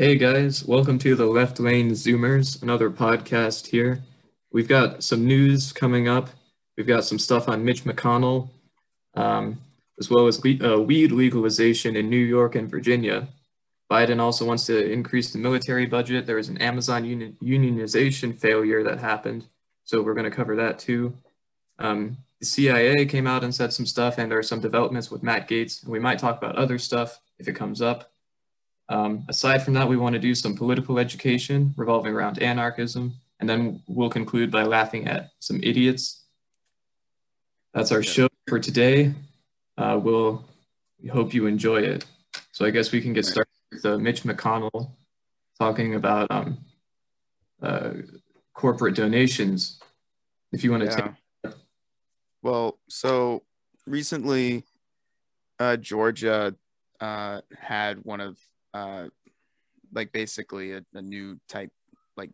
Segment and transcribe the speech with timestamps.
[0.00, 4.02] Hey guys, welcome to the Left Lane Zoomers, another podcast here.
[4.50, 6.30] We've got some news coming up.
[6.74, 8.48] We've got some stuff on Mitch McConnell,
[9.12, 9.60] um,
[9.98, 13.28] as well as le- uh, weed legalization in New York and Virginia.
[13.90, 16.24] Biden also wants to increase the military budget.
[16.24, 19.48] There was an Amazon uni- unionization failure that happened,
[19.84, 21.12] so we're going to cover that too.
[21.78, 25.22] Um, the CIA came out and said some stuff, and there are some developments with
[25.22, 25.86] Matt Gaetz.
[25.86, 28.10] We might talk about other stuff if it comes up.
[28.90, 33.48] Um, aside from that, we want to do some political education revolving around anarchism, and
[33.48, 36.24] then we'll conclude by laughing at some idiots.
[37.72, 39.14] That's our show for today.
[39.78, 40.44] Uh, we'll
[41.00, 42.04] we hope you enjoy it.
[42.50, 44.90] So I guess we can get started with uh, Mitch McConnell
[45.56, 46.58] talking about um,
[47.62, 47.92] uh,
[48.54, 49.80] corporate donations.
[50.50, 51.12] If you want to Yeah.
[51.44, 51.54] take,
[52.42, 53.44] Well, so
[53.86, 54.64] recently,
[55.60, 56.56] uh, Georgia
[56.98, 58.36] uh, had one of
[58.74, 59.08] uh,
[59.92, 61.70] like basically a, a new type,
[62.16, 62.30] like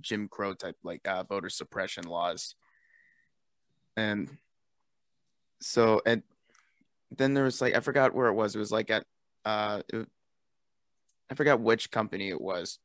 [0.00, 2.54] Jim Crow type, like uh, voter suppression laws,
[3.96, 4.28] and
[5.60, 6.22] so and
[7.16, 8.54] then there was like I forgot where it was.
[8.54, 9.04] It was like at
[9.44, 10.06] uh, it,
[11.30, 12.78] I forgot which company it was.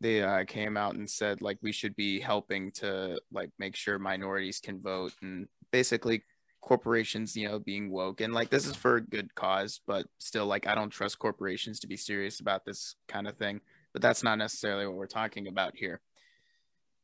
[0.00, 3.98] They uh, came out and said like we should be helping to like make sure
[3.98, 6.22] minorities can vote and basically
[6.64, 10.46] corporations you know being woke and like this is for a good cause but still
[10.46, 13.60] like i don't trust corporations to be serious about this kind of thing
[13.92, 16.00] but that's not necessarily what we're talking about here.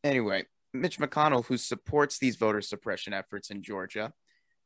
[0.03, 4.12] Anyway mitch mcconnell who supports these voter suppression efforts in georgia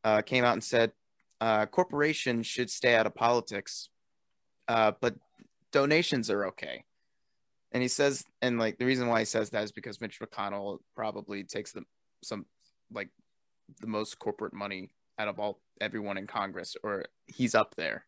[0.04, 0.92] uh, came out and said
[1.40, 3.88] uh, corporations should stay out of politics
[4.68, 5.14] uh, but
[5.72, 6.84] donations are okay.
[7.72, 10.78] And he says and like the reason why he says that is because mitch mcconnell
[10.94, 11.82] probably takes the
[12.22, 12.46] some
[12.92, 13.08] like
[13.80, 18.04] the most corporate money out of all everyone in Congress, or he's up there.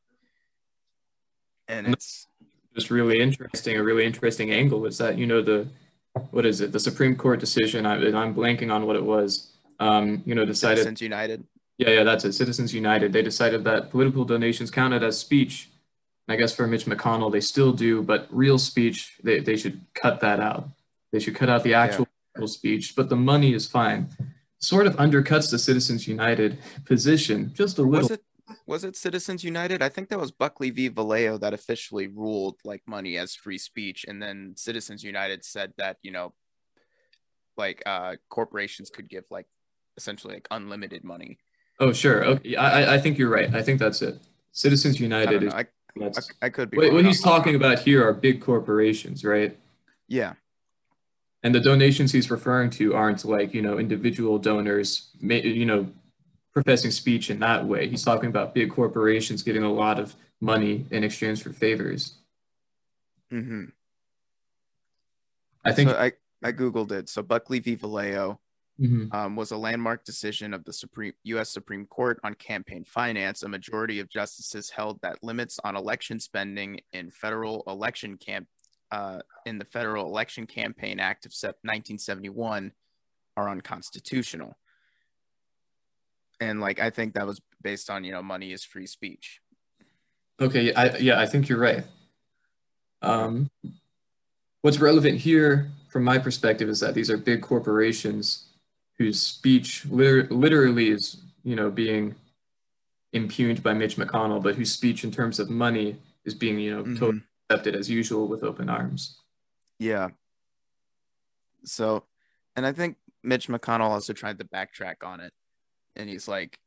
[1.69, 2.27] And it's
[2.75, 5.67] just really interesting, a really interesting angle is that, you know, the,
[6.31, 10.23] what is it, the Supreme Court decision, I, I'm blanking on what it was, um,
[10.25, 11.45] you know, decided, Citizens United.
[11.79, 15.71] yeah, yeah, that's it, Citizens United, they decided that political donations counted as speech.
[16.29, 19.81] And I guess for Mitch McConnell, they still do, but real speech, they, they should
[19.95, 20.69] cut that out.
[21.13, 22.07] They should cut out the actual
[22.47, 24.09] speech, but the money is fine.
[24.59, 28.09] Sort of undercuts the Citizens United position just a little.
[28.09, 28.23] Was it
[28.67, 29.83] was it Citizens United?
[29.83, 30.89] I think that was Buckley v.
[30.89, 35.99] Valeo that officially ruled like money as free speech, and then Citizens United said that
[36.03, 36.33] you know,
[37.57, 39.47] like uh, corporations could give like
[39.97, 41.39] essentially like unlimited money.
[41.79, 42.25] Oh, sure.
[42.25, 42.57] Okay.
[42.57, 43.55] I, I- I think you're right.
[43.55, 44.19] I think that's it.
[44.53, 45.67] Citizens United don't is I,
[46.01, 46.79] I, I could be.
[46.79, 49.59] what he's talking about here are big corporations, right?
[50.09, 50.33] Yeah,
[51.47, 55.87] And the donations he's referring to aren't like, you know, individual donors, you know,
[56.53, 57.87] professing speech in that way.
[57.89, 62.15] He's talking about big corporations getting a lot of money in exchange for favors.
[63.31, 63.67] hmm
[65.65, 65.97] I think so.
[65.97, 66.13] I
[66.43, 67.09] I googled it.
[67.09, 67.77] So Buckley v.
[67.77, 68.39] Valeo
[68.81, 69.15] Mhm.
[69.15, 71.51] um, was a landmark decision of the Supreme U.S.
[71.51, 73.45] Supreme Court on campaign finance.
[73.45, 78.49] A majority of justices held that limits on election spending in federal election camp
[78.91, 82.73] uh, in the Federal Election Campaign Act of 1971
[83.37, 84.57] are unconstitutional.
[86.41, 89.41] And like I think that was based on you know money is free speech.
[90.41, 91.85] Okay, yeah, I, yeah, I think you're right.
[93.01, 93.51] Um,
[94.61, 98.45] what's relevant here, from my perspective, is that these are big corporations
[98.99, 102.15] whose speech liter- literally is, you know, being
[103.13, 106.85] impugned by Mitch McConnell, but whose speech in terms of money is being, you know,
[106.85, 106.99] Mhm.
[106.99, 109.21] totally accepted as usual with open arms.
[109.79, 110.11] Yeah.
[111.65, 112.05] So,
[112.55, 115.33] and I think Mitch McConnell also tried to backtrack on it,
[115.97, 116.59] and he's like,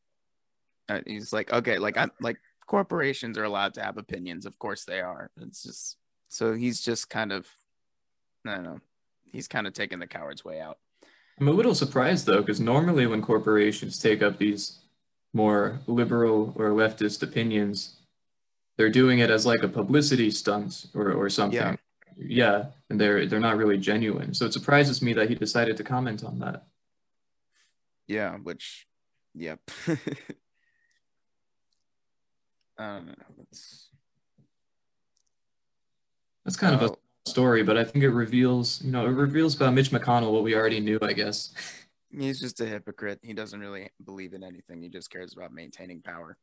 [0.89, 4.85] uh, he's like, okay, like I'm like corporations are allowed to have opinions, of course
[4.85, 5.31] they are.
[5.41, 5.97] It's just
[6.27, 7.47] so he's just kind of,
[8.45, 8.79] I don't know,
[9.31, 10.77] he's kind of taking the coward's way out.
[11.39, 14.79] I'm a little surprised though, because normally when corporations take up these
[15.33, 17.98] more liberal or leftist opinions,
[18.79, 21.59] they're doing it as like a publicity stunt or, or something.
[21.59, 21.75] Yeah.
[22.17, 24.33] Yeah, and they're they're not really genuine.
[24.33, 26.65] So it surprises me that he decided to comment on that.
[28.07, 28.87] Yeah, which,
[29.35, 29.59] yep.
[32.77, 33.13] I don't know.
[33.41, 33.89] It's,
[36.45, 36.97] That's kind of Oh.
[37.25, 40.43] a story, but I think it reveals, you know, it reveals about Mitch McConnell what
[40.43, 41.53] we already knew, I guess.
[42.17, 43.19] He's just a hypocrite.
[43.21, 44.81] He doesn't really believe in anything.
[44.81, 46.37] He just cares about maintaining power.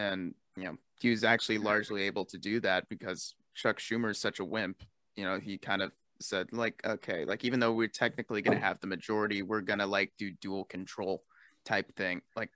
[0.00, 4.18] And, you know, he was actually largely able to do that because Chuck Schumer is
[4.18, 4.82] such a wimp.
[5.16, 8.64] You know, he kind of said, like, okay, like, even though we're technically going to
[8.64, 11.22] have the majority, we're going to, like, do dual control
[11.64, 12.22] type thing.
[12.36, 12.50] Like,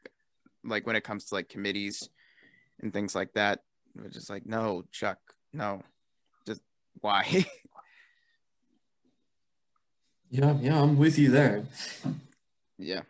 [0.65, 2.09] like when it comes to, like, committees
[2.81, 3.61] and things like that,
[3.95, 5.19] we're just like, no, Chuck,
[5.53, 5.83] no,
[6.47, 6.63] just
[7.01, 7.45] why?
[10.31, 11.63] Yeah, yeah, I'm with you there.
[12.77, 13.03] yeah.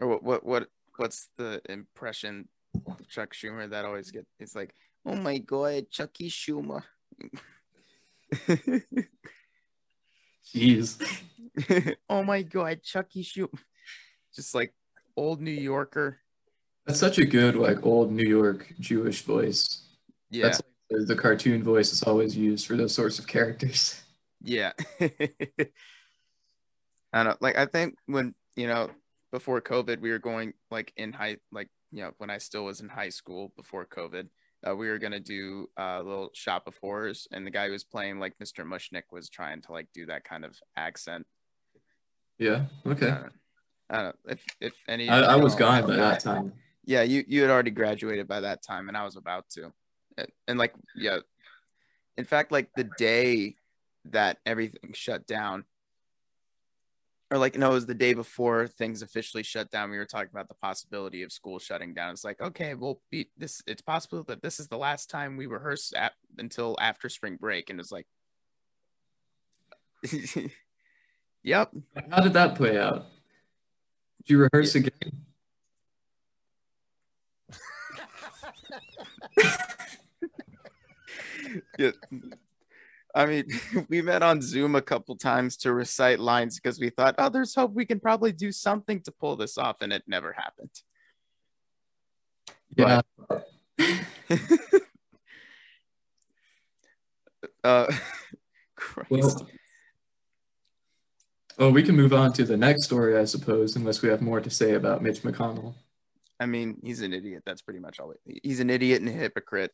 [0.00, 0.24] Or what?
[0.24, 0.44] What?
[0.44, 0.68] What?
[0.96, 2.48] What's the impression
[3.08, 4.26] Chuck Schumer that always get?
[4.38, 4.74] It's like,
[5.04, 6.82] oh my god, Chucky Schumer.
[10.54, 11.00] Jeez.
[12.08, 13.58] oh my god, Chucky Schumer.
[14.34, 14.72] Just like
[15.16, 16.18] old New Yorker.
[16.86, 19.86] That's such a good like old New York Jewish voice.
[20.30, 20.44] Yeah.
[20.44, 24.00] That's like the, the cartoon voice is always used for those sorts of characters.
[24.42, 24.72] Yeah.
[25.00, 25.12] I
[27.12, 27.36] don't know.
[27.40, 28.90] Like I think when you know
[29.32, 32.80] before COVID, we were going like in high, like you know when I still was
[32.80, 34.28] in high school before COVID,
[34.66, 37.84] uh, we were gonna do a little shop of horrors, and the guy who was
[37.84, 38.64] playing like Mr.
[38.64, 41.26] Mushnik was trying to like do that kind of accent.
[42.38, 42.64] Yeah.
[42.86, 43.08] Okay.
[43.08, 43.32] I don't.
[43.90, 44.32] I don't know.
[44.32, 46.52] If if any, I, I was gone by that time.
[46.84, 49.72] Yeah, you you had already graduated by that time, and I was about to,
[50.16, 51.18] and, and like yeah,
[52.16, 53.56] in fact, like the day
[54.06, 55.64] that everything shut down,
[57.30, 59.90] or like no, it was the day before things officially shut down.
[59.90, 62.12] We were talking about the possibility of school shutting down.
[62.12, 63.62] It's like okay, we'll be this.
[63.66, 67.70] It's possible that this is the last time we rehearse at, until after spring break,
[67.70, 68.06] and it's like,
[71.42, 71.70] yep,
[72.10, 73.06] How did that play out?
[74.18, 74.90] Did you rehearse again?
[81.78, 81.90] yeah.
[83.14, 83.46] I mean,
[83.88, 87.54] we met on Zoom a couple times to recite lines because we thought, oh, there's
[87.54, 90.70] hope we can probably do something to pull this off, and it never happened.
[92.76, 93.00] Yeah.
[97.64, 97.86] Uh,
[98.76, 99.10] Christ.
[99.10, 99.48] Well,
[101.58, 104.40] well, we can move on to the next story, I suppose, unless we have more
[104.40, 105.74] to say about Mitch McConnell.
[106.38, 107.42] I mean, he's an idiot.
[107.44, 108.14] That's pretty much all.
[108.42, 109.72] He's an idiot and a hypocrite,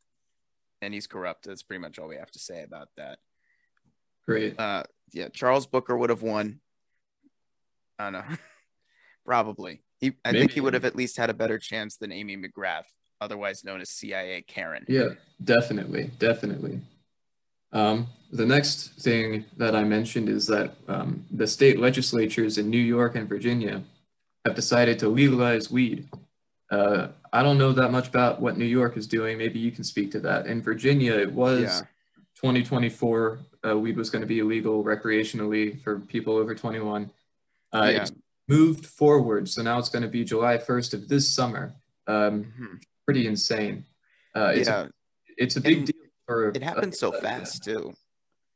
[0.82, 1.46] and he's corrupt.
[1.46, 3.18] That's pretty much all we have to say about that.
[4.26, 4.58] Great.
[4.58, 4.82] Uh,
[5.12, 6.60] yeah, Charles Booker would have won.
[7.98, 8.36] I don't know.
[9.24, 9.82] Probably.
[10.00, 12.84] He, I think he would have at least had a better chance than Amy McGrath,
[13.20, 14.84] otherwise known as CIA Karen.
[14.88, 15.10] Yeah,
[15.42, 16.80] definitely, definitely.
[17.72, 22.78] Um, the next thing that I mentioned is that um, the state legislatures in New
[22.78, 23.82] York and Virginia
[24.44, 26.08] have decided to legalize weed.
[26.70, 29.38] Uh, I don't know that much about what New York is doing.
[29.38, 30.46] Maybe you can speak to that.
[30.46, 31.80] In Virginia, it was Yeah.
[32.36, 33.38] 2024.
[33.66, 37.10] Uh, weed was going to be illegal recreationally for people over 21.
[37.72, 38.02] Uh, Yeah.
[38.02, 38.12] It's
[38.48, 41.74] moved forward, so now it's going to be July 1st of this summer.
[42.06, 42.82] Um, Mhm.
[43.04, 43.84] pretty insane.
[44.34, 44.82] Uh, it's, Yeah.
[44.82, 44.88] a,
[45.36, 47.94] it's a big And deal for It happened so uh, fast too.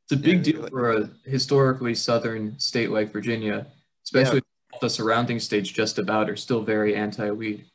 [0.05, 3.67] It's a big Yeah, deal like- for a historically southern state like Virginia,
[4.05, 4.41] especially
[4.79, 7.65] the surrounding states just about are still very anti-weed.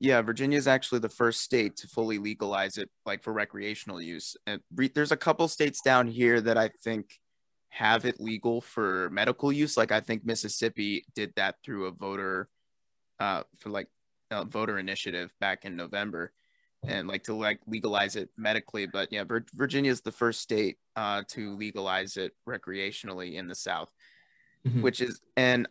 [0.00, 4.36] Yeah, Virginia is actually the first state to fully legalize it, like for recreational use.
[4.46, 7.18] And re- there's a couple states down here that I think
[7.70, 9.76] have it legal for medical use.
[9.76, 12.48] Like I think Mississippi did that through a voter,
[13.18, 13.88] uh, for like
[14.30, 16.32] a voter initiative back in November,
[16.86, 18.86] and like to like legalize it medically.
[18.86, 23.54] But yeah, Vir- Virginia is the first state uh, to legalize it recreationally in the
[23.54, 23.90] South
[24.66, 24.80] Mhm.
[24.80, 25.68] which is and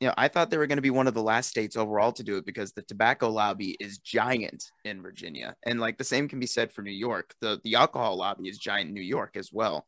[0.00, 2.12] you know i thought they were going to be one of the last states overall
[2.12, 5.54] to do it because the tobacco lobby is giant in virginia.
[5.64, 7.34] And like the same can be said for new york.
[7.40, 9.86] The the alcohol lobby is giant in new york as well.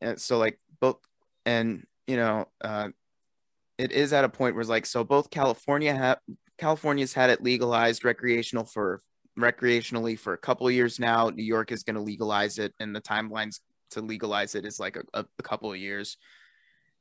[0.00, 0.98] And so like both
[1.44, 2.88] and you know uh
[3.78, 6.18] it is at a point where it's like so both california have
[6.56, 9.00] california's had it legalized recreational for
[9.38, 11.28] recreationally for a couple years now.
[11.28, 14.96] New york is going to legalize it and the timelines to legalize it is like
[15.14, 16.16] a, a couple of years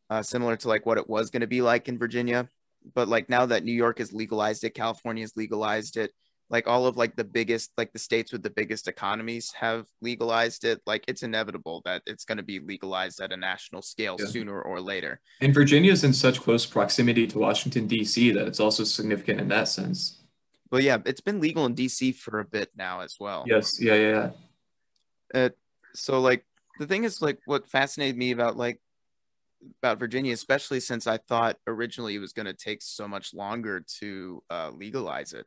[0.09, 2.49] uh, similar to like what it was going to be like in Virginia.
[2.93, 6.11] But like now that New York has legalized it, California's legalized it,
[6.51, 10.63] like all of like the biggest, like the states with the biggest economies have legalized
[10.63, 10.79] it.
[10.85, 14.27] Like it's inevitable that it's going to be legalized at a national scale Yeah.
[14.27, 15.19] sooner or later.
[15.41, 19.47] And Virginia is in such close proximity to Washington, D.C., that it's also significant in
[19.47, 20.21] that sense.
[20.69, 23.45] But yeah, it's been legal in DC for a bit now as well.
[23.47, 24.29] Yes, yeah, yeah,
[25.33, 25.41] yeah.
[25.45, 25.49] Uh,
[25.95, 26.45] so like
[26.79, 28.79] the thing is like what fascinated me about like
[29.81, 33.85] about Virginia, especially since I thought originally it was going to take so much longer
[33.99, 35.45] to uh, legalize it.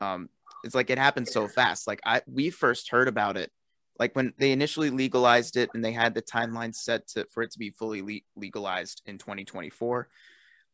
[0.00, 0.28] Um,
[0.64, 1.86] it's like it happened so fast.
[1.86, 3.50] Like I, we first heard about it,
[3.98, 7.50] like when they initially legalized it, and they had the timeline set to for it
[7.52, 10.08] to be fully le- legalized in 2024.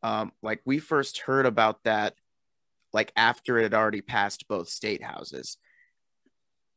[0.02, 2.14] Um, like we first heard about that,
[2.92, 5.56] like after it had already passed both state houses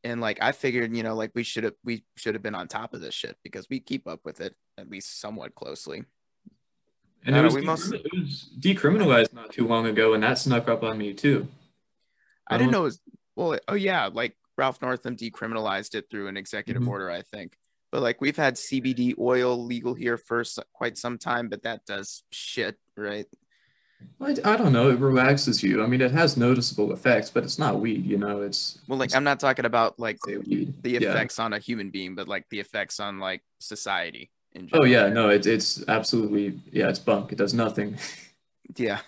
[0.04, 2.68] and like I figured, you know, like we should have we should have been on
[2.68, 6.04] top of this shit because we keep up with it at least somewhat closely.
[7.24, 10.68] And it was, we must- it was decriminalized not too long ago, and that snuck
[10.68, 11.46] up on me too.
[12.48, 13.00] I didn't know it was
[13.36, 13.58] well.
[13.68, 16.88] Oh yeah, like Ralph Northam decriminalized it through an executive Mhm.
[16.88, 17.56] order, I think.
[17.92, 20.42] But like we've had CBD oil legal here for
[20.72, 23.26] quite some time, but that does shit, right?
[24.20, 24.90] I, I don't know.
[24.90, 25.82] It relaxes you.
[25.82, 28.04] I mean, it has noticeable effects, but it's not weed.
[28.06, 30.74] You know, it's Well, like I'm not talking about like weed.
[30.82, 31.10] the Yeah.
[31.10, 34.84] effects on a human being, but like the effects on like society in general.
[34.86, 37.32] Oh yeah, no, it's it's absolutely yeah, it's bunk.
[37.32, 37.96] It does nothing.
[38.76, 39.00] Yeah.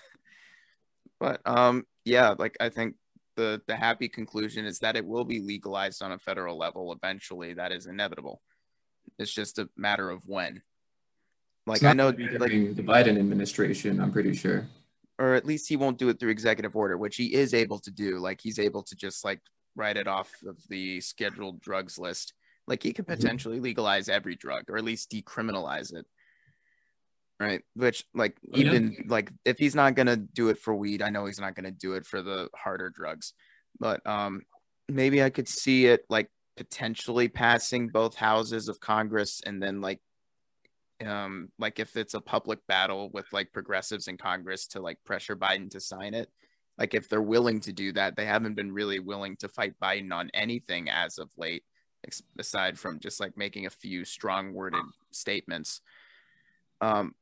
[1.20, 2.96] But um yeah, like I think
[3.36, 7.54] the the happy conclusion is that it will be legalized on a federal level eventually.
[7.54, 8.42] That is inevitable.
[9.18, 10.62] It's just a matter of when.
[11.66, 14.00] Like It's I know be like the Biden administration.
[14.00, 14.66] I'm pretty sure.
[15.18, 17.90] Or at least he won't do it through executive order, which he is able to
[17.90, 18.18] do.
[18.18, 19.40] Like he's able to just like
[19.76, 22.32] write it off of the scheduled drugs list.
[22.66, 23.16] Like he could Mhm.
[23.16, 26.06] potentially legalize every drug or at least decriminalize it.
[27.40, 27.62] Right.
[27.74, 28.66] Which like Oh, yeah.
[28.66, 31.72] even like if he's not gonna do it for weed, I know he's not gonna
[31.72, 33.34] do it for the harder drugs.
[33.78, 34.42] But um
[34.88, 40.00] maybe I could see it like potentially passing both houses of Congress and then like
[41.06, 45.36] um like if it's a public battle with like progressives in Congress to like pressure
[45.36, 46.30] Biden to sign it.
[46.78, 50.12] Like if they're willing to do that, they haven't been really willing to fight Biden
[50.12, 51.62] on anything as of late,
[52.04, 54.82] ex- aside from just like making a few strong worded
[55.12, 55.80] statements.
[56.80, 57.14] Um,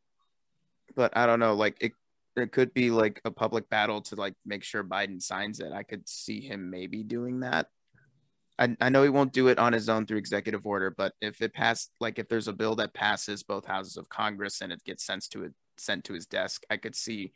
[0.94, 1.92] but I don't know, like it,
[2.34, 5.72] it could be like a public battle to like make sure Biden signs it.
[5.72, 7.68] I could see him maybe doing that.
[8.62, 11.42] I, I know he won't do it on his own through executive order, but if
[11.42, 14.84] it passed, like if there's a bill that passes both houses of Congress and it
[14.84, 17.32] gets sent to it, sent to his desk, I could see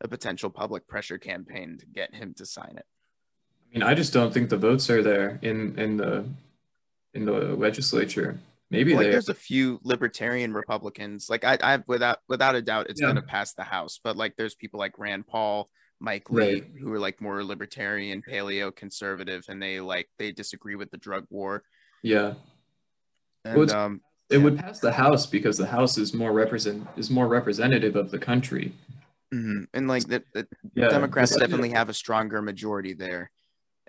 [0.00, 2.86] a potential public pressure campaign to get him to sign it.
[2.86, 6.24] I mean, I just don't think the votes are there in in the
[7.12, 8.38] in the legislature.
[8.70, 11.28] Maybe like there's a few libertarian Republicans.
[11.28, 13.08] Like I, I without without a doubt, it's Yeah.
[13.08, 13.98] going to pass the House.
[14.02, 15.70] But like, there's people like Rand Paul,
[16.00, 16.64] Mike Lee, Right.
[16.78, 21.26] who are like more libertarian, paleo conservative, and they like they disagree with the drug
[21.30, 21.64] war.
[22.02, 22.34] Yeah,
[23.44, 24.44] And Well, um, it Yeah.
[24.44, 28.18] would pass the House because the House is more represent is more representative of the
[28.18, 28.72] country.
[29.32, 29.66] mhm.
[29.74, 33.30] and like the, the Yeah, Democrats the- definitely have a stronger majority there.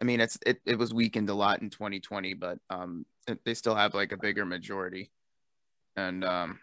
[0.01, 3.05] I mean, it's it, it was weakened a lot in 2020, but um,
[3.45, 5.11] they still have like a bigger majority,
[5.95, 6.59] and um,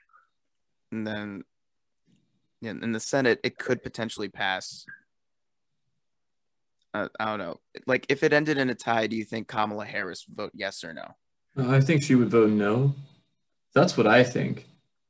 [0.91, 1.45] and then
[2.63, 4.85] yeah, in the Senate, it could potentially pass.
[6.97, 7.61] Uh, I don't know.
[7.87, 10.83] Like, if it ended in a tie, do you think Kamala Harris would vote yes
[10.83, 11.15] or no?
[11.59, 12.95] Uh, I think she would vote no.
[13.75, 14.67] That's what I think.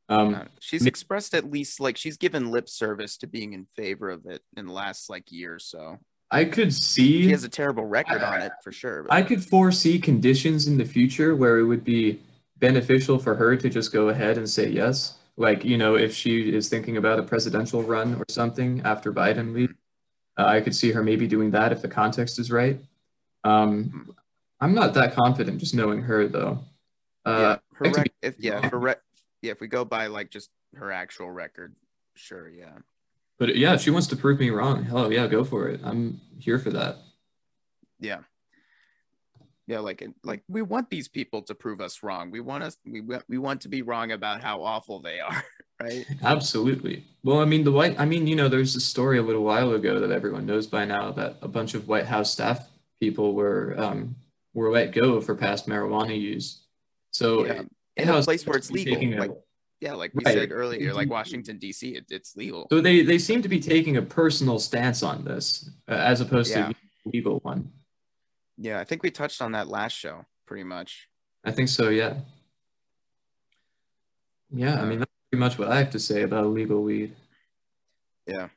[0.08, 4.08] Um, Uh, she's expressed at least like she's given lip service to being in favor
[4.10, 5.98] of it in the last like year or so.
[6.30, 7.22] I could see.
[7.24, 9.04] She has a terrible record on it for sure.
[9.04, 12.20] but- I could foresee conditions in the future where it would be
[12.58, 15.14] beneficial for her to just go ahead and say yes.
[15.36, 19.52] Like, you know, if she is thinking about a presidential run or something after Biden
[19.54, 19.74] leaves,
[20.38, 22.78] uh, I could see her maybe doing that if the context is right.
[23.44, 24.14] Um,
[24.60, 26.60] I'm not that confident just knowing her, though.
[27.26, 29.02] yeah, Uh, her rec- if, yeah, rec-
[29.42, 31.74] yeah, if we go by like just her actual record,
[32.14, 32.72] sure, yeah.
[33.38, 35.80] but yeah, if she wants to prove me wrong, hell yeah, go for it.
[35.84, 36.96] I'm here for that.
[38.00, 38.20] Yeah.
[39.66, 42.30] Yeah, like it- like we want these people to prove us wrong.
[42.30, 45.44] We want us we we want to be wrong about how awful they are,
[45.80, 46.06] right?
[46.22, 47.04] Absolutely.
[47.22, 49.72] Well, I mean, the white, I mean, you know, there's a story a little while
[49.72, 52.68] ago that everyone knows by now that a bunch of White House staff
[53.00, 54.16] people were um,
[54.54, 56.62] were let go for past marijuana use.
[57.10, 57.62] So, Yeah.
[57.96, 58.94] In a place where it's legal.
[58.94, 59.28] taking a-
[59.80, 60.34] yeah, like we Right.
[60.34, 62.66] said earlier, like Washington D.C., it, it's legal.
[62.70, 66.50] so they they seem to be taking a personal stance on this uh, as opposed
[66.50, 66.68] Yeah.
[66.68, 67.72] to a legal one.
[68.58, 71.08] Yeah, I think we touched on that last show pretty much.
[71.44, 71.88] I think so.
[71.90, 72.20] Yeah.
[74.50, 74.80] Yeah.
[74.80, 77.14] I mean, that's pretty much what I have to say about illegal weed.
[78.26, 78.48] Yeah.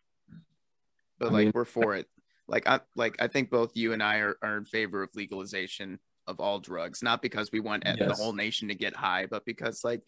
[1.20, 2.08] But I like mean- we're for it.
[2.48, 6.00] Like I like I think both you and I are, are in favor of legalization
[6.26, 9.84] of all drugs, not because we want the whole nation to get high, but because
[9.84, 10.02] like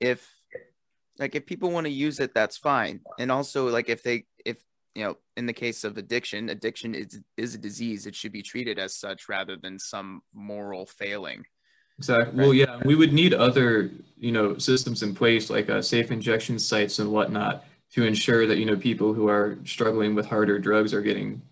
[0.00, 0.26] if
[1.18, 3.00] like if people want to use it, that's fine.
[3.18, 4.56] And also like if they if
[4.94, 8.06] you know, in the case of addiction, addiction is is a disease.
[8.06, 11.44] It should be treated as such rather than some moral failing.
[11.98, 12.38] Exactly.
[12.40, 16.58] Well, yeah, we would need other, you know, systems in place like uh, safe injection
[16.58, 20.94] sites and whatnot to ensure that, you know, people who are struggling with harder drugs
[20.94, 21.42] are getting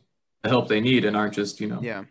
[0.42, 2.04] the help they need and aren't just, you know, Yeah.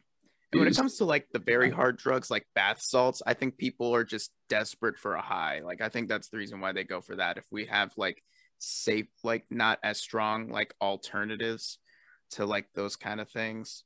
[0.52, 3.58] And when it comes to like the very hard drugs like bath salts, I think
[3.58, 5.60] people are just desperate for a high.
[5.60, 7.38] Like I think that's the reason why they go for that.
[7.38, 8.24] If we have like
[8.58, 11.78] safe, like not as strong like alternatives
[12.32, 13.84] to like those kind of things,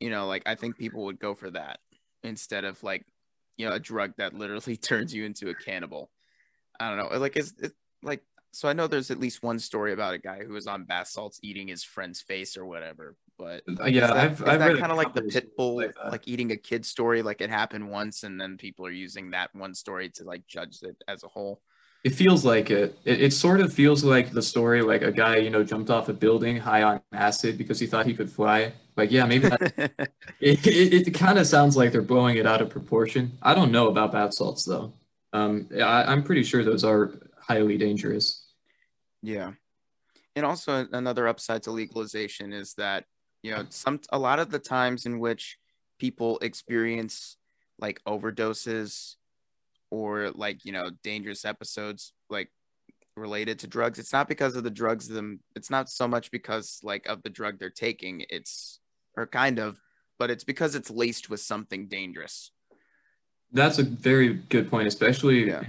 [0.00, 1.78] you know, like I think people would go for that
[2.24, 3.04] instead of like,
[3.56, 6.10] you know, a drug that literally turns you into a cannibal.
[6.78, 7.18] I don't know.
[7.18, 7.72] Like is it
[8.02, 8.22] like
[8.52, 11.08] so I know there's at least one story about a guy who was on bath
[11.08, 13.14] salts eating his friend's face or whatever.
[13.38, 16.26] but Uh, yeah, that, I've I've that kind of like the pit bull, like like,
[16.26, 17.20] eating a kid story?
[17.20, 20.82] Like it happened once, and then people are using that one story to like judge
[20.82, 21.60] it as a whole.
[22.06, 22.96] It feels like it.
[23.04, 23.20] it.
[23.20, 26.12] It sort of feels like the story, like a guy, you know, jumped off a
[26.12, 28.74] building high on acid because he thought he could fly.
[28.96, 29.72] Like, yeah, maybe that.
[30.40, 33.36] it it, it kind of sounds like they're blowing it out of proportion.
[33.42, 34.92] I don't know about bath salts though.
[35.32, 38.46] Um, I, I'm pretty sure those are highly dangerous.
[39.20, 39.54] Yeah.
[40.36, 43.02] And also another upside to legalization is that,
[43.42, 45.58] you know, some a lot of the times in which
[45.98, 47.36] people experience
[47.80, 49.16] like overdoses
[49.90, 52.50] or like, you know, dangerous episodes like
[53.16, 56.80] related to drugs, it's not because of the drugs them it's not so much because
[56.82, 58.80] like of the drug they're taking, it's
[59.16, 59.80] or kind of,
[60.18, 62.50] but it's because it's laced with something dangerous.
[63.52, 65.62] That's a very good point, especially Yeah.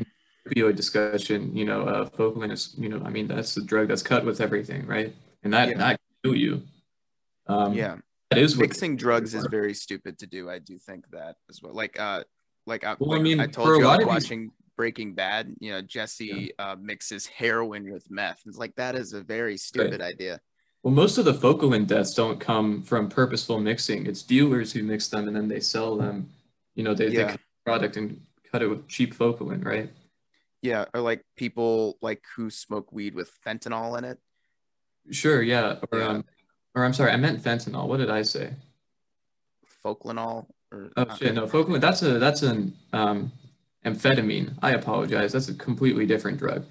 [0.47, 1.55] opioid discussion.
[1.55, 4.41] You know, uh, Focalin is, you know, I mean, that's the drug that's cut with
[4.41, 5.15] everything, right?
[5.43, 5.77] And that Yeah.
[5.77, 6.63] that can kill you.
[7.47, 7.97] Um, Yeah.
[8.31, 8.63] that is what.
[8.67, 10.49] Mixing drugs is very stupid to do.
[10.49, 11.73] I do think that as well.
[11.73, 12.23] Like uh
[12.67, 15.55] like I, Well, I mean, I told you I was of these- watching Breaking Bad,
[15.59, 18.43] you know, Jesse uh mixes heroin with meth.
[18.45, 20.39] It's like that is a very stupid idea.
[20.83, 24.05] Well, most of the Focalin deaths don't come from purposeful mixing.
[24.05, 26.29] It's dealers who mix them and then they sell them.
[26.75, 28.21] You know, they, they cut the product and
[28.51, 29.91] cut it with cheap Focalin, right?
[30.61, 34.19] Yeah, or like people like who smoke weed with fentanyl in it.
[35.11, 35.77] Sure, yeah.
[35.91, 36.07] Or, Yeah.
[36.07, 36.25] um,
[36.75, 37.87] or I'm sorry, I meant fentanyl.
[37.87, 38.53] What did I say?
[39.83, 41.81] Folklanol or Oh shit, no, Focalin.
[41.81, 43.31] That's a that's an um,
[43.85, 44.53] amphetamine.
[44.61, 45.31] I apologize.
[45.33, 46.65] That's a completely different drug.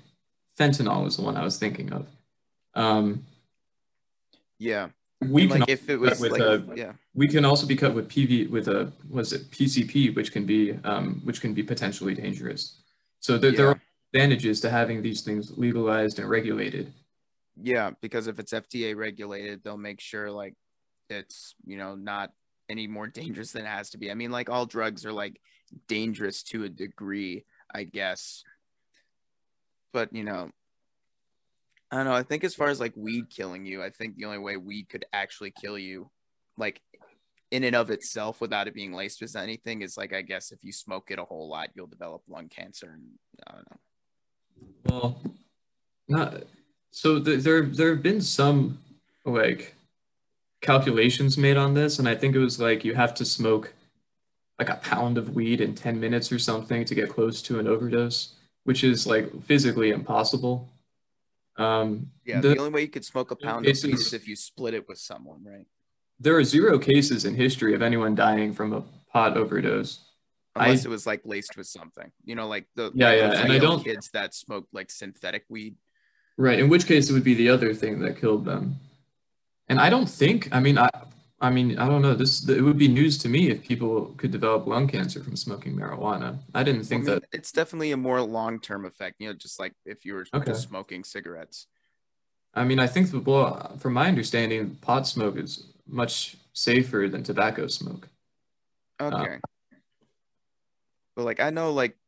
[0.59, 2.07] Fentanyl was the one I was thinking of.
[2.75, 3.25] Um,
[4.59, 4.89] yeah.
[5.21, 6.93] we can like if it was with, like uh, yeah.
[7.15, 10.79] we can also be cut with PV with a was it PCP, which can be
[10.85, 12.81] um, which can be potentially dangerous.
[13.21, 13.81] So there, there are
[14.13, 16.93] advantages to having these things legalized and regulated.
[17.61, 20.55] Yeah, because if it's FDA regulated, they'll make sure like
[21.09, 22.33] it's, you know, not
[22.69, 24.11] any more dangerous than it has to be.
[24.11, 25.41] I mean, like all drugs are like
[25.89, 27.45] dangerous to a degree,
[27.75, 28.45] I guess.
[29.93, 30.51] But, you know,
[31.91, 32.15] I don't know.
[32.15, 34.89] I think as far as like weed killing you, I think the only way weed
[34.89, 36.11] could actually kill you,
[36.59, 36.81] like
[37.51, 40.65] in and of itself without it being laced with anything, is like, I guess if
[40.65, 42.91] you smoke it a whole lot, you'll develop lung cancer.
[42.93, 43.05] And
[43.47, 43.79] I don't know.
[44.91, 45.21] Well,
[46.09, 46.43] not
[46.91, 48.79] so th- there there have been some
[49.25, 49.75] like
[50.67, 53.73] calculations made on this, and I think it was like you have to smoke
[54.59, 57.67] like a pound of weed in 10 minutes or something to get close to an
[57.69, 60.69] overdose, which is like physically impossible.
[61.57, 64.27] Um, Yeah, the- the only way you could smoke a pound of weed is if
[64.29, 65.67] you split it with someone, right?
[66.19, 70.01] there are zero cases in history of anyone dying from a pot overdose.
[70.59, 72.11] unless I- it was like laced with something.
[72.25, 75.45] You know, like the Yeah, like yeah, and I don't- kids that smoke like synthetic
[75.51, 75.77] weed.
[76.39, 78.77] Right, in which case it would be the other thing that killed them.
[79.69, 80.89] And I don't think, I mean, I,
[81.41, 82.15] I mean, I don't know.
[82.15, 85.75] This it would be news to me if people could develop lung cancer from smoking
[85.77, 86.39] marijuana.
[86.55, 87.25] I didn't I think mean, that.
[87.33, 89.17] it's definitely a more long term effect.
[89.19, 90.53] You know, just like if you were Okay.
[90.53, 91.67] just smoking cigarettes.
[92.55, 97.67] I mean, I think, well, from my understanding, pot smoke is much safer than tobacco
[97.67, 98.09] smoke.
[98.99, 99.39] Uh, Okay.
[101.15, 101.99] but like I know, like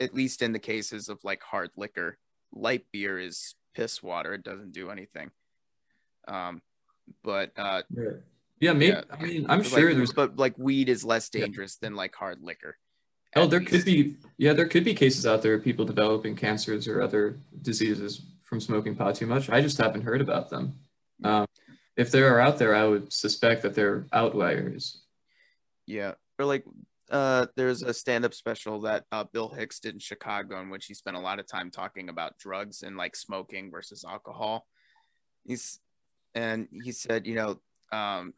[0.00, 2.18] at least in the cases of like hard liquor,
[2.52, 4.34] light beer is piss water.
[4.34, 5.30] It doesn't do anything.
[6.26, 6.62] Um,
[7.22, 7.82] but uh,
[8.60, 8.86] Yeah, maybe.
[8.92, 9.02] Yeah.
[9.10, 10.12] I mean, I'm but, sure like, there's.
[10.12, 11.42] but like weed is less Yeah.
[11.42, 12.76] dangerous than like hard liquor.
[13.36, 14.16] Oh, there could be.
[14.38, 18.60] Yeah, there could be cases out there of people developing cancers or other diseases from
[18.60, 19.48] smoking pot too much.
[19.48, 20.74] I just haven't heard about them.
[21.22, 21.46] Um,
[21.96, 25.02] if they are out there, I would suspect that they're outliers.
[25.86, 26.14] Yeah.
[26.38, 26.64] Or like
[27.10, 30.94] uh there's a stand-up special that uh Bill Hicks did in Chicago in which he
[30.94, 34.66] spent a lot of time talking about drugs and like smoking versus alcohol.
[35.44, 35.80] He's
[36.34, 37.60] and he said, you know,
[37.92, 38.34] um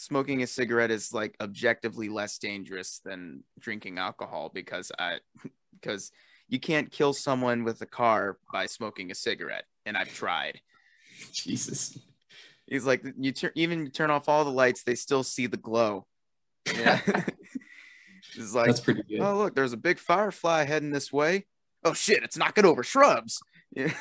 [0.00, 5.18] smoking a cigarette is like objectively less dangerous than drinking alcohol because I
[5.80, 6.10] because
[6.48, 10.60] you can't kill someone with a car by smoking a cigarette and I've tried.
[11.32, 11.98] Jesus.
[12.66, 15.56] He's like, you turn even you turn off all the lights, they still see the
[15.56, 16.06] glow.
[16.74, 17.00] Yeah.
[18.36, 19.20] it's like, That's pretty good.
[19.20, 21.46] oh look, there's a big firefly heading this way.
[21.84, 23.40] Oh shit, it's knocking over shrubs.
[23.72, 23.92] Yeah.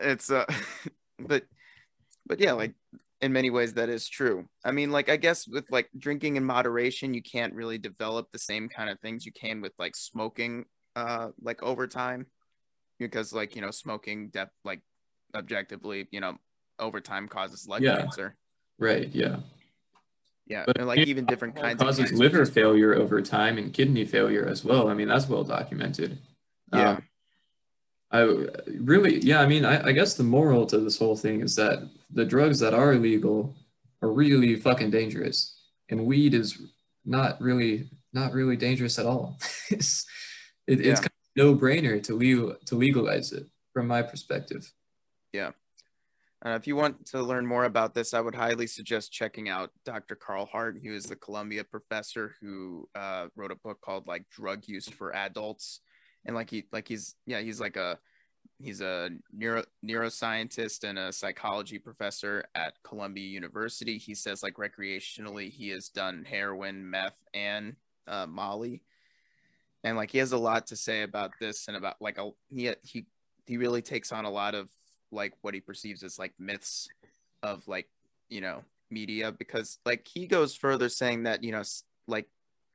[0.00, 0.44] It's uh,
[1.18, 1.44] but
[2.26, 2.74] but yeah, like
[3.20, 4.46] in many ways that is true.
[4.64, 8.38] I mean, like I guess with like drinking in moderation, you can't really develop the
[8.38, 10.64] same kind of things you can with like smoking,
[10.96, 12.26] uh, like over time,
[12.98, 14.80] because like you know smoking, def- like
[15.34, 16.36] objectively, you know,
[16.78, 17.96] over time causes lung Yeah.
[17.98, 18.36] cancer.
[18.78, 19.08] Right.
[19.12, 19.36] Yeah.
[20.46, 24.04] Yeah, But and like even different kinds of causes liver failure over time and kidney
[24.04, 24.88] failure as well.
[24.88, 26.18] I mean, that's well documented.
[26.70, 26.90] Yeah.
[26.90, 27.02] Um,
[28.14, 28.20] I
[28.78, 31.80] really, yeah, I mean, I, I guess the moral to this whole thing is that
[32.12, 33.56] the drugs that are illegal
[34.02, 35.58] are really fucking dangerous,
[35.90, 36.62] and weed is
[37.04, 39.36] not really, not really dangerous at all.
[39.70, 40.06] it's
[40.68, 40.92] it, Yeah.
[40.92, 44.72] it's kind of no brainer to legal to legalize it from my perspective.
[45.32, 45.50] Yeah.
[46.46, 49.70] Uh, if you want to learn more about this, I would highly suggest checking out
[49.84, 50.14] Dr.
[50.14, 50.76] Carl Hart.
[50.80, 55.12] He was the Columbia professor who uh, wrote a book called like Drug Use for
[55.16, 55.80] Adults,
[56.24, 57.98] and like he like he's yeah he's like a
[58.58, 63.98] he's a neuro neuroscientist and a psychology professor at Columbia University.
[63.98, 68.82] He says like recreationally he has done heroin, meth, and uh, Molly,
[69.82, 72.72] and like he has a lot to say about this and about like a he
[72.82, 73.06] he
[73.46, 74.68] he really takes on a lot of
[75.10, 76.88] like what he perceives as like myths
[77.42, 77.88] of like
[78.28, 81.62] you know media because like he goes further saying that you know
[82.06, 82.28] like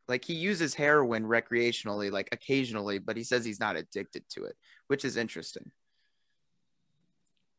[0.10, 4.56] like he uses heroin recreationally like occasionally but he says he's not addicted to it
[4.88, 5.72] which is interesting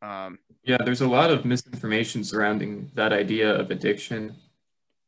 [0.03, 4.37] um Yeah, there's a lot of misinformation surrounding that idea of addiction.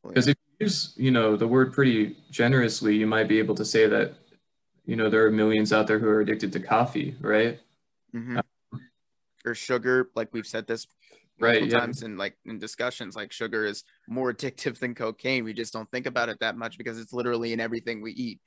[0.07, 3.65] Because if you use, you know, the word pretty generously, you might be able to
[3.65, 4.13] say that,
[4.85, 7.59] you know, there are millions out there who are addicted to coffee, right?
[8.13, 8.41] mhm.
[9.45, 10.85] or sugar like we've said this
[11.43, 11.85] Right, multiple yeah.
[11.85, 15.89] times in like in discussions like sugar is more addictive than cocaine we just don't
[15.91, 18.39] think about it that much because it's literally in everything we eat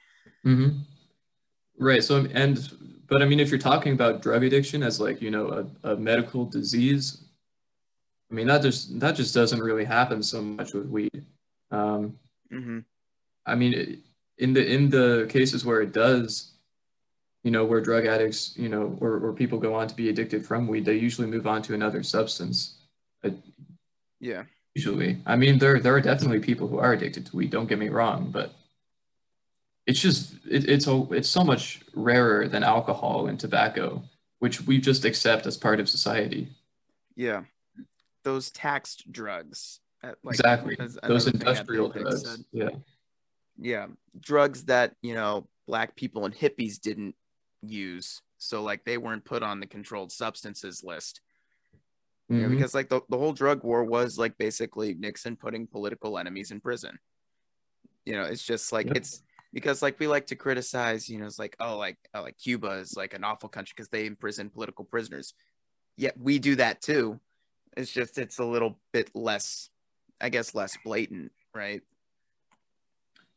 [0.42, 0.70] hmm
[1.78, 2.02] Right.
[2.02, 2.72] So, and,
[3.06, 5.96] but I mean, if you're talking about drug addiction as like, you know, a, a
[5.96, 7.24] medical disease,
[8.30, 11.24] I mean, that just, that just doesn't really happen so much with weed.
[11.70, 12.18] Um,
[12.50, 12.80] hmm
[13.48, 14.02] I mean,
[14.38, 16.54] in the in the cases where it does,
[17.44, 20.44] you know, where drug addicts, you know, or, or people go on to be addicted
[20.44, 22.78] from weed, they usually move on to another substance.
[23.26, 23.36] Uh,
[24.20, 24.44] yeah
[24.76, 27.50] usually, I mean, there there are definitely people who are addicted to weed.
[27.50, 28.52] Don't get me wrong, but
[29.86, 34.02] it's just it, it's a it's so much rarer than alcohol and tobacco,
[34.38, 36.48] which we just accept as part of society.
[37.16, 37.44] Yeah,
[38.22, 39.80] those taxed drugs.
[40.04, 42.30] uh, like, exactly, those another thing that industrial drugs.
[42.30, 42.44] said.
[42.52, 42.68] Yeah.
[43.58, 43.86] Yeah,
[44.20, 47.14] drugs that you know black people and hippies didn't
[47.62, 51.22] use, so like they weren't put on the controlled substances list.
[52.28, 52.56] You know, mm-hmm.
[52.56, 56.60] because like the, the whole drug war was like basically Nixon putting political enemies in
[56.60, 56.98] prison.
[58.04, 58.96] You know, it's just like Yep.
[58.96, 62.36] it's because like we like to criticize, you know, it's like oh like oh, like
[62.38, 65.34] Cuba is like an awful country because they imprison political prisoners.
[65.96, 67.20] Yet we do that too.
[67.76, 69.70] It's just it's a little bit less,
[70.20, 71.82] I guess, less blatant, right?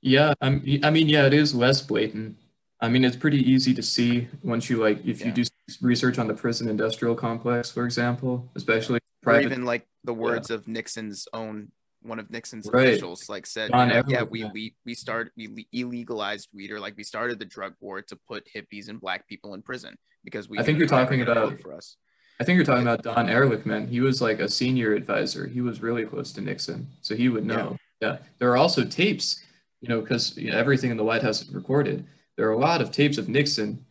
[0.01, 2.37] Yeah, I'm, I mean, yeah, it is less blatant.
[2.81, 5.43] I mean, it's pretty easy to see once you like, if you do
[5.81, 9.45] research on the prison industrial complex, for example, especially Or private.
[9.45, 12.87] even like the words of Nixon's own one of Nixon's Right.
[12.87, 16.79] officials like said, John you know, yeah, we we we started we illegalized weed or
[16.79, 20.47] like we started the drug war to put hippies and black people in prison because
[20.47, 21.97] we I think you're talking about- for us.
[22.39, 23.89] I think you're talking about John Ehrlichman.
[23.89, 25.45] He was like a senior advisor.
[25.47, 27.75] He was really close to Nixon, so he would know.
[27.99, 29.43] Yeah, there are also tapes,
[29.81, 32.07] you know, because you know, everything in the White House is recorded.
[32.39, 33.85] There are a lot of tapes of Nixon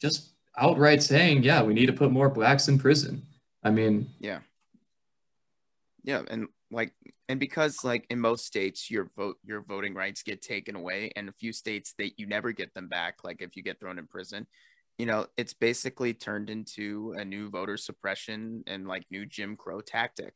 [0.00, 3.26] just outright saying, "Yeah, we need to put more blacks in prison."
[3.62, 4.40] I mean, Yeah,
[6.02, 6.22] Yeah.
[6.30, 6.94] and like
[7.28, 11.28] and because like in most states your vote your voting rights get taken away and
[11.28, 14.06] a few states that you never get them back like if you get thrown in
[14.06, 14.46] prison
[14.98, 19.80] you know it's basically turned into a new voter suppression and like new jim crow
[19.80, 20.34] tactic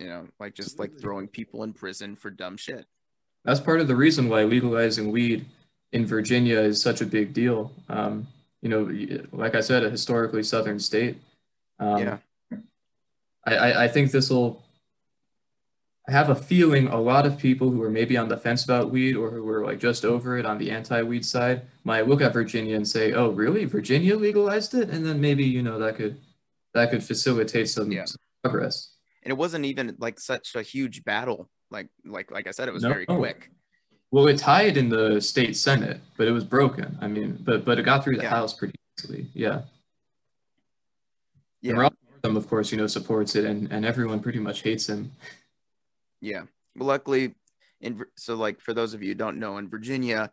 [0.00, 2.86] you know like just like throwing people in prison for dumb shit
[3.44, 5.44] That's part of the reason why legalizing weed
[5.92, 7.72] in Virginia is such a big deal.
[7.88, 8.26] Um,
[8.62, 8.90] you know,
[9.32, 11.18] like I said, a historically southern state.
[11.78, 12.18] Um, yeah
[13.46, 14.62] I, I, I think this will.
[16.08, 18.90] I have a feeling a lot of people who are maybe on the fence about
[18.90, 22.32] weed or who were like just over it on the anti-weed side might look at
[22.34, 23.64] Virginia and say, "Oh, really?
[23.64, 26.20] Virginia legalized it?" And then maybe you know that could
[26.74, 28.04] that could facilitate some, Yeah.
[28.04, 28.90] some progress.
[29.22, 32.72] and it wasn't even like such a huge battle like like like i said it
[32.74, 32.88] was No.
[32.90, 33.50] very quick
[34.10, 36.96] Well, it tied in the state senate, but it was broken.
[37.04, 38.30] I mean, but but it got through the Yeah.
[38.38, 39.26] House pretty easily.
[39.34, 39.62] Yeah.
[41.60, 41.78] yeah And
[42.22, 45.10] Northam, of course, you know, supports it, and and everyone pretty much hates him.
[46.20, 46.42] Yeah.
[46.76, 47.34] Well, luckily,
[47.80, 50.30] in so like for those of you who don't know, in Virginia,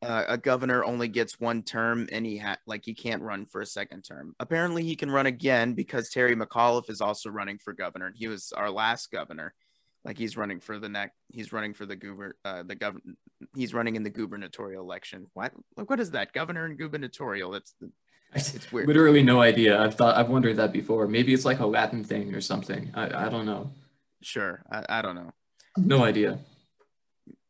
[0.00, 3.60] uh, a governor only gets one term, and he ha- like he can't run for
[3.60, 4.34] a second term.
[4.40, 8.06] Apparently, he can run again because Terry McAuliffe is also running for governor.
[8.06, 9.52] And he was our last governor.
[10.04, 11.14] Like he's running for the next.
[11.32, 12.32] He's running for the guber.
[12.44, 13.02] Uh, the governor.
[13.54, 15.26] He's running in the gubernatorial election.
[15.34, 15.52] What?
[15.76, 16.32] Like what is that?
[16.32, 17.50] Governor and gubernatorial.
[17.50, 17.74] That's
[18.32, 18.86] it's weird.
[18.88, 19.80] Literally no idea.
[19.80, 21.06] I've thought I've wondered that before.
[21.08, 22.90] Maybe it's like a Latin thing or something.
[22.94, 23.70] I, I don't know.
[24.22, 24.62] Sure.
[24.70, 25.32] I, I don't know.
[25.76, 26.38] No idea.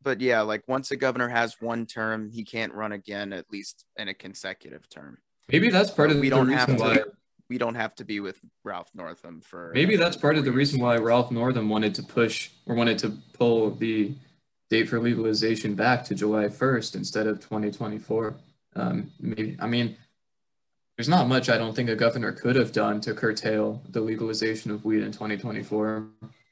[0.03, 3.85] but yeah, like once a governor has one term, he can't run again at least
[3.97, 5.19] in a consecutive term.
[5.51, 7.13] Maybe that's part of we the don't reason have to.
[7.49, 9.73] We don't have to be with Ralph Northam for.
[9.75, 13.17] Maybe that's part of the reason why Ralph Northam wanted to push or wanted to
[13.33, 14.15] pull the
[14.71, 18.37] date for legalization back to July 1st instead of 2024.
[18.77, 19.97] Um, maybe I mean,
[20.97, 24.71] there's not much I don't think a governor could have done to curtail the legalization
[24.71, 26.07] of weed in 2024.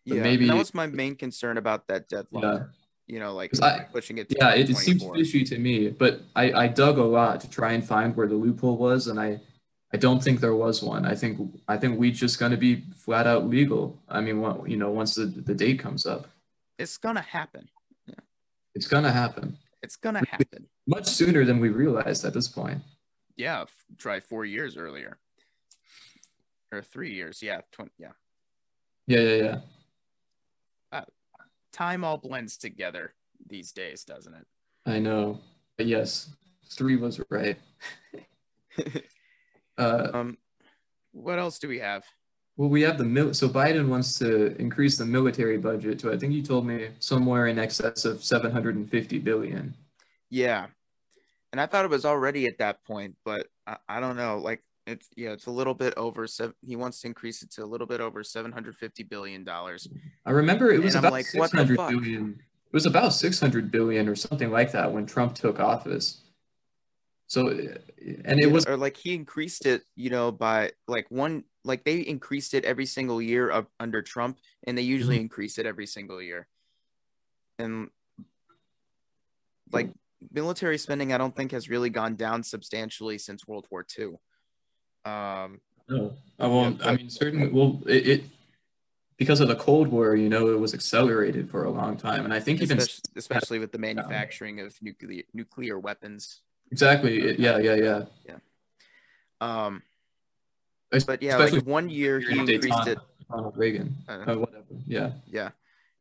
[0.07, 2.43] Yeah, maybe- that was my main concern about that deadline.
[2.43, 2.63] Yeah.
[3.09, 4.33] You know, like I- pushing it.
[4.37, 7.73] Yeah, it, it seems fishy to me, but I, I dug a lot to try
[7.73, 9.41] and find where the loophole was, and I,
[9.93, 11.07] I don't think there was one.
[11.07, 13.99] I think I think weed's just going to be flat out legal.
[14.09, 16.27] I mean, what you know, once the, the date comes up,
[16.79, 17.69] It's gonna happen.
[18.07, 18.15] Yeah.
[18.75, 20.67] it's going to happen It's gonna happen.
[20.87, 22.81] much sooner than we realized at this point.
[23.37, 23.65] yeah,
[23.99, 25.19] try four years earlier,
[26.73, 27.43] or three years.
[27.43, 28.13] Yeah, 20, yeah.
[29.07, 29.59] Yeah, yeah, yeah.
[30.93, 31.05] Uh,
[31.73, 33.15] time all blends together
[33.49, 34.47] these days, doesn't it?
[34.85, 35.39] I know.
[35.77, 36.31] But yes,
[36.71, 37.59] three was right.
[39.79, 40.39] Uh, um,
[41.13, 42.05] what else do we have?
[42.57, 43.35] well, we have the mil.
[43.35, 47.47] So Biden wants to increase the military budget to I think you told me somewhere
[47.49, 49.75] in excess of 750 billion.
[50.31, 50.67] Yeah,
[51.53, 54.39] and I thought it was already at that point, but I, I don't know.
[54.39, 56.27] Like it's yeah, it's a little bit over.
[56.27, 59.45] Seven, he wants to increase it to a little bit over seven hundred fifty billion
[59.45, 59.87] dollars.
[60.25, 61.91] I remember it was And about like, what the 600 fuck?
[61.91, 62.41] billion.
[62.67, 66.23] It was about 600 billion or something like that when Trump took office.
[67.29, 71.85] So, and it was or like he increased it, you know, by like one, like
[71.85, 75.87] they increased it every single year of under Trump, and they usually increase it every
[75.87, 76.47] single year.
[77.59, 77.91] And
[79.73, 79.91] like
[80.31, 84.07] military spending, I don't think has really gone down substantially since World War II.
[85.05, 86.17] Um, no.
[86.39, 86.81] I won't.
[86.81, 87.49] Yeah, I mean, certainly.
[87.49, 88.25] Well, it, it
[89.17, 92.35] because of the Cold War, you know, it was accelerated for a long time, and
[92.35, 96.43] I think even especially, especially with the manufacturing of nuclear nuclear weapons.
[96.71, 97.21] Exactly.
[97.21, 98.05] it- Yeah, yeah, yeah.
[99.41, 99.83] Um,
[100.91, 102.99] but yeah, especially like one year he increased Daytona, it.
[103.29, 103.97] Ronald Reagan.
[104.09, 104.65] Uh, Uh, whatever.
[104.87, 105.13] Yeah.
[105.27, 105.51] Yeah.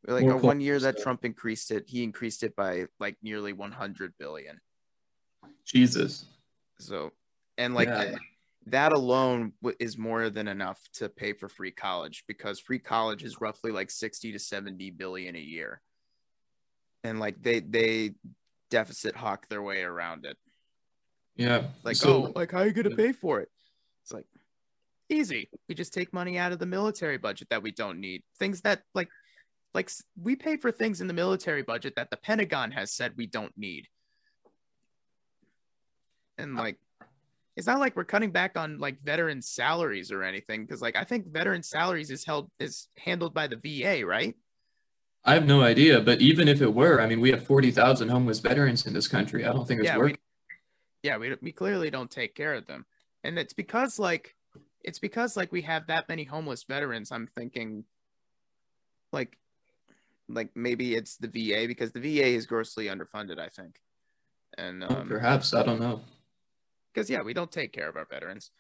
[0.08, 1.04] Like More uh, one year that stuff.
[1.04, 4.62] Trump increased it, he increased it by like nearly 100 billion.
[5.66, 6.26] Jesus.
[6.80, 7.12] So,
[7.58, 8.16] and like Yeah.
[8.68, 13.24] that alone w- is more than enough to pay for free college because free college
[13.24, 15.82] is roughly like 60 to 70 billion a year.
[17.04, 18.16] And like they they
[18.70, 20.38] deficit hawk their way around it.
[21.36, 21.68] Yeah.
[21.84, 23.08] Like, So- oh, like how are you going to Yeah.
[23.08, 23.50] pay for it?
[24.04, 24.26] It's like
[25.10, 25.50] easy.
[25.68, 28.24] We just take money out of the military budget that we don't need.
[28.40, 29.10] Things that like
[29.74, 33.28] like we pay for things in the military budget that the Pentagon has said we
[33.28, 33.88] don't need.
[36.38, 36.78] And uh, like
[37.56, 41.04] it's not like we're cutting back on like veteran salaries or anything because like I
[41.04, 44.36] think veteran salaries is held is handled by the VA, right?
[45.28, 48.40] I have no idea, but even if it were, I mean, we have 40,000 homeless
[48.40, 49.44] veterans in this country.
[49.44, 50.18] I don't think it's yeah, working.
[51.06, 52.86] We, yeah, we we clearly don't take care of them,
[53.24, 54.36] and it's because like
[54.84, 57.12] it's because like we have that many homeless veterans.
[57.12, 57.86] I'm thinking,
[59.12, 59.38] like,
[60.30, 63.40] like maybe it's the VA because the VA is grossly underfunded.
[63.40, 63.80] I think,
[64.58, 65.54] and um, Perhaps.
[65.54, 66.02] I don't know.
[66.94, 68.52] because yeah, we don't take care of our veterans.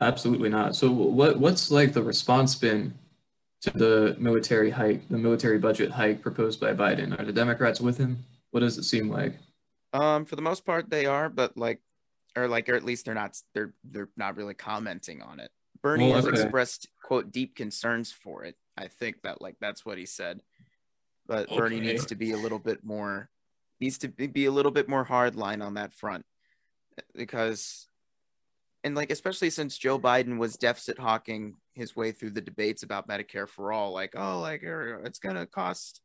[0.00, 0.76] Absolutely not.
[0.76, 2.94] So what what's like the response been
[3.62, 7.18] to the military hike, the military budget hike proposed by Biden?
[7.18, 8.24] Are the Democrats with him?
[8.50, 9.34] What does it seem like?
[9.92, 11.80] Um, for the most part, they are, but like,
[12.36, 13.36] or like, or at least they're not.
[13.54, 15.50] They're they're not really commenting on it.
[15.82, 16.42] Bernie Well, has okay.
[16.42, 18.56] expressed quote deep concerns for it.
[18.76, 20.42] I think that like that's what he said.
[21.26, 23.30] But Bernie needs to be a little bit more
[23.80, 26.24] needs to be a little bit more hardline on that front
[27.14, 27.86] because
[28.84, 33.08] and like especially since Joe Biden was deficit hawking his way through the debates about
[33.08, 36.00] Medicare for all, like oh like er, it's gonna cost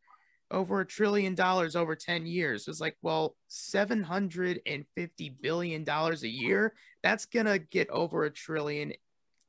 [0.53, 2.61] over a trillion dollars over 10 years.
[2.61, 8.93] It was like, well, 750 billion dollars a year, that's gonna get over a trillion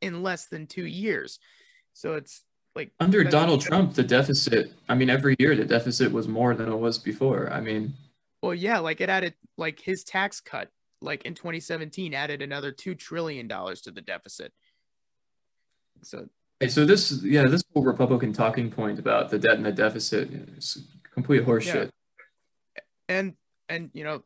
[0.01, 1.39] in less than two years.
[1.93, 6.27] So it's like Under Donald Trump, the deficit, I mean, every year the deficit was
[6.27, 7.53] more than it was before.
[7.53, 7.95] I mean,
[8.43, 12.95] Well, yeah, like it added like his tax cut, like in 2017, added another two
[12.95, 14.53] trillion dollars to the deficit.
[16.03, 16.29] So
[16.69, 20.87] so this, yeah, this whole Republican talking point about the debt and the deficit is
[21.15, 21.91] complete horseshit.
[23.09, 23.35] and
[23.69, 24.23] and you know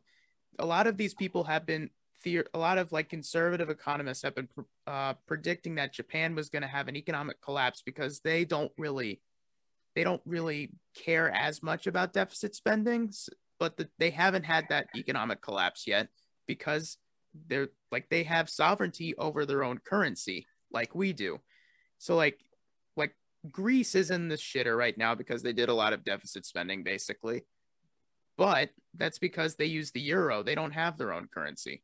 [0.57, 1.89] a lot of these people have been
[2.25, 6.49] theor- a lot of like conservative economists have been pr- uh, predicting that japan was
[6.49, 9.21] going to have an economic collapse because they don't really
[9.95, 13.11] they don't really care as much about deficit spending
[13.59, 16.07] but the, they haven't had that economic collapse yet
[16.47, 16.97] because
[17.47, 21.39] they're like they have sovereignty over their own currency like we do
[21.99, 22.39] so like
[22.97, 23.15] like
[23.51, 26.83] greece is in the shitter right now because they did a lot of deficit spending
[26.83, 27.43] basically
[28.39, 30.43] but that's because they use the euro.
[30.43, 31.83] They don't have their own currency.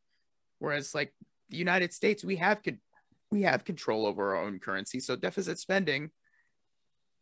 [0.60, 1.14] Whereas like
[1.50, 2.80] the United States, we have con-
[3.30, 5.02] we have control over our own currency.
[5.02, 6.12] So deficit spending,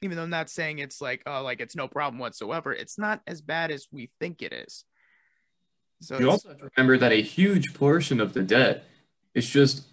[0.03, 3.21] even though I'm not saying it's like oh like it's no problem whatsoever, it's not
[3.25, 4.85] as bad as we think it is.
[5.99, 8.85] So you also have to remember that a huge portion of the debt
[9.33, 9.87] is just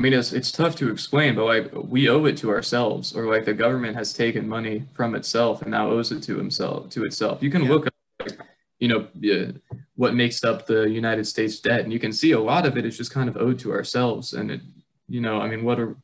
[0.00, 3.26] I mean, it's it's tough to explain, but like we owe it to ourselves, or
[3.26, 7.04] like the government has taken money from itself and now owes it to himself to
[7.04, 7.42] itself.
[7.42, 7.68] You can yeah.
[7.68, 8.38] look up, like,
[8.78, 9.48] you know, yeah,
[9.96, 12.86] what makes up the United States debt, and you can see a lot of it
[12.86, 14.32] is just kind of owed to ourselves.
[14.32, 14.62] And it,
[15.06, 15.94] you know, I mean, what are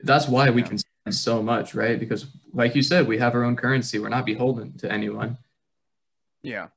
[0.00, 2.00] that's why we can spend so much, right?
[2.00, 4.00] Because, like you said, we have our own currency.
[4.00, 5.38] We're not beholden to anyone.
[6.42, 6.70] Yeah,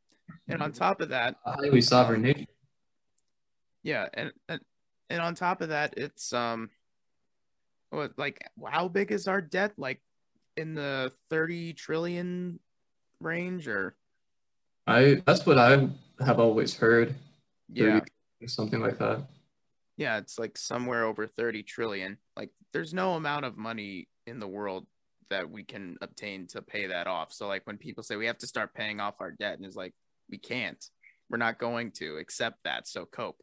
[0.47, 2.47] and on top of that, a highly sovereign um, nation.
[3.81, 4.61] Yeah, and, and
[5.09, 6.69] and on top of that, it's um,
[7.89, 9.73] what like how big is our debt?
[9.77, 10.01] Like
[10.57, 12.59] in the thirty trillion
[13.19, 13.95] range, or
[14.87, 15.87] I that's what I
[16.23, 17.15] have always heard.
[17.71, 18.01] Yeah,
[18.45, 19.21] something like that.
[19.97, 22.17] Yeah, it's like somewhere over 30 trillion.
[22.37, 24.87] Like there's no amount of money in the world
[25.29, 27.33] that we can obtain to pay that off.
[27.33, 29.75] So like when people say we have to start paying off our debt and it's
[29.75, 29.93] like
[30.29, 30.83] we can't.
[31.29, 32.87] We're not going to accept that.
[32.87, 33.41] So cope.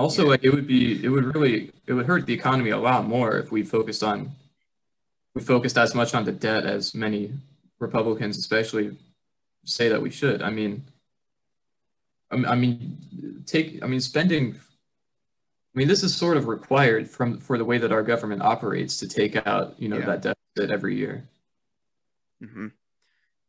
[0.00, 0.30] Also, yeah.
[0.30, 3.36] like it would be, it would really, it would hurt the economy a lot more
[3.36, 4.30] if we focused on,
[5.34, 7.32] we focused as much on the debt as many
[7.78, 8.96] Republicans, especially,
[9.64, 10.40] say that we should.
[10.40, 10.84] I mean,
[12.30, 14.54] I mean, take, I mean, spending.
[14.54, 18.96] I mean, this is sort of required from for the way that our government operates
[18.98, 20.06] to take out, you know, yeah.
[20.06, 21.28] that deficit every year.
[22.42, 22.68] Mm-hmm.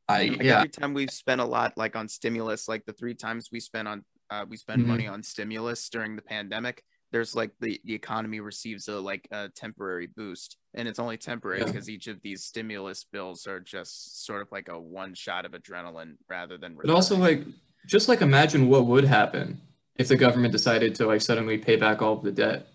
[0.10, 0.58] I like yeah.
[0.58, 3.88] Every time we've spent a lot, like on stimulus, like the three times we spent
[3.88, 4.92] on uh, we spend mm-hmm.
[4.92, 9.50] money on stimulus during the pandemic there's like the, the economy receives a like a
[9.50, 11.96] temporary boost and it's only temporary because yeah.
[11.96, 16.16] each of these stimulus bills are just sort of like a one shot of adrenaline
[16.30, 17.44] rather than but also like
[17.86, 19.60] just like imagine what would happen
[19.96, 22.68] if the government decided to like suddenly pay back all of the debt.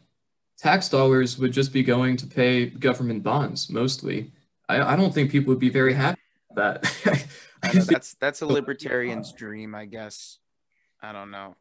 [0.59, 4.33] Tax dollars would just be going to pay government bonds mostly.
[4.69, 6.21] I, I don't think people would be very happy
[6.55, 6.85] that.
[7.63, 10.39] That's that's a libertarian's dream i guess
[11.03, 11.55] I don't know.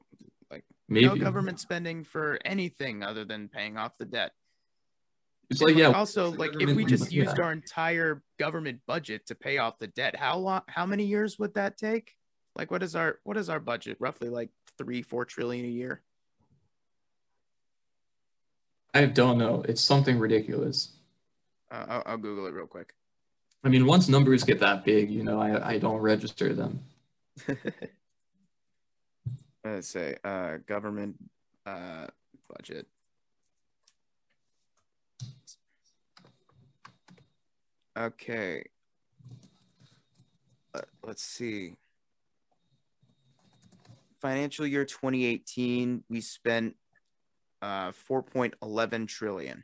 [0.52, 1.08] Like Maybe.
[1.08, 4.32] no government spending for anything other than paying off the debt.
[5.50, 5.92] It's like, yeah.
[5.92, 10.16] Also, like if we just used our entire government budget to pay off the debt,
[10.16, 10.62] how long?
[10.68, 12.14] How many years would that take?
[12.56, 13.98] Like, what is our what is our budget?
[14.00, 16.02] Roughly like three, four trillion a year.
[18.94, 19.64] I don't know.
[19.68, 20.94] It's something ridiculous.
[21.70, 22.94] Uh, I'll, I'll Google it real quick.
[23.64, 26.80] I mean, once numbers get that big, you know, I I don't register them.
[29.74, 31.16] let's say uh, government
[31.66, 32.08] uh,
[32.50, 32.88] budget.
[37.98, 38.64] Okay.
[40.74, 41.76] Uh, let's see.
[44.22, 46.76] Financial year 2018, we spent
[47.62, 49.64] uh, 4.11 trillion.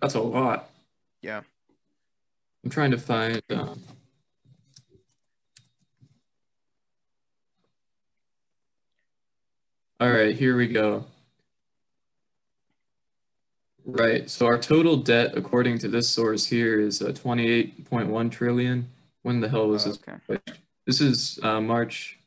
[0.00, 0.70] That's a lot.
[1.22, 1.40] Yeah.
[2.62, 3.42] I'm trying to find.
[3.50, 3.82] Um...
[10.04, 11.06] All right, here we go.
[13.86, 18.90] Right, so our total debt, according to this source here, is uh, 28.1 trillion.
[19.22, 20.18] When the hell was oh, okay.
[20.28, 20.40] this?
[20.84, 22.18] This is uh, March.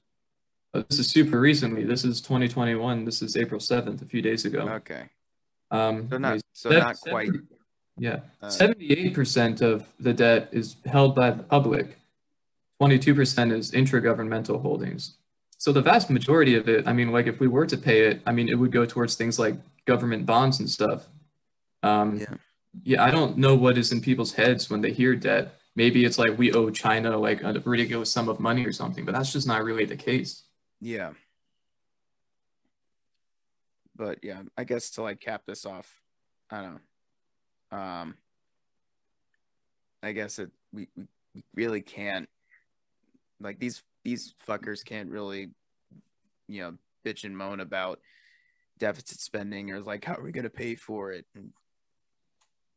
[0.74, 1.84] Uh, this is super recently.
[1.84, 3.06] This is 2021.
[3.06, 4.62] This is April 7th, a few days ago.
[4.62, 5.04] Okay.
[5.70, 7.30] Um, so not, so not quite.
[7.96, 12.00] Yeah, 78% uh, of the debt is held by the public.
[12.82, 15.14] 22% is intragovernmental holdings.
[15.58, 18.22] So the vast majority of it, I mean, like if we were to pay it,
[18.26, 21.08] I mean, it would go towards things like government bonds and stuff.
[21.84, 22.36] Um, yeah.
[22.84, 25.56] Yeah, I don't know what is in people's heads when they hear debt.
[25.76, 29.16] Maybe it's like we owe China like a ridiculous sum of money or something, but
[29.16, 30.44] that's just not really the case.
[30.80, 31.14] Yeah.
[33.96, 35.92] But yeah, I guess to like cap this off,
[36.52, 36.80] I don't
[37.72, 37.78] know.
[37.78, 38.16] Um,
[40.04, 42.30] I guess it we, we really can't
[43.40, 45.50] like these these fuckers can't really,
[46.48, 46.74] you know,
[47.06, 48.00] bitch and moan about
[48.80, 51.26] deficit spending or like how are we going to pay for it?
[51.36, 51.52] And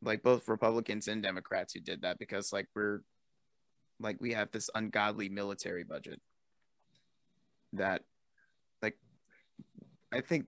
[0.03, 3.01] like both republicans and democrats who did that because like we're
[4.01, 6.19] like we have this ungodly military budget
[7.75, 8.01] that
[8.81, 8.97] like
[10.11, 10.47] i think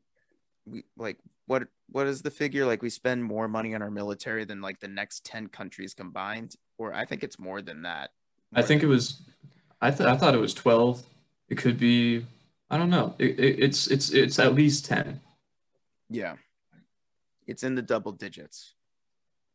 [0.65, 2.65] we like what what is the figure?
[2.65, 6.57] Like we spend more money on our military than like the next 10 countries combined
[6.79, 8.11] or i think it's more than that.
[8.51, 9.23] More i think than- it was
[9.83, 11.03] I th- I thought it was twelve.
[11.51, 12.25] It could be.
[12.71, 13.15] I don't know.
[13.19, 15.21] It, it, it's it's it's at least ten.
[16.09, 16.37] Yeah,
[17.47, 18.73] it's in the double digits.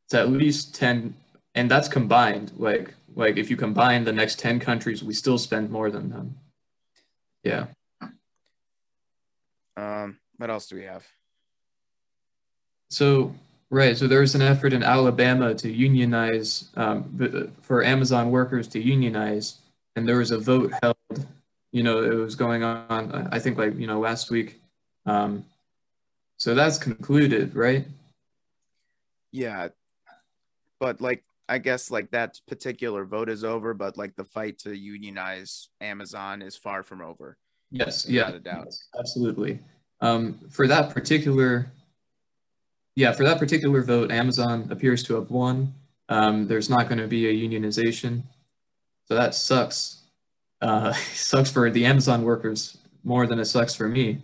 [0.05, 1.15] It's at least ten
[1.57, 2.53] and that's combined.
[2.55, 6.35] Like like if you combine the next ten countries, we still spend more than them.
[7.43, 7.65] Yeah.
[9.75, 11.05] Um, what else do we have?
[12.89, 13.33] So
[13.71, 18.79] right, so there was an effort in Alabama to unionize um, for Amazon workers to
[18.79, 19.57] unionize,
[19.97, 21.25] and there was a vote held.
[21.71, 23.27] You know, it was going on.
[23.31, 24.61] I think like you know last week.
[25.05, 25.43] Um,
[26.37, 27.85] so that's concluded, right?
[29.31, 29.69] Yeah,
[30.79, 34.77] but like I guess like that particular vote is over, but like the fight to
[34.77, 37.37] unionize Amazon is far from over.
[37.71, 38.65] Yes, yeah, a doubt.
[38.65, 39.59] Yes, absolutely.
[39.99, 41.71] Um, for that particular,
[42.95, 45.73] yeah, for that particular vote, Amazon appears to have won.
[46.07, 48.21] Um, there's not going to be a unionization,
[49.07, 50.01] so that sucks.
[50.61, 54.19] Uh, sucks for the Amazon workers more than it sucks for me.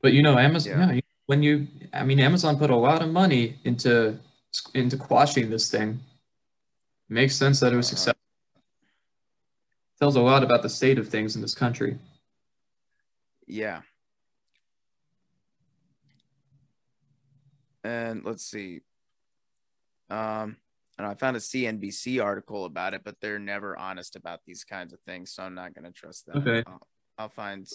[0.00, 0.78] But you know, Amazon.
[0.78, 0.92] Yeah.
[0.92, 4.18] yeah when you, I mean, Amazon put a lot of money into
[4.74, 6.00] into quashing this thing.
[7.08, 7.96] It makes sense that it was uh-huh.
[7.96, 8.20] successful.
[9.98, 11.98] Tells a lot about the state of things in this country.
[13.46, 13.80] Yeah.
[17.84, 18.80] And let's see.
[20.10, 20.56] Um,
[20.98, 24.92] and I found a CNBC article about it, but they're never honest about these kinds
[24.92, 26.38] of things, so I'm not going to trust them.
[26.38, 26.62] Okay.
[26.66, 26.86] I'll,
[27.18, 27.66] I'll find.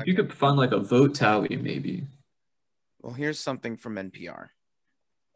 [0.00, 0.10] Okay.
[0.10, 2.06] You could find like a vote tally, maybe.
[3.00, 4.48] Well, here's something from NPR.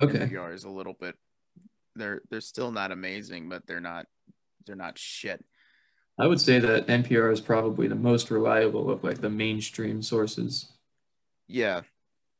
[0.02, 0.18] Okay.
[0.18, 1.14] NPR is a little bit.
[1.94, 4.06] They're they're still not amazing, but they're not
[4.66, 5.44] they're not shit.
[6.18, 10.72] I would say that NPR is probably the most reliable of like the mainstream sources.
[11.48, 11.82] Yeah,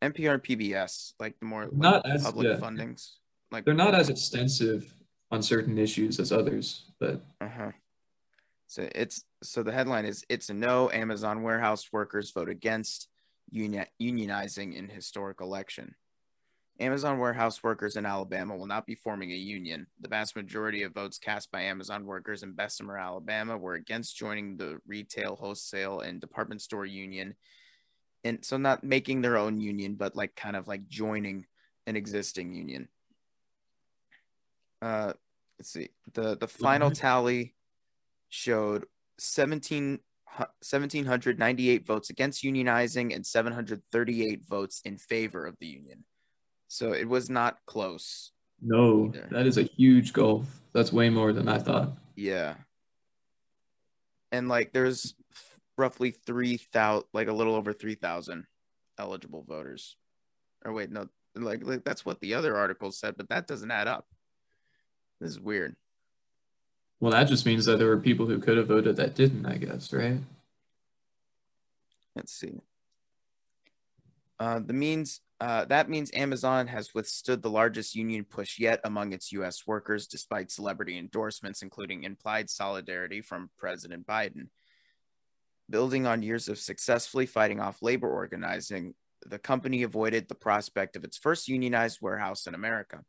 [0.03, 2.57] NPR, PBS, like the more like, not as public yeah.
[2.57, 3.13] fundings.
[3.51, 4.95] Like they're not as extensive
[5.31, 7.71] on certain issues as others, but uh huh.
[8.67, 10.91] So it's so the headline is it's a no.
[10.91, 13.09] Amazon warehouse workers vote against
[13.51, 15.95] union, unionizing in historic election.
[16.79, 19.87] Amazon warehouse workers in Alabama will not be forming a union.
[20.01, 24.57] The vast majority of votes cast by Amazon workers in Bessemer, Alabama were against joining
[24.57, 27.35] the retail, wholesale, and department store union.
[28.25, 31.47] And so not making their own union, but like kind of like joining
[31.87, 32.89] an existing union.
[34.83, 35.13] Uh,
[35.59, 35.89] let's see.
[36.15, 37.55] The the final tally
[38.29, 38.87] showed
[39.19, 40.01] 17
[40.37, 46.05] 1798 votes against unionizing and 738 votes in favor of the union.
[46.69, 48.33] So it was not close.
[48.63, 49.29] No, either.
[49.33, 50.47] that is a huge gulf.
[50.73, 51.97] That's way more than I thought.
[52.15, 52.55] Yeah.
[54.31, 55.15] And like there's
[55.77, 58.47] roughly 3,000, like a little over 3,000
[58.99, 59.97] eligible voters.
[60.65, 63.89] Or wait, no, like, like that's what the other article said, but that doesn't add
[63.89, 64.07] up.
[65.21, 65.77] This is weird.
[67.01, 69.57] Well, that just means that there were people who could have voted that didn't, I
[69.57, 70.19] guess, right?
[72.15, 72.61] Let's see.
[74.39, 79.13] Uh, the means uh, that means Amazon has withstood the largest union push yet among
[79.13, 79.67] its U.S.
[79.67, 84.49] workers, despite celebrity endorsements, including implied solidarity from President Biden.
[85.71, 88.95] Building on years of successfully fighting off labor organizing,
[89.25, 93.03] the company avoided the prospect of its first unionized warehouse in America.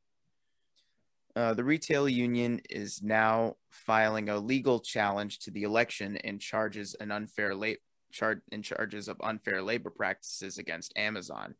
[1.35, 6.93] Uh, the retail union is now filing a legal challenge to the election and charges
[6.99, 7.73] an unfair la-
[8.11, 11.55] char- in charges of unfair labor practices against Amazon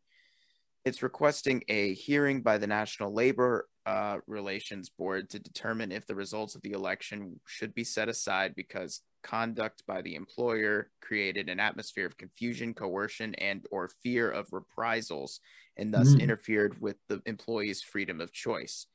[0.84, 6.14] it's requesting a hearing by the National Labor uh, Relations Board to determine if the
[6.14, 11.60] results of the election should be set aside because conduct by the employer created an
[11.60, 15.40] atmosphere of confusion, coercion, and or fear of reprisals,
[15.76, 16.20] and thus mm.
[16.20, 18.86] interfered with the employee's freedom of choice.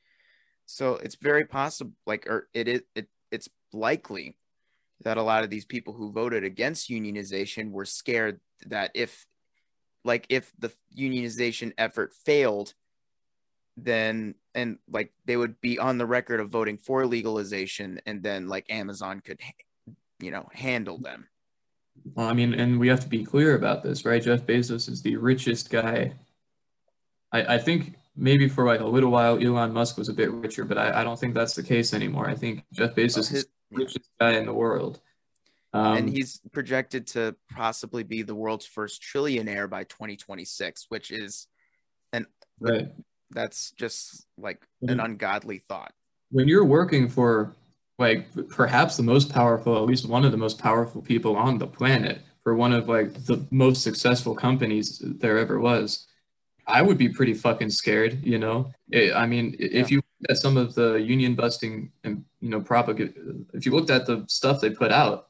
[0.70, 4.36] So it's very possible, like, or it is, it, it's likely
[5.02, 9.24] that a lot of these people who voted against unionization were scared that if
[10.04, 12.74] like if the unionization effort failed
[13.78, 18.48] then and like they would be on the record of voting for legalization and then
[18.48, 19.40] like amazon could
[20.20, 21.28] you know handle them.
[22.14, 24.22] Well, i mean and we have to be clear about this right?
[24.22, 26.12] Jeff bezos is the richest guy.
[27.30, 30.64] I, I think maybe for like a little while elon musk was a bit richer
[30.64, 33.76] but i, I don't think that's the case anymore i think jeff bezos is the
[33.78, 35.00] richest guy in the world
[35.72, 41.46] um, and he's projected to possibly be the world's first trillionaire by 2026, which is
[42.12, 42.26] an
[42.58, 42.88] right.
[43.30, 45.92] That's just like an ungodly thought.
[46.30, 47.54] When you're working for
[47.98, 51.66] like perhaps the most powerful, at least one of the most powerful people on the
[51.66, 56.06] planet, for one of like the most successful companies there ever was,
[56.68, 58.22] I would be pretty fucking scared.
[58.24, 59.68] You know, it, I mean, yeah.
[59.72, 63.14] if you at some of the union busting and you know propaganda,
[63.54, 65.28] if you looked at the stuff they put out,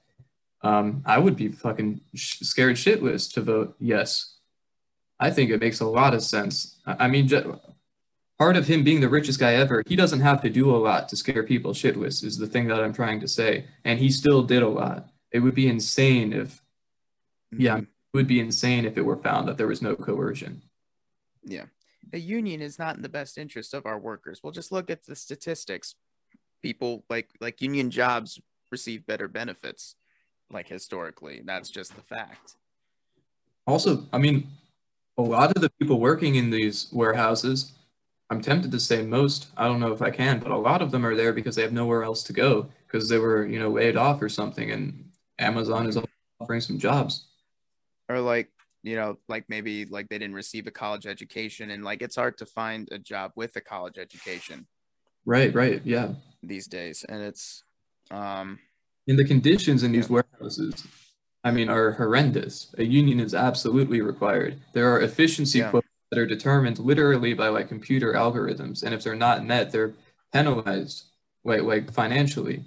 [0.63, 4.35] um, I would be fucking sh- scared shitless to vote yes.
[5.21, 6.79] I think it makes a lot of sense.
[6.87, 7.29] I, I mean,
[8.39, 11.09] part of him being the richest guy ever, he doesn't have to do a lot
[11.09, 13.67] to scare people shitless, is the thing that I'm trying to say.
[13.85, 15.09] And he still did a lot.
[15.33, 16.63] It would be insane if,
[17.51, 17.83] yeah, Mhm.
[17.83, 20.63] it would be insane if it were found that there was no coercion.
[21.45, 21.65] Yeah.
[22.13, 24.41] A union is not in the best interest of our workers.
[24.43, 25.95] We'll just look at the statistics.
[26.63, 29.95] People like like union jobs receive better benefits,
[30.51, 31.43] like historically.
[31.45, 32.55] That's just the fact.
[33.67, 34.49] Also, I mean,
[35.19, 37.73] a lot of the people working in these warehouses,
[38.31, 40.91] I'm tempted to say most, I don't know if I can, but a lot of
[40.91, 43.71] them are there because they have nowhere else to go because they were, you know,
[43.71, 45.99] laid off or something, and Amazon is
[46.41, 47.27] offering some jobs.
[48.09, 48.49] Or like,
[48.83, 52.39] you know, like maybe like they didn't receive a college education and like it's hard
[52.39, 54.67] to find a job with a college education
[55.27, 56.15] Right, right, yeah.
[56.43, 57.05] these days.
[57.09, 57.65] And it's
[58.11, 58.59] um
[59.07, 60.87] And the conditions in these warehouses,
[61.45, 62.75] I mean, are horrendous.
[62.79, 64.61] A union is absolutely required.
[64.75, 65.71] There are efficiency Yeah.
[65.71, 69.93] quotas that are determined literally by like computer algorithms, and if they're not met, they're
[70.33, 71.05] penalized,
[71.45, 72.65] like like financially,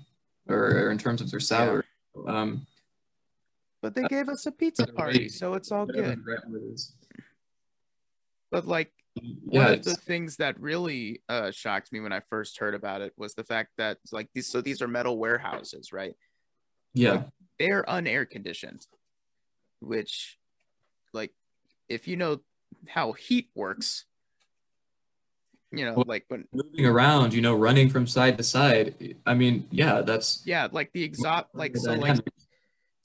[0.48, 1.84] or, or in terms of their salary.
[2.28, 2.68] Um,
[3.82, 6.18] but they gave us a pizza party, so it's all good.
[6.18, 6.94] the right word is.
[8.52, 12.60] But like Yeah, one of the things that really uh, shocked me when I first
[12.60, 16.16] heard about it was the fact that like these so these are metal warehouses, right?
[16.94, 17.24] yeah,
[17.58, 18.86] They're unair conditioned,
[19.80, 20.38] which
[21.14, 21.34] like
[21.90, 22.42] if you know
[22.88, 24.06] how heat works,
[25.72, 29.16] you know, Well- like when moving around, you know, running from side to side.
[29.26, 32.18] I mean, yeah, that's yeah, like the exhaust like so like.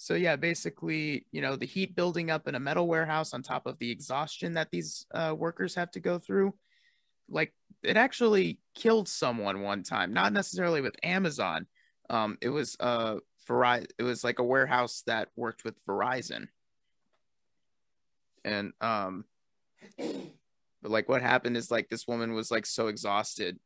[0.06, 3.66] So yeah, basically, you know, the heat building up in a metal warehouse on top
[3.66, 6.54] of the exhaustion that these uh, workers have to go through,
[7.28, 7.52] like
[7.82, 10.12] it actually killed someone one time.
[10.12, 11.66] Not necessarily with Amazon.
[12.08, 13.16] Um, it was uh
[13.48, 13.88] Verizon.
[13.98, 16.46] It was like a warehouse that worked with Verizon.
[18.44, 19.24] And um,
[19.98, 23.58] but like what happened is like this woman was like so exhausted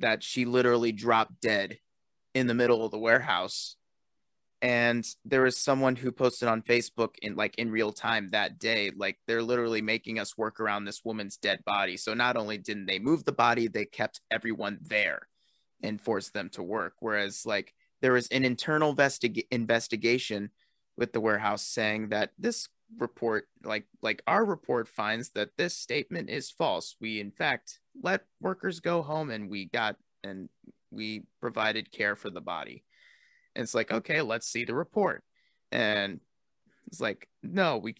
[0.00, 1.78] that she literally dropped dead
[2.34, 3.76] in the middle of the warehouse
[4.60, 8.90] and there was someone who posted on facebook in like in real time that day
[8.96, 11.96] like they're literally making us work around this woman's dead body.
[11.96, 15.28] So not only didn't they move the body they kept everyone there
[15.82, 16.94] and forced them to work.
[17.00, 20.50] Whereas like there was an internal vestig- investigation
[20.96, 26.30] with the warehouse saying that this report like like our report finds that this statement
[26.30, 26.96] is false.
[27.00, 30.48] We in fact let workers go home and we got and
[30.90, 32.82] we provided care for the body
[33.58, 35.24] and it's like, okay, let's see the report.
[35.72, 36.20] And
[36.86, 37.96] it's like, no, we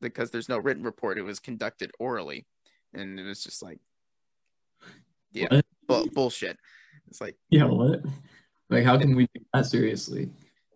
[0.00, 1.16] because there's no written report.
[1.16, 2.44] It was conducted orally,
[2.92, 3.78] and it was just like,
[5.32, 6.58] yeah, bu- bullshit.
[7.06, 8.00] It's like, yeah, what?
[8.68, 10.28] Like, how can we take that seriously?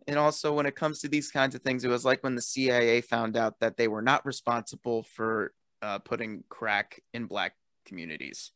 [0.06, 2.42] and also when it comes to these kinds of things, it was like when the
[2.42, 5.52] CIA found out that they were not responsible for
[5.82, 7.54] uh, putting crack in black
[7.84, 8.52] communities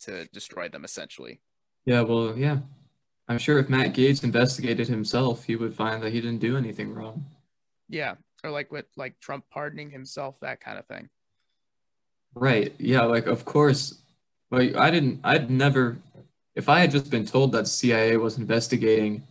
[0.00, 1.40] to destroy them, essentially.
[1.86, 2.58] Yeah, well, yeah.
[3.28, 6.92] I'm sure if Matt Gaetz investigated himself, he would find that he didn't do anything
[6.94, 7.24] wrong.
[7.88, 11.08] Yeah, or like with like Trump pardoning himself, that kind of thing.
[12.34, 12.74] Right.
[12.78, 13.98] Yeah, like of course.
[14.50, 15.96] Like I didn't I'd never
[16.54, 19.22] if I had just been told that CIA was investigating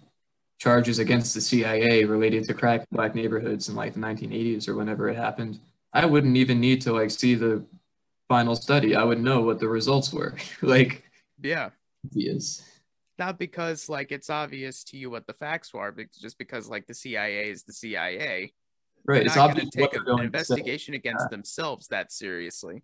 [0.59, 5.09] charges against the CIA related to crack black neighborhoods in like the 1980s or whenever
[5.09, 5.59] it happened,
[5.93, 7.63] I wouldn't even need to like see the
[8.29, 8.95] final study.
[8.95, 10.35] I would know what the results were.
[10.61, 11.03] like
[11.41, 11.69] Yeah.
[12.05, 12.63] obvious.
[13.21, 16.87] Not because like it's obvious to you what the facts are, but just because like
[16.87, 18.51] the CIA is the CIA.
[19.05, 19.17] Right.
[19.17, 20.55] They're It's obvious going what to take an going to say.
[20.55, 22.81] investigation against themselves that seriously.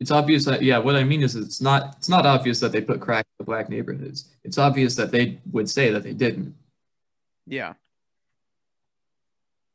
[0.00, 2.82] It's obvious that yeah, what I mean is it's not it's not obvious that they
[2.82, 4.28] put crack in the black neighborhoods.
[4.42, 6.54] It's obvious that they would say that they didn't.
[7.46, 7.72] Yeah.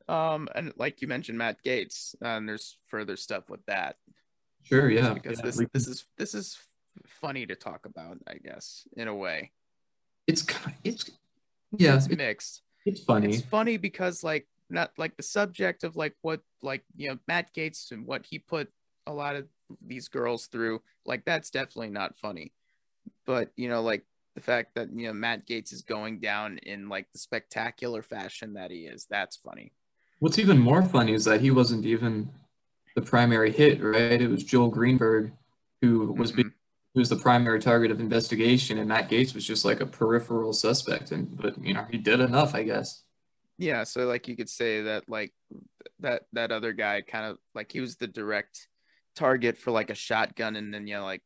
[0.08, 3.96] Um, and like you mentioned, Matt Gaetz, and there's further stuff with that
[4.62, 5.16] Sure, yeah.
[5.16, 6.60] because yeah, this this is this is
[7.08, 9.52] funny to talk about, I guess, in a way.
[10.30, 11.10] It's kind it's
[11.76, 12.62] yeah, it's mixed.
[12.86, 13.30] it's funny.
[13.30, 17.52] It's funny because like not like the subject of like what like you know Matt
[17.56, 18.70] Gaetz and what he put
[19.08, 19.48] a lot of
[19.86, 22.54] these girls through, like that's definitely not funny.
[23.26, 24.04] But you know, like
[24.36, 28.54] the fact that you know Matt Gaetz is going down in like the spectacular fashion
[28.54, 29.72] that he is, that's funny.
[30.20, 32.30] What's even more funny is that he wasn't even
[32.94, 34.22] the primary hit, right?
[34.22, 35.32] It was Joel Greenberg
[35.82, 36.46] who was be-
[37.00, 41.12] Was the primary target of investigation, and Matt Gaetz was just like a peripheral suspect.
[41.12, 43.04] And but you know he did enough, I guess.
[43.58, 45.34] Yeah, so like you could say that like
[46.02, 48.68] that that other guy kind of like he was the direct
[49.16, 51.22] target for like a shotgun, and then you know like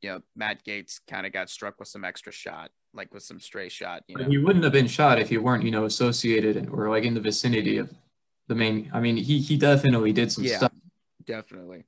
[0.00, 3.40] you know Matt Gaetz kind of got struck with some extra shot, like with some
[3.40, 4.04] stray shot.
[4.06, 7.02] You know, he wouldn't have been shot if he weren't, you know, associated or like
[7.04, 7.92] in the vicinity of
[8.46, 8.90] the main.
[8.94, 10.58] I mean, he he definitely did some Yeah.
[10.58, 10.72] stuff.
[11.26, 11.84] definitely.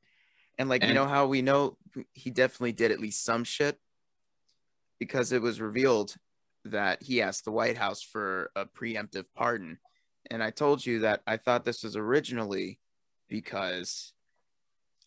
[0.60, 1.78] And like, you know how we know
[2.12, 3.78] he definitely did at least some shit
[4.98, 6.14] because it was revealed
[6.66, 9.78] that he asked the White House for a preemptive pardon.
[10.30, 12.78] And I told you that I thought this was originally
[13.26, 14.12] because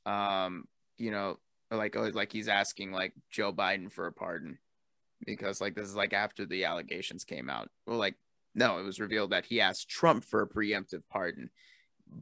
[0.07, 0.65] um,
[0.97, 1.37] you know,
[1.69, 4.57] like oh, like he's asking like Joe Biden for a pardon
[5.23, 7.69] because like this is like after the allegations came out.
[7.85, 8.15] Well, like
[8.55, 11.51] no, it was revealed that he asked Trump for a preemptive pardon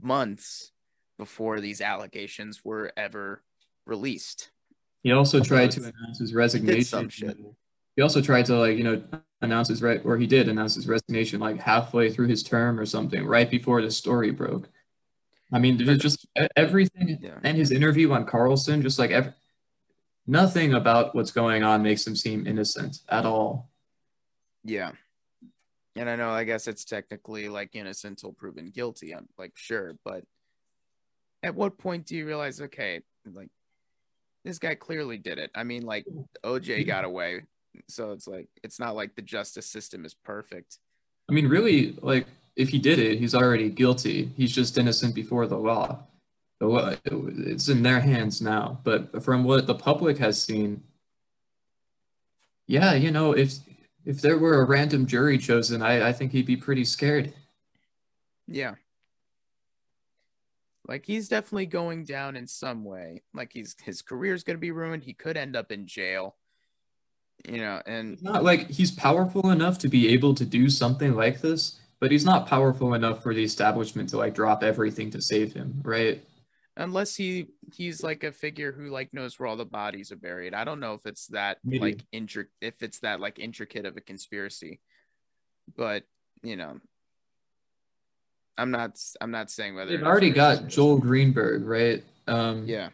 [0.02, 0.74] months
[1.22, 3.43] before these allegations were ever
[3.86, 4.49] released.
[5.03, 7.09] He also tried to announce his resignation.
[7.09, 7.38] shit.
[7.95, 9.03] He also tried to like you know
[9.43, 12.88] announce his right, or he did announce his resignation like halfway through his term or
[12.88, 14.67] something, right before the story broke.
[15.53, 17.38] I mean, there's just everything Yeah.
[17.43, 19.36] and his interview on Carlson, just like ev-
[20.26, 23.69] nothing about what's going on makes him seem innocent at all.
[24.63, 24.93] Yeah.
[25.95, 29.13] And I know, I guess it's technically like innocent until proven guilty.
[29.13, 29.97] I'm like, sure.
[30.05, 30.24] But
[31.44, 33.50] at what point do you realize, okay, like
[34.44, 35.52] this guy clearly did it?
[35.56, 36.06] I mean, like
[36.44, 37.44] OJ got away.
[37.88, 40.78] So it's like, it's not like the justice system is perfect.
[41.30, 44.32] I mean, really, like if he did it, he's already guilty.
[44.36, 46.04] He's just innocent before the law.
[46.60, 48.80] The law it's in their hands now.
[48.84, 50.84] But from what the public has seen,
[52.68, 53.56] yeah, you know, if
[54.06, 57.34] if there were a random jury chosen, I, I think he'd be pretty scared.
[58.48, 58.76] Yeah.
[60.88, 63.24] Like he's definitely going down in some way.
[63.34, 65.04] Like he's his career's gonna be ruined.
[65.04, 66.36] He could end up in jail.
[67.48, 71.16] You know, and It's not like he's powerful enough to be able to do something
[71.16, 75.22] like this, but he's not powerful enough for the establishment to like drop everything to
[75.22, 76.24] save him, right?
[76.78, 80.54] unless he he's like a figure who like knows where all the bodies are buried.
[80.54, 81.80] I don't know if it's that Maybe.
[81.80, 84.80] like intric if it's that like intricate of a conspiracy.
[85.76, 86.04] But,
[86.44, 86.80] you know,
[88.58, 90.68] I'm not I'm not saying whether They've already got.
[90.68, 92.04] Joel Greenberg, right?
[92.28, 92.89] Um, Yeah.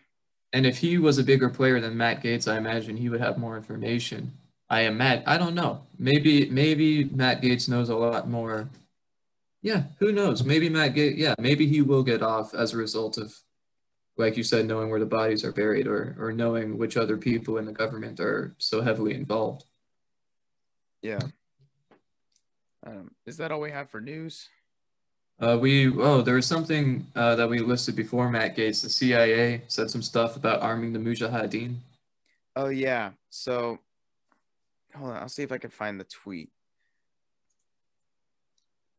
[0.54, 3.38] And if he was a bigger player than Matt Gaetz, I imagine he would have
[3.38, 4.32] more information.
[4.70, 5.24] I am Matt.
[5.26, 5.82] I don't know.
[6.00, 8.70] Maybe maybe Matt Gaetz knows a lot more.
[9.62, 10.44] Yeah, who knows?
[10.44, 11.18] Maybe Matt Gaetz.
[11.18, 13.38] Yeah, maybe he will get off as a result of,
[14.18, 17.58] like you said, knowing where the bodies are buried, or or knowing which other people
[17.58, 19.66] in the government are so heavily involved.
[21.02, 21.20] Yeah.
[22.86, 24.48] Um, is that all we have for news?
[25.40, 28.82] Uh, we oh, there was something uh, that we listed before Matt Gaetz.
[28.82, 31.76] The CIA said some stuff about arming the Mujahideen.
[32.56, 33.12] Oh yeah.
[33.30, 33.78] So
[34.96, 36.50] hold on, I'll see if I can find the tweet.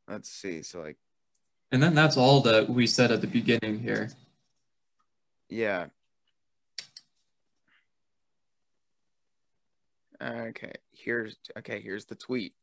[0.07, 0.63] Let's see.
[0.63, 0.97] So like
[1.73, 4.11] And then that's all that we said at the beginning here.
[5.49, 5.87] Yeah.
[10.23, 12.55] Okay, here's okay, here's the tweet.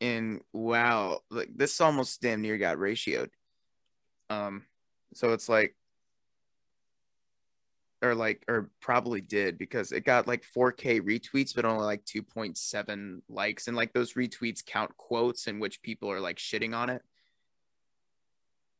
[0.00, 3.30] And wow, like this almost damn near got ratioed.
[4.28, 4.64] Um,
[5.14, 5.74] so it's like
[8.02, 13.22] or like or probably did because it got like 4k retweets but only like 2.7
[13.30, 17.02] likes and like those retweets count quotes in which people are like shitting on it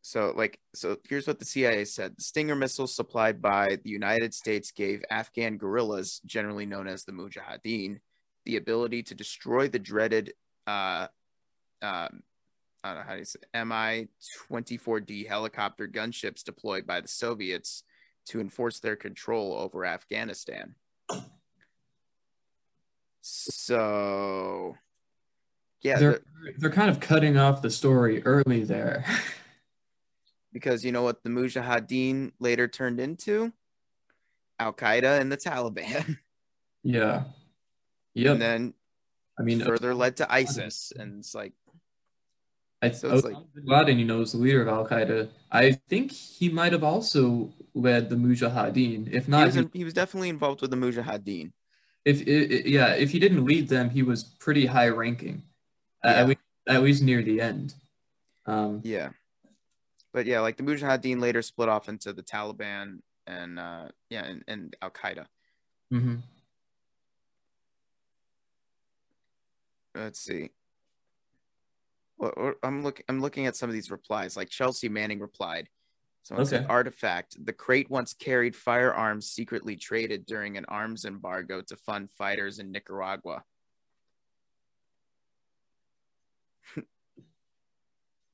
[0.06, 4.34] so, like, so here's what the CIA said: the Stinger missiles supplied by the United
[4.34, 7.98] States gave Afghan guerrillas, generally known as the Mujahideen,
[8.44, 10.32] the ability to destroy the dreaded,
[10.66, 11.06] uh,
[11.82, 12.22] um,
[12.82, 17.82] I don't know how do you say, Mi-24D helicopter gunships deployed by the Soviets
[18.26, 20.74] to enforce their control over Afghanistan.
[23.20, 24.76] So,
[25.82, 26.20] yeah, they're
[26.58, 29.04] they're kind of cutting off the story early there.
[30.52, 33.52] because you know what the Mujahideen later turned into?
[34.58, 36.18] Al Qaeda and the Taliban.
[36.82, 37.24] yeah.
[38.14, 38.32] Yep.
[38.32, 38.74] And then
[39.38, 40.92] I mean, further led to ISIS.
[40.98, 41.52] And it's like,
[42.82, 45.28] I, so it's Osama like- bin Laden, you know, is the leader of Al Qaeda.
[45.50, 49.12] I think he might have also led the Mujahideen.
[49.12, 51.52] If he not, was, he- in- he was definitely involved with the Mujahideen.
[52.04, 55.42] if i i yeah, if he didn't lead them, he was pretty high ranking,
[56.04, 56.24] at, Yeah.
[56.26, 57.74] least, at least near the end.
[58.46, 59.10] Um, Yeah.
[60.12, 64.44] But yeah, like the Mujahideen later split off into the Taliban and, uh, yeah, and,
[64.48, 65.26] and Al Qaeda.
[65.92, 66.20] mhm.
[69.96, 70.50] Let's see.
[72.18, 73.04] Well, or- I'm looking.
[73.08, 74.36] I'm looking at some of these replies.
[74.36, 75.68] Like Chelsea Manning replied.
[76.22, 81.76] Someone said, "Artifact: The crate once carried firearms secretly traded during an arms embargo to
[81.76, 83.44] fund fighters in Nicaragua."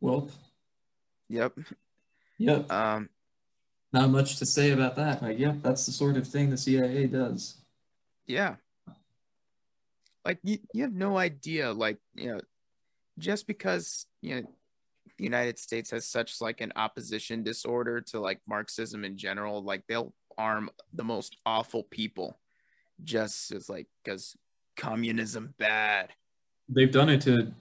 [0.01, 0.31] Well,
[1.29, 1.59] Yep.
[2.39, 2.71] yep.
[2.73, 3.09] Um.
[3.93, 5.23] Not much to say about that.
[5.23, 7.57] Like, yep, that's the sort of thing the CIA does.
[8.27, 8.57] Yeah.
[10.25, 11.73] Like you, you have no idea.
[11.73, 12.41] Like you know,
[13.19, 14.43] just because you know
[15.19, 19.63] the United States has such like an opposition disorder to like Marxism in general.
[19.63, 22.39] Like they'll arm the most awful people
[23.05, 24.37] just as like because
[24.77, 26.11] communism bad.
[26.69, 27.53] They've done it to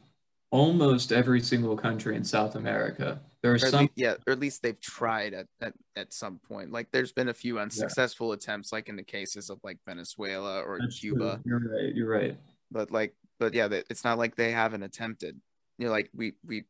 [0.51, 3.19] almost every single country in South America.
[3.41, 6.71] There are some least, yeah, or at least they've tried at, at at some point.
[6.71, 10.77] Like there's been a few unsuccessful attempts, like in the cases of like Venezuela or
[10.79, 11.11] That's true.
[11.11, 11.41] Cuba.
[11.43, 11.95] You're right.
[11.95, 12.37] You're right.
[12.71, 15.39] But like, but yeah, it's not like they haven't attempted.
[15.77, 16.63] You know, like we we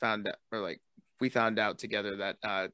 [0.00, 0.80] found out, or like
[1.20, 2.68] we found out together that uh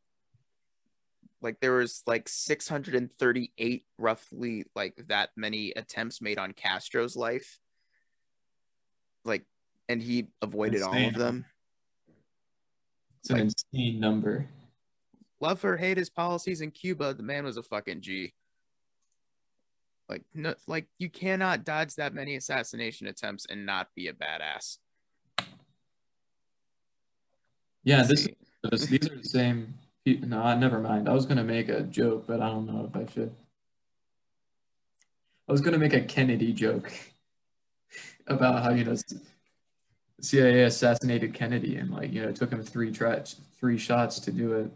[1.42, 7.58] like there was like 638 roughly like that many attempts made on Castro's life.
[9.24, 9.44] Like,
[9.88, 11.44] and he avoided all of them.
[13.20, 14.48] It's an Like- insane number.
[15.40, 18.32] love or hate his policies in Cuba, the man was a fucking G.
[20.08, 24.78] Like no, like you cannot dodge that many assassination attempts and not be a badass.
[27.84, 28.26] Yeah, this,
[28.62, 29.74] this these are the same.
[30.06, 31.08] No, never mind.
[31.08, 33.34] I was gonna make a joke, but I don't know if I should.
[35.46, 36.90] I was gonna make a Kennedy joke
[38.26, 38.96] about how you know
[40.20, 43.22] CIA assassinated Kennedy and like you know it took him three try
[43.58, 44.70] three shots to do it.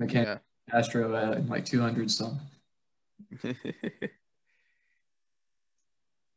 [0.00, 0.38] McCain yeah.
[0.70, 2.38] Castro uh, in like 200 some.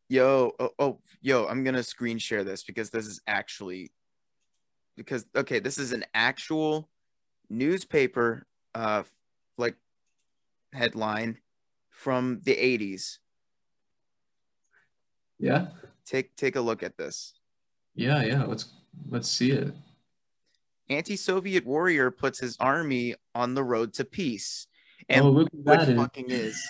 [0.09, 3.91] yo, oh, oh, yo, I'm gonna screen share this because this is actually
[4.97, 6.89] because okay, this is an actual
[7.49, 8.45] newspaper
[8.75, 9.03] uh
[9.57, 9.75] like
[10.73, 11.37] headline
[11.89, 13.17] from the 80s.
[15.39, 15.67] Yeah,
[16.05, 17.33] Take take a look at this.
[17.95, 18.43] yeah, yeah.
[18.43, 18.65] Let's
[19.09, 19.73] let's see it.
[20.89, 24.67] anti-Soviet warrior puts his army on the road to peace.
[25.07, 25.95] And oh, look who that is.
[25.97, 26.61] fucking is.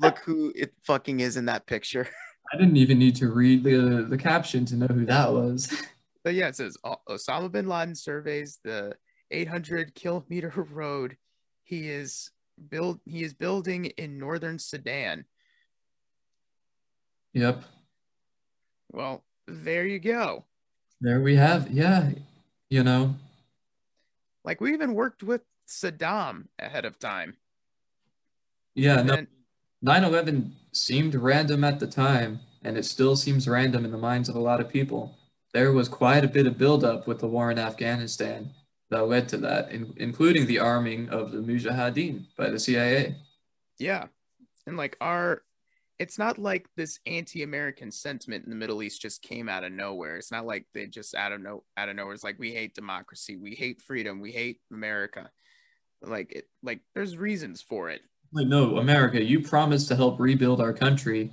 [0.00, 2.08] Look who it fucking is in that picture.
[2.54, 5.72] I didn't even need to read the the caption to know who that was.
[6.22, 8.94] But yeah, it says Osama bin Laden surveys the
[9.30, 11.18] 800 kilometer road
[11.64, 12.30] he is
[12.70, 15.26] build he is building in northern Sudan.
[17.34, 17.62] yep.
[18.90, 20.46] Well, there you go.
[21.02, 21.70] There we have.
[21.70, 22.12] Yeah,
[22.70, 23.16] you know.
[24.46, 27.36] Like we even worked with Saddam ahead of time.
[28.74, 29.12] Yeah, no.
[29.12, 29.26] And
[29.84, 34.36] 9/11 seemed random at the time, and it still seems random in the minds of
[34.36, 35.16] a lot of people.
[35.52, 38.50] There was quite a bit of buildup with the war in Afghanistan
[38.90, 43.16] that led to that, in, including the arming of the Mujahideen by the CIA.
[43.78, 44.06] Yeah.
[44.66, 45.42] And like our
[45.98, 50.16] it's not like this anti-American sentiment in the Middle East just came out of nowhere.
[50.16, 52.14] It's not like they just out of no out of nowhere.
[52.14, 55.30] It's like we hate democracy, we hate freedom, we hate America.
[56.02, 58.02] Like it like there's reasons for it.
[58.34, 61.32] Like, no, America, you promised to help rebuild our country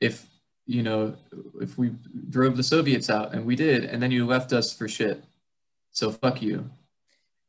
[0.00, 0.26] if,
[0.66, 1.14] you know,
[1.60, 1.92] if we
[2.28, 5.22] drove the Soviets out, and we did, and then you left us for shit.
[5.92, 6.68] So fuck you.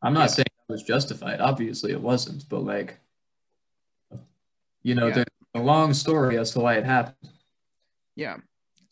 [0.03, 0.27] I'm not Yeah.
[0.27, 1.41] saying it was justified.
[1.41, 2.99] Obviously, it wasn't, but like,
[4.83, 5.15] you know, Yeah.
[5.15, 5.25] there's
[5.55, 7.31] a long story as to why it happened.
[8.15, 8.37] Yeah.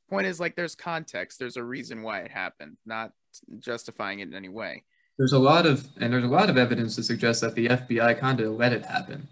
[0.10, 3.14] Point is like there's context, there's a reason why it happened, not
[3.60, 4.86] justifying it in any way.
[5.18, 8.16] There's a lot of, and there's a lot of evidence to suggest that the FBI
[8.20, 9.28] kind of let it happen.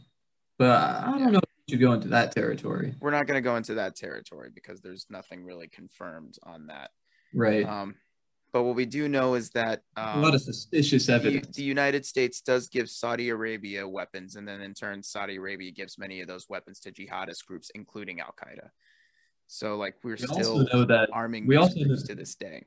[0.62, 2.94] But I don't know if you should go into that territory.
[3.00, 6.92] We're not going to go into that territory because there's nothing really confirmed on that.
[7.34, 7.66] Right.
[7.66, 7.96] Um
[8.54, 11.56] but what we do know is that a um, lot of suspicious evidence.
[11.56, 15.98] the United States does give Saudi Arabia weapons, and then in turn, Saudi Arabia gives
[15.98, 18.68] many of those weapons to jihadist groups, including Al Qaeda.
[19.48, 22.66] So, like, we're We still know that arming we also groups know- to this day.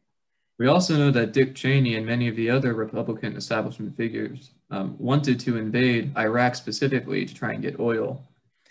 [0.58, 4.96] We also know that Dick Cheney and many of the other Republican establishment figures um,
[4.98, 8.22] wanted to invade Iraq specifically to try and get oil.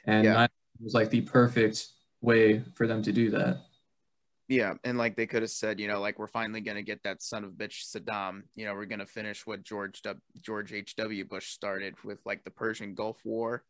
[0.06, 0.34] And Yeah.
[0.34, 1.88] 9/11 was like the perfect
[2.22, 3.58] way for them to do that.
[4.50, 7.22] Yeah, and like they could have said, you know, like we're finally gonna get that
[7.22, 8.44] son of a bitch Saddam.
[8.56, 10.96] You know, we're gonna finish what George w, George H.
[10.98, 11.26] W.
[11.26, 13.64] Bush started with like the Persian Gulf War.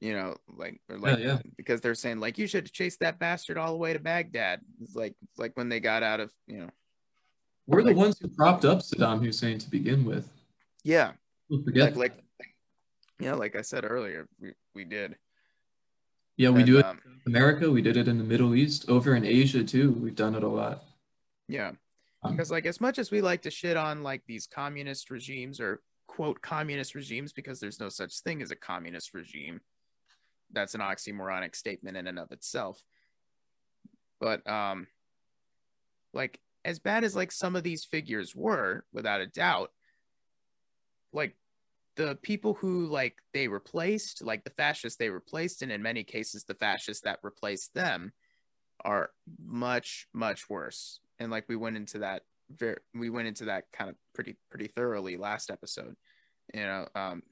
[0.00, 1.38] You know, like or like yeah.
[1.56, 4.60] because they're saying like you should chase that bastard all the way to Baghdad.
[4.80, 6.70] It's like it's like when they got out of you know,
[7.66, 10.28] We're the ones who propped up Saddam Hussein to begin with.
[10.84, 11.12] yeah,
[11.50, 11.96] People forget.
[11.96, 12.24] like like
[13.18, 15.16] yeah, like I said earlier, we we did.
[16.36, 17.68] yeah, we And, do it um, in America.
[17.68, 18.88] We did it in the Middle East.
[18.88, 19.90] Over in Asia too.
[19.92, 20.84] We've done it a lot.
[21.48, 21.72] Yeah.
[22.22, 25.58] Um, Because like as much as we like to shit on like these communist regimes
[25.60, 29.60] or quote communist regimes because there's no such thing as a communist regime.
[30.52, 32.82] That's an oxymoronic statement in and of itself.
[34.20, 34.86] But um
[36.12, 39.70] like as bad as like some of these figures were without a doubt
[41.12, 41.36] like
[41.96, 46.44] the people who like they replaced like the fascists they replaced and in many cases
[46.44, 48.12] the fascists that replaced them
[48.84, 49.10] are
[49.44, 53.90] much much worse and like we went into that very we went into that kind
[53.90, 55.96] of pretty pretty thoroughly last episode.
[56.54, 57.22] You know, um,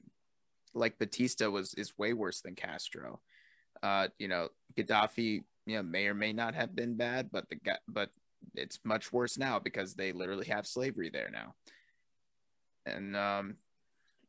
[0.77, 3.19] like Batista was is way worse than Castro.
[3.83, 7.57] Uh, you know, Gaddafi, you know, may or may not have been bad, but the
[7.87, 8.09] but
[8.55, 11.55] it's much worse now because they literally have slavery there now.
[12.85, 13.55] And um,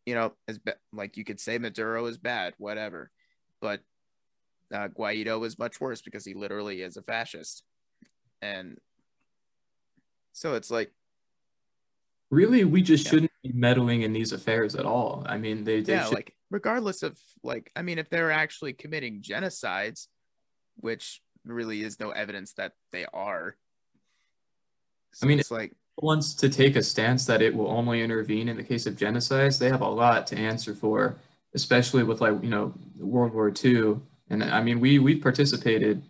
[0.07, 3.11] you know, as be- like you could say Maduro is bad, whatever,
[3.61, 3.81] but
[4.73, 7.63] uh, Guaido is much worse because he literally is a fascist,
[8.43, 8.79] and
[10.33, 10.93] so it's like
[12.31, 13.11] really we just yeah.
[13.11, 15.25] shouldn't be meddling in these affairs at all.
[15.27, 16.15] I mean, they, they yeah, should...
[16.15, 20.09] like regardless of like, I mean, if they're actually committing genocides,
[20.77, 23.57] which really is no evidence that they are.
[25.13, 28.49] So I mean, it's like wants to take a stance that it will only intervene
[28.49, 31.17] in the case of genocides, they have a lot to answer for,
[31.55, 33.97] especially with like you know World War II.
[34.31, 36.03] And I mean, we we've participated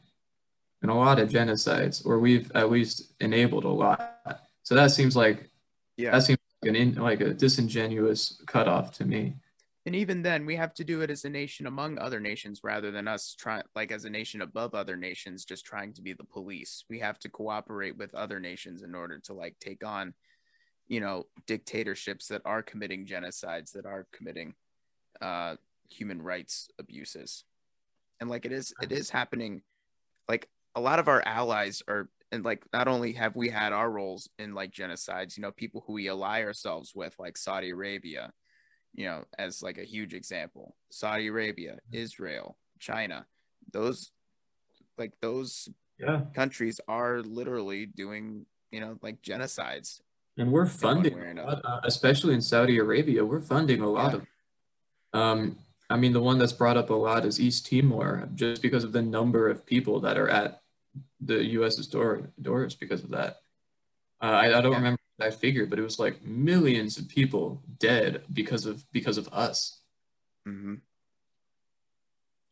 [0.82, 4.42] in a lot of genocides, or we've at least enabled a lot.
[4.62, 5.48] So that seems like
[5.96, 9.36] yeah, that seems like an in, like a disingenuous cutoff to me.
[9.86, 12.90] And even then, we have to do it as a nation among other nations rather
[12.90, 16.24] than us trying, like as a nation above other nations, just trying to be the
[16.24, 16.84] police.
[16.90, 20.14] We have to cooperate with other nations in order to like take on,
[20.88, 24.54] you know, dictatorships that are committing genocides, that are committing
[25.22, 25.56] uh,
[25.88, 27.44] human rights abuses.
[28.20, 29.62] And like it is, it is happening.
[30.28, 33.90] Like a lot of our allies are and like not only have we had our
[33.90, 38.30] roles in like genocides you know people who we ally ourselves with like saudi arabia
[38.94, 43.26] you know as like a huge example saudi arabia israel china
[43.72, 44.10] those
[44.96, 45.68] like those
[45.98, 46.22] yeah.
[46.34, 50.00] countries are literally doing you know like genocides
[50.36, 54.18] and we're funding uh, especially in saudi arabia we're funding a lot yeah.
[54.18, 55.58] of um
[55.90, 58.92] i mean the one that's brought up a lot is east timor just because of
[58.92, 60.60] the number of people that are at
[61.20, 63.38] the U.S.'s door, doors because of that.
[64.20, 64.78] Uh, I, I, don't yeah.
[64.78, 69.28] remember that figure, but it was like millions of people dead because of because of
[69.32, 69.80] us.
[70.46, 70.74] Mm-hmm.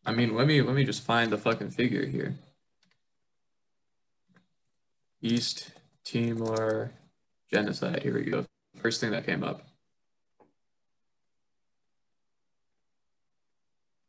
[0.05, 2.35] I mean, let me let me just find the fucking figure here.
[5.23, 5.71] East
[6.05, 6.93] Timor
[7.53, 8.03] genocide.
[8.03, 8.45] Here we go.
[8.81, 9.63] First thing that came up.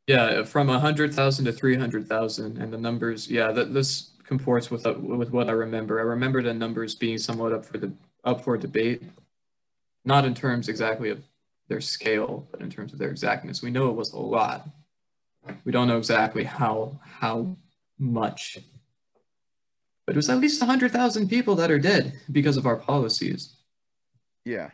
[0.07, 5.31] Yeah, from 100,000 to 300,000 and the numbers, yeah, that this comports with uh, with
[5.31, 5.99] what I remember.
[5.99, 7.91] I remember the numbers being somewhat up for the
[8.27, 9.01] up for debate,
[10.05, 11.23] not in terms exactly of
[11.69, 13.61] their scale, but in terms of their exactness.
[13.61, 14.67] We know it was a lot.
[15.63, 17.55] We don't know exactly how how
[17.97, 18.59] much,
[20.05, 23.55] but it was at least hundred thousand people that are dead because of our policies.
[24.45, 24.71] Yeah.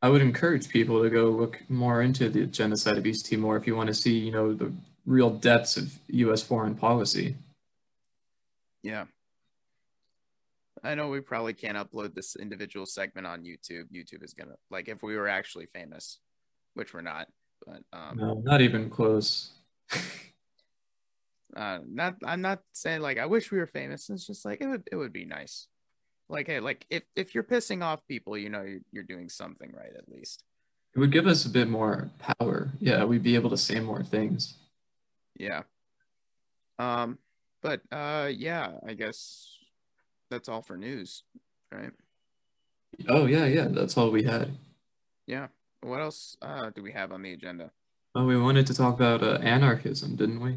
[0.00, 3.66] I would encourage people to go look more into the genocide of East Timor if
[3.66, 4.72] you want to see, you know, the
[5.06, 6.40] real depths of U.S.
[6.40, 7.34] foreign policy.
[8.84, 9.06] Yeah.
[10.84, 13.84] I know we probably can't upload this individual segment on YouTube.
[13.92, 16.18] YouTube is gonna like if we were actually famous,
[16.74, 17.28] which we're not.
[17.66, 19.50] But um, no, not even close.
[21.56, 24.08] uh, not I'm not saying like I wish we were famous.
[24.10, 25.66] It's just like it would it would be nice.
[26.28, 29.72] Like hey, like if if you're pissing off people, you know you're, you're doing something
[29.72, 30.44] right at least.
[30.94, 32.70] It would give us a bit more power.
[32.80, 34.54] Yeah, we'd be able to say more things.
[35.36, 35.62] Yeah.
[36.78, 37.18] Um,
[37.62, 39.57] but uh, yeah, I guess
[40.30, 41.22] that's all for news,
[41.72, 41.92] right?
[43.08, 44.50] Oh yeah, yeah, that's all we had.
[45.26, 45.48] Yeah.
[45.82, 47.70] What else uh, do we have on the agenda?
[48.14, 50.56] Oh, we wanted to talk about uh, anarchism, didn't we?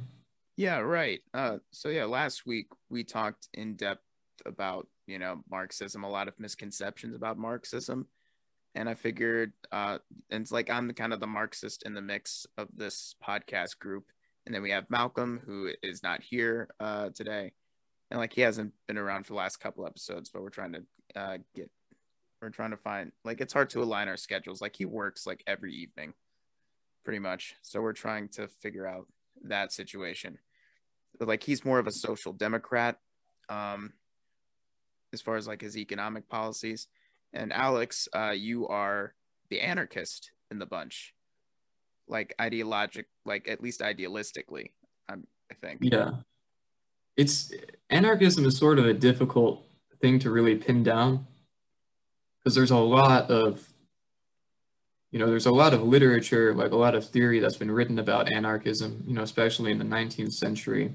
[0.58, 1.22] Yeah, right.
[1.34, 4.04] Uh, so yeah, last week we talked in depth
[4.46, 8.08] about you know Marxism, a lot of misconceptions about Marxism,
[8.74, 10.00] and I figured, uh,
[10.30, 13.78] and it's like I'm the kind of the Marxist in the mix of this podcast
[13.80, 14.06] group,
[14.46, 17.54] and then we have Malcolm, who is not here uh, today.
[18.12, 20.84] And like he hasn't been around for the last couple episodes, but we're trying to
[21.16, 21.72] uh, get,
[22.42, 24.62] we're trying to find, like, it's hard to align our schedules.
[24.62, 26.14] Like he works like every evening,
[27.04, 27.56] pretty much.
[27.62, 29.08] So we're trying to figure out
[29.46, 30.38] that situation.
[31.18, 32.98] But like he's more of a social democrat
[33.50, 33.94] um,
[35.14, 36.88] as far as like his economic policies.
[37.34, 39.14] And Alex, uh, you are
[39.50, 41.14] the anarchist in the bunch
[42.12, 44.72] like ideologic like at least idealistically
[45.10, 46.12] I'm, i think yeah
[47.22, 47.54] it's
[47.90, 49.64] anarchism is sort of a difficult
[50.02, 51.28] thing to really pin down
[52.40, 53.68] because there's a lot of
[55.12, 58.00] you know there's a lot of literature like a lot of theory that's been written
[58.00, 60.94] about anarchism you know especially in the 19th century.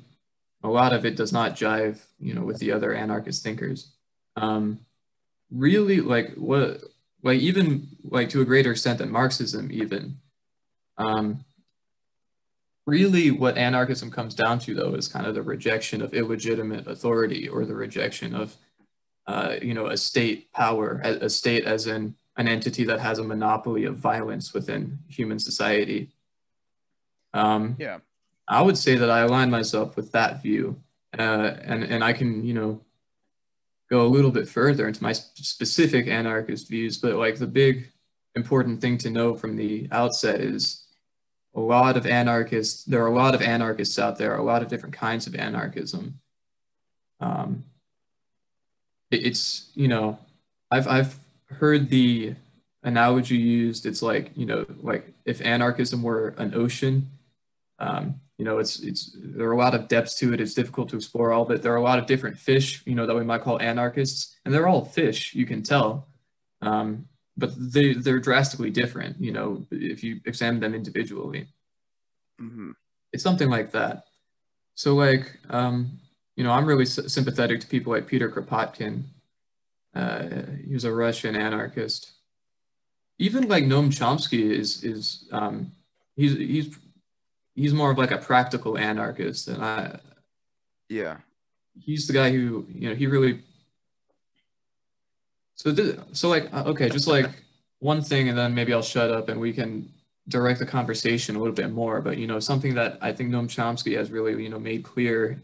[0.65, 3.93] A lot of it does not jive you know with the other anarchist thinkers.
[4.37, 4.81] Um
[5.51, 6.81] really like what
[7.23, 10.19] like even like to a greater extent than marxism even.
[10.99, 11.45] Um,
[12.87, 17.49] really, what anarchism comes down to, though, is kind of the rejection of illegitimate authority
[17.49, 18.57] or the rejection of
[19.27, 23.25] uh, you know, a state power, a, state as in an entity that has a
[23.25, 26.11] monopoly of violence within human society.
[27.35, 27.99] Um, Yeah.
[28.49, 30.81] I would say that I align myself with that view,
[31.19, 32.81] uh, and and I can you know
[33.91, 37.91] go a little bit further into my sp- specific anarchist views, but like the big
[38.37, 40.86] important thing to know from the outset is
[41.57, 42.85] a lot of anarchists.
[42.85, 46.21] There are a lot of anarchists out there, a lot of different kinds of anarchism.
[47.19, 47.65] Um,
[49.11, 50.19] it- it's you know,
[50.71, 52.35] I've I've heard the
[52.83, 53.87] analogy used.
[53.87, 57.11] It's like you know, like if anarchism were an ocean.
[57.79, 60.41] Um, you know, it's it's there are a lot of depths to it.
[60.41, 61.63] It's difficult to explore all of it.
[61.63, 64.53] There are a lot of different fish, you know, that we might call anarchists, and
[64.53, 65.35] they're all fish.
[65.35, 66.07] You can tell,
[66.61, 69.21] um, but they they're drastically different.
[69.21, 71.49] You know, if you examine them individually,
[72.39, 72.73] hmm
[73.13, 74.05] it's something like that.
[74.75, 75.99] So, like, um,
[76.37, 79.05] you know, I'm really s- sympathetic to people like Peter Kropotkin.
[79.95, 82.13] Uh, he was a Russian anarchist.
[83.19, 85.73] Even like Noam Chomsky is is um,
[86.17, 86.77] he's he's
[87.55, 89.99] he's more of like a practical anarchist, and I
[90.91, 91.19] Yeah.
[91.81, 93.41] he's the guy who you know he really.
[95.57, 95.75] So
[96.13, 97.31] so like uh, okay, just like
[97.81, 99.91] one thing, and then maybe I'll shut up, and we can
[100.29, 102.01] direct the conversation a little bit more.
[102.01, 105.43] But you know, something that I think Noam Chomsky has really you know made clear,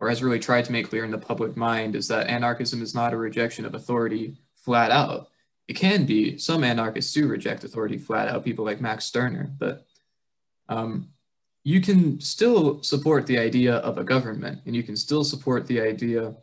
[0.00, 2.94] or has really tried to make clear in the public mind, is that anarchism is
[2.94, 5.28] not a rejection of authority flat out.
[5.68, 6.36] It can be.
[6.38, 8.44] Some anarchists do reject authority flat out.
[8.44, 9.86] People like Max Stirner, but
[10.68, 11.08] um,
[11.62, 15.80] you can still support the idea of a government, and you can still support the
[15.80, 16.34] idea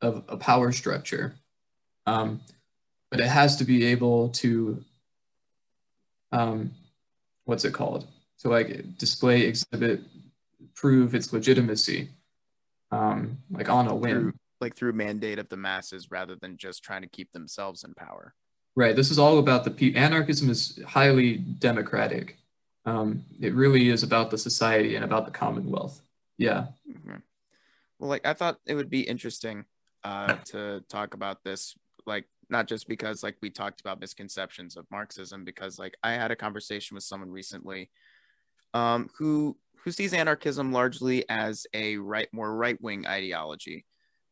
[0.00, 1.34] of a power structure.
[2.06, 2.40] Um,
[3.10, 4.82] but it has to be able to
[6.32, 6.72] um,
[7.44, 8.06] what's it called?
[8.40, 10.00] To like display exhibit
[10.74, 12.10] prove its legitimacy
[12.90, 14.10] um, like on a whim.
[14.10, 17.92] Through like through mandate of the masses rather than just trying to keep themselves in
[17.94, 18.34] power.
[18.74, 18.96] right.
[18.96, 22.38] This is all about the pe- anarchism is highly democratic.
[22.86, 26.00] Um, it really is about the society and about the commonwealth.
[26.38, 26.68] Yeah.
[26.88, 27.22] Mhm.
[27.98, 29.64] Well, like I thought it would be interesting
[30.04, 31.74] uh, to talk about this,
[32.06, 36.30] like not just because like we talked about misconceptions of Marxism, because like I had
[36.30, 37.90] a conversation with someone recently,
[38.74, 43.86] um, who who sees anarchism largely as a right, more right wing ideology,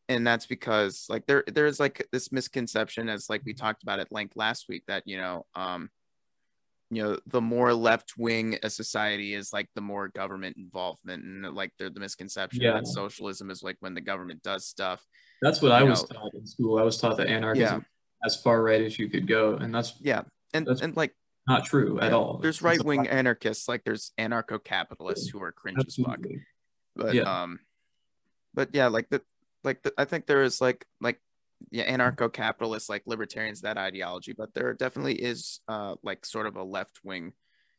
[0.08, 4.12] and that's because like there there's like this misconception, as like we talked about at
[4.12, 5.90] length last week, that you know, um,
[6.94, 11.54] you know the more left wing a society is like the more government involvement and
[11.54, 12.74] like the, the misconception Yeah.
[12.74, 15.04] that socialism is like when the government does stuff
[15.42, 16.78] that's what i You was taught in school.
[16.78, 17.84] I was taught that anarchism
[18.24, 20.22] as far right as you could go and that's yeah
[20.52, 21.14] and That's- and like
[21.46, 22.38] not true at all.
[22.38, 26.20] There's right-wing anarchists like there's anarcho-capitalists who are cringe as fuck.
[26.96, 27.24] But Yeah.
[27.42, 27.58] um
[28.54, 29.20] but yeah like the
[29.62, 31.20] like the, i think there is like like
[31.70, 36.62] yeah anarcho-capitalists like libertarians that ideology but there definitely is uh like sort of a
[36.62, 37.32] left-wing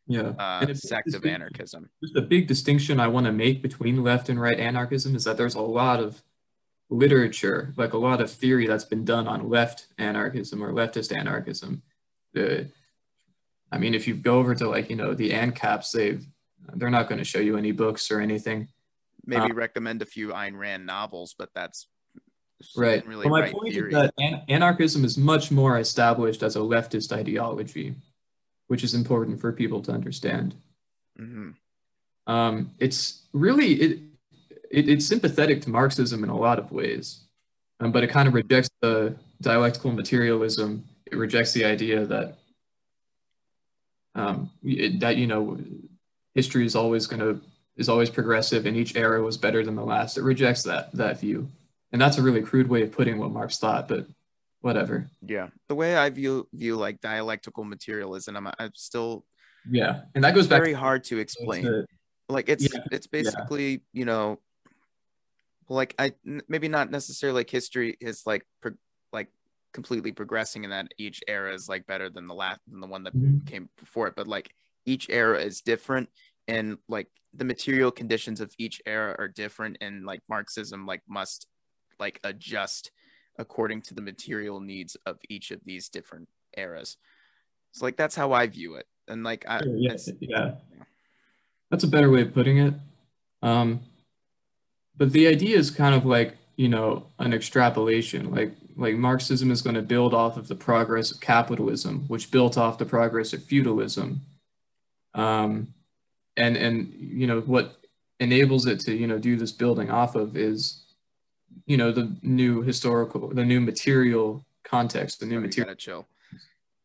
[0.07, 4.29] yeah uh sect of anarchism just a big distinction I want to make between left
[4.29, 6.21] and right anarchism is that there's a lot of
[6.89, 11.81] literature, like a lot of theory that's been done on left anarchism or leftist anarchism.
[12.33, 12.69] The,
[13.71, 16.19] I mean, if you go over to like you know the ANCAPs, they
[16.75, 18.67] they're not going to show you any books or anything,
[19.25, 21.87] maybe Uh, recommend a few Ayn Rand novels but that's
[22.75, 23.05] right?
[23.05, 26.59] really but my point theory is that an- anarchism is much more established as a
[26.59, 27.95] leftist ideology,
[28.67, 30.55] which is important for people to understand.
[31.19, 31.55] Mhm.
[32.27, 33.99] Um, it's really it,
[34.71, 37.21] it it's sympathetic to Marxism in a lot of ways,
[37.79, 40.83] um, but it kind of rejects the dialectical materialism.
[41.11, 42.37] It rejects the idea that
[44.15, 45.59] um, it, that you know
[46.33, 47.41] history is always going to
[47.77, 50.17] is always progressive and each era was better than the last.
[50.17, 51.47] It rejects that that view,
[51.91, 54.07] and that's a really crude way of putting what Marx thought, but
[54.61, 55.07] whatever.
[55.21, 59.25] Yeah, the way I view view like dialectical materialism, I'm, I'm still
[59.69, 61.63] Yeah, and that goes back very to hard to explain.
[61.63, 61.85] to-
[62.27, 64.39] like it's Yeah, it's basically you know,
[65.69, 66.13] like I
[66.47, 68.71] maybe not necessarily like history is like pro-
[69.13, 69.29] like
[69.73, 73.03] completely progressing in that each era is like better than the last than the one
[73.03, 73.45] that Mhm.
[73.45, 74.51] came before it, but like
[74.85, 76.09] each era is different
[76.47, 81.47] and like the material conditions of each era are different and like Marxism like must
[81.99, 82.91] like adjust
[83.37, 86.97] according to the material needs of each of these different eras.
[87.71, 88.87] So like that's how I view it.
[89.07, 90.55] And like I yeah, it's- yeah.
[91.71, 92.73] That's a better way of putting it.
[93.41, 93.81] Um,
[94.95, 98.31] but the idea is kind of like, you know, an extrapolation.
[98.31, 102.57] Like like Marxism is going to build off of the progress of capitalism, which built
[102.57, 104.21] off the progress of feudalism.
[105.13, 105.73] Um,
[106.37, 107.77] and and you know what
[108.19, 110.84] enables it to you know do this building off of is
[111.65, 116.07] you know the new historical the new material context the new material chill.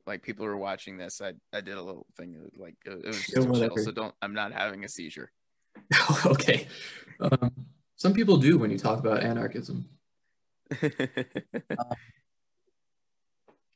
[0.07, 3.33] Like people are watching this, I I did a little thing like it was just
[3.33, 3.77] chill.
[3.79, 4.14] So don't.
[4.23, 5.31] I'm not having a seizure.
[6.27, 6.66] okay
[7.21, 7.53] um,
[7.97, 9.89] some people do when you talk about anarchism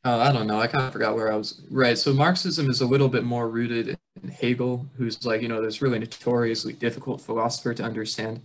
[0.05, 0.61] Uh, I don't know.
[0.61, 1.63] I kind of forgot where I was.
[1.71, 1.97] Right.
[1.97, 5.81] So Marxism is a little bit more rooted in Hegel, who's like, you know, this
[5.81, 8.43] really notoriously difficult philosopher to understand.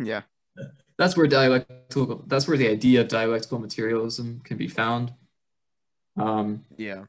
[0.00, 0.22] yeah.
[0.98, 5.12] That's where dialectical, that's where the idea of dialectical materialism can be found.
[6.16, 7.04] Um, Yeah.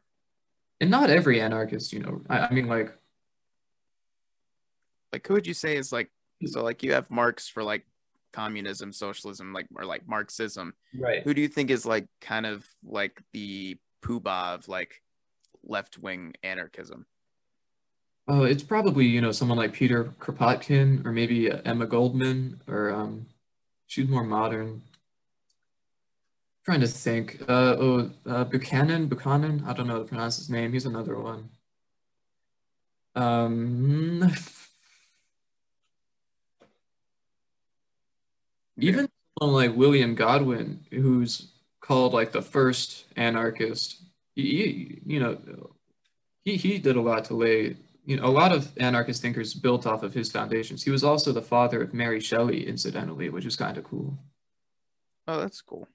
[0.80, 2.98] and not every anarchist, you know, I, I mean, like,
[5.12, 6.10] Like who would you say is like
[6.46, 7.86] so like you have Marx for like
[8.34, 10.74] communism, socialism, like or like Marxism.
[11.00, 11.22] right.
[11.24, 15.02] Who do you think is like kind of like the poobah of like
[15.64, 17.06] left wing anarchism?
[18.28, 23.28] Oh, it's probably, you know, someone like Peter Kropotkin or maybe Emma Goldman or um,
[23.94, 24.82] she's more modern.
[26.66, 27.42] trying to think.
[27.48, 29.64] Uh, oh, uh, Buchanan, Buchanan.
[29.68, 30.74] I don't know how to pronounce his name.
[30.74, 31.50] He's another one.
[33.16, 34.34] Um,
[38.80, 39.08] even
[39.40, 44.02] someone like William Godwin, who's called like the first anarchist.
[44.36, 45.38] He- you know,
[46.44, 47.78] he he did a lot to lay.
[48.06, 50.84] You know, a lot of anarchist thinkers built off of his foundations.
[50.84, 54.18] He was also the father of Mary Shelley, incidentally, which is kind of cool.
[55.28, 55.88] Oh, that's cool.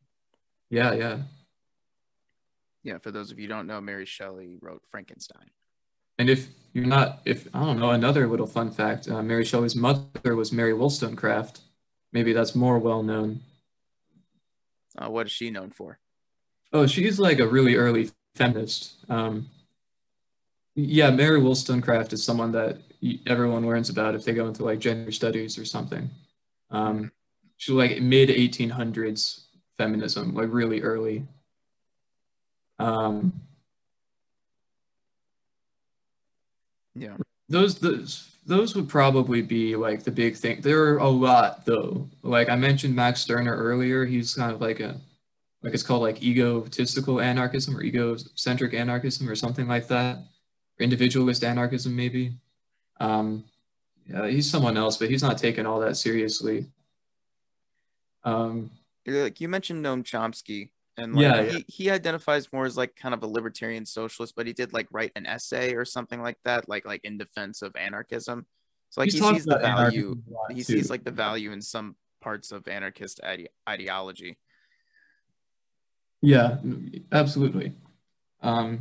[0.70, 1.18] Yeah, yeah.
[2.82, 5.50] Yeah, for those of you who don't know, Mary Shelley wrote Frankenstein.
[6.18, 9.76] And if you're not, if I don't know, another little fun fact: uh, Mary Shelley's
[9.76, 11.60] mother was Mary Wollstonecraft.
[12.12, 13.40] Maybe that's more well known.
[14.96, 15.98] Uh, what is she known for?
[16.72, 18.94] Oh, she's like a really early feminist.
[19.08, 19.48] Um,
[20.80, 22.78] yeah, Mary Wollstonecraft is someone that
[23.26, 26.08] everyone learns about if they go into like gender studies or something.
[26.70, 27.10] Um,
[27.56, 31.26] she's like mid 1800s feminism, like really early.
[32.78, 33.32] Um,
[36.94, 37.16] Yeah.
[37.48, 40.60] those those those would probably be like the big thing.
[40.60, 42.08] There are a lot though.
[42.22, 45.00] Like I mentioned Max Stirner earlier, he's kind of like a
[45.62, 50.18] like it's called like egotistical anarchism or egocentric anarchism or something like that.
[50.78, 52.32] Or individualist anarchism maybe.
[53.00, 53.44] Um
[54.06, 56.66] yeah, he's someone else, but he's not taken all that seriously.
[58.24, 58.70] Um
[59.06, 63.14] Like you mentioned Noam Chomsky, and like Yeah, he, he identifies more as like kind
[63.14, 66.68] of a libertarian socialist, but he did like write an essay or something like that,
[66.68, 68.46] like like in defense of anarchism.
[68.90, 69.76] So like he's he sees the value.
[69.78, 70.62] anarchism a lot, He too.
[70.62, 74.38] sees like the value in some parts of anarchist ide- ideology.
[76.20, 76.58] Yeah,
[77.12, 77.72] absolutely.
[78.42, 78.80] Um,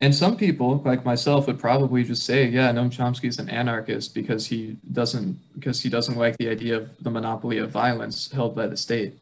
[0.00, 4.14] and some people, like myself, would probably just say, "Yeah, Noam Chomsky is an anarchist
[4.14, 8.54] because he doesn't because he doesn't like the idea of the monopoly of violence held
[8.54, 9.18] by the state."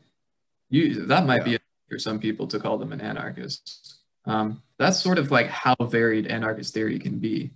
[0.68, 1.56] You that might be Yeah.
[1.56, 3.94] a for some people to call them an anarchist.
[4.26, 7.52] Um, that's sort of like how varied anarchist theory can be.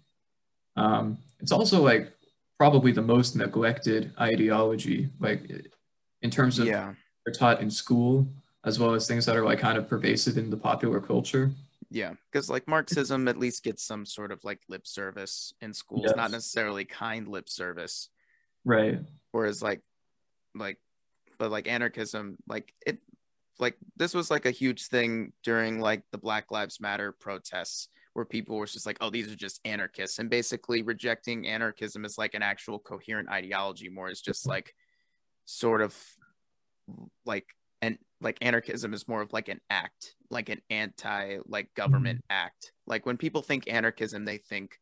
[0.77, 2.13] Um, it's also like
[2.59, 5.51] probably the most neglected ideology, like
[6.23, 6.95] in terms of Yeah,
[7.27, 8.27] they're taught in school
[8.65, 11.51] as well as things that are like kind of pervasive in the popular culture.
[11.91, 16.13] Yeah, because like Marxism at least gets some sort of like lip service in schools,
[16.17, 18.09] not necessarily kind lip service.
[18.65, 18.99] Right.
[19.33, 19.81] whereas like
[20.55, 20.79] like
[21.39, 22.99] but like anarchism like it
[23.59, 28.25] like this was like a huge thing during like the black lives matter protests where
[28.25, 32.35] people were just like oh these are just anarchists and basically rejecting anarchism as like
[32.35, 34.75] an actual coherent ideology more is just like
[35.47, 35.97] sort of
[37.25, 37.47] like
[38.21, 41.83] like anarchism is more of like an act like an anti like mm-hmm.
[41.83, 44.79] government act like when people think anarchism they think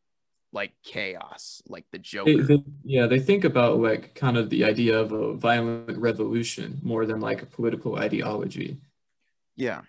[0.51, 4.63] like chaos like the joker They, they, yeah, they think about like kind of the
[4.65, 8.77] idea of a violent revolution more than like a political ideology.
[9.55, 9.81] yeah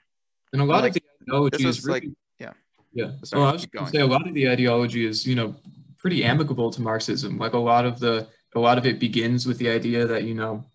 [0.52, 2.08] And a lot Like, of the ideology is really, like-
[2.38, 2.52] yeah.
[2.92, 3.12] yeah.
[3.24, 5.54] Sorry, well, I was going to say a lot of the ideology is, you know,
[5.96, 7.38] pretty amicable to Marxism.
[7.38, 10.34] Like a lot of the, a lot of it begins with the idea that, you
[10.34, 10.66] know,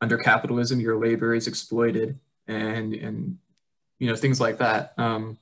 [0.00, 3.38] under capitalism, your labor is exploited and, and,
[3.98, 4.94] you know, things like that.
[4.98, 5.38] Um,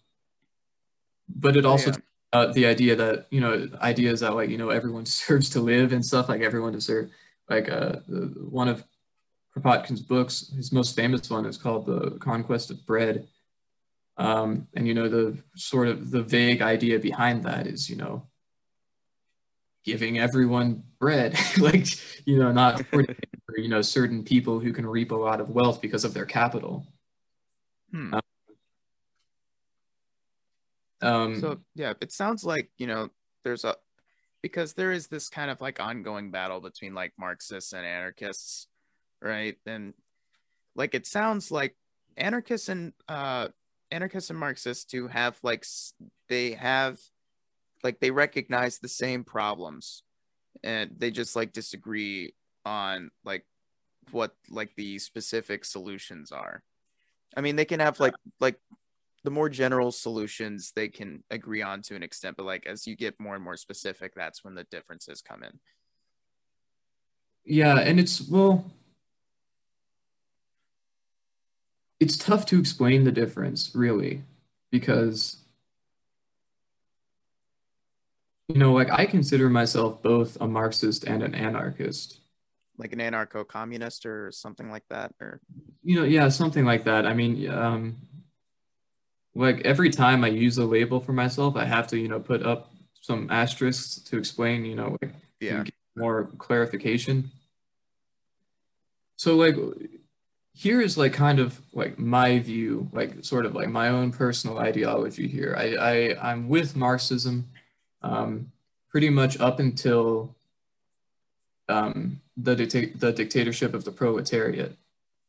[1.28, 1.96] but it also Yeah.
[2.32, 5.92] uh, the idea that you know ideas that like you know everyone deserves to live
[5.92, 7.10] and stuff like everyone deserves
[7.48, 7.96] like uh
[8.60, 8.84] one of
[9.54, 13.26] Kropotkin's books his most famous one is called the conquest of bread
[14.18, 18.26] um and you know the sort of the vague idea behind that is you know
[19.84, 21.86] giving everyone bread like
[22.26, 22.82] you know not
[23.56, 26.86] you know certain people who can reap a lot of wealth because of their capital
[27.90, 28.14] Hmm.
[31.02, 33.10] um So yeah, it sounds like you know
[33.44, 33.76] there's a
[34.42, 38.68] because there is this kind of like ongoing battle between like Marxists and anarchists,
[39.20, 39.56] right?
[39.66, 39.94] And
[40.74, 41.76] like it sounds like
[42.16, 43.48] anarchists and uh
[43.90, 45.64] anarchists and marxists to have like
[46.28, 46.98] they have
[47.82, 50.02] like they recognize the same problems
[50.64, 52.34] and they just like disagree
[52.66, 53.46] on like
[54.10, 56.62] what like the specific solutions are.
[57.36, 58.56] I mean they can have like like
[59.24, 62.94] the more general solutions they can agree on to an extent but like as you
[62.94, 65.58] get more and more specific that's when the differences come in.
[67.44, 68.64] Yeah and it's well
[71.98, 74.22] it's tough to explain the difference really
[74.70, 75.38] because
[78.48, 82.20] you know like i consider myself both a marxist and an anarchist
[82.78, 85.40] like an anarcho-communist or something like that or?
[85.82, 87.06] You know yeah something like that.
[87.06, 87.96] I mean um
[89.34, 92.42] like every time i use a label for myself i have to you know put
[92.42, 92.72] up
[93.02, 95.64] some asterisks to explain you know like yeah.
[95.96, 97.30] more clarification.
[99.16, 99.56] So like
[100.52, 104.58] here is like kind of like my view, like sort of like my own personal
[104.58, 105.54] ideology here.
[105.56, 107.48] I, I I'm with Marxism,
[108.02, 108.52] um,
[108.88, 110.35] pretty much up until
[111.68, 114.76] um, the dicta- the dictatorship of the proletariat.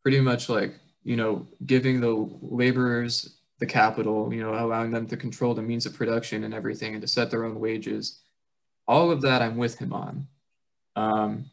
[0.04, 0.74] Pretty much like
[1.04, 5.86] you know giving the laborers the capital, you know, allowing them to control the means
[5.86, 8.20] of production and everything, and to set their own wages.
[8.88, 10.28] All of that I'm with him on.
[10.96, 11.46] Um,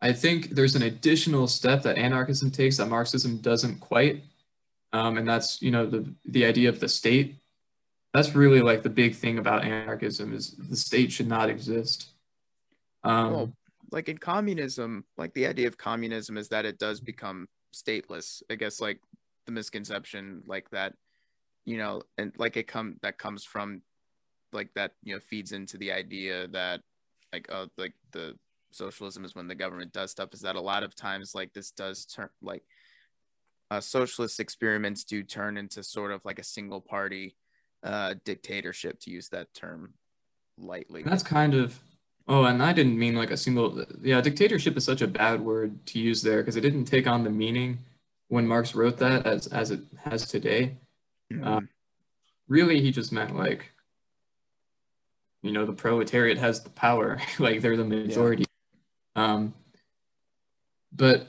[0.00, 4.22] I think there's an additional step that anarchism takes that Marxism doesn't quite,
[4.92, 7.36] um, and that's you know the the idea of the state.
[8.14, 12.10] That's really like the big thing about anarchism is the state should not exist.
[13.04, 13.54] Um,
[13.90, 18.42] like in communism, like the idea of communism is that it does become stateless.
[18.50, 19.00] I guess like
[19.46, 20.94] the misconception like that,
[21.64, 23.82] you know, and like it come that comes from
[24.52, 26.80] like that you know feeds into the idea that
[27.32, 28.34] like uh like the
[28.70, 31.70] socialism is when the government does stuff is that a lot of times like this
[31.70, 32.62] does turn like
[33.70, 37.36] uh, socialist experiments do turn into sort of like a single party
[37.82, 39.92] uh, dictatorship to use that term
[40.58, 41.78] lightly that's kind of
[42.28, 45.84] oh and i didn't mean like a single yeah dictatorship is such a bad word
[45.86, 47.78] to use there because it didn't take on the meaning
[48.28, 50.76] when marx wrote that as as it has today
[51.32, 51.46] mm-hmm.
[51.46, 51.60] uh,
[52.48, 53.70] really he just meant like
[55.42, 58.44] you know the proletariat has the power like they're the majority
[59.16, 59.52] um,
[60.92, 61.28] but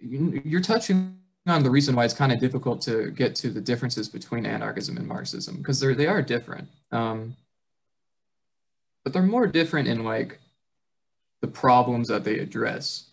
[0.00, 4.08] you're touching on the reason why it's kind of difficult to get to the differences
[4.08, 6.68] between anarchism and Marxism because they're they are different.
[6.92, 7.36] Um,
[9.04, 10.38] but they're more different in like
[11.40, 13.06] the problems that they address.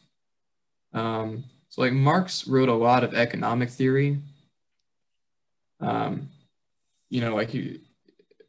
[0.94, 4.20] Um, so like Marx wrote a lot of economic theory.
[5.80, 6.30] Um,
[7.10, 7.82] you know, like he,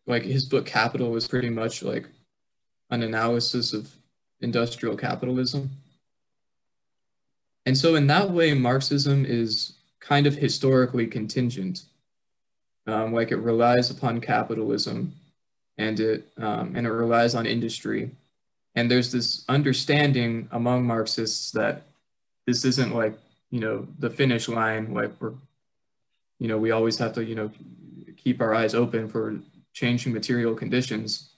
[0.07, 2.09] like his book Capital was pretty much like
[2.91, 3.91] an analysis of
[4.41, 5.71] industrial capitalism.
[7.67, 11.83] And so, in that way, Marxism is kind of historically contingent.
[12.87, 15.13] Um, like it relies upon capitalism
[15.79, 18.11] and it, um, and it relies on industry.
[18.75, 21.83] And there's this understanding among Marxists that
[22.47, 23.15] this isn't like,
[23.51, 25.33] you know, the finish line, like we're,
[26.39, 27.51] you know, we always have to, you know,
[28.17, 29.39] keep our eyes open for
[29.73, 31.31] changing material conditions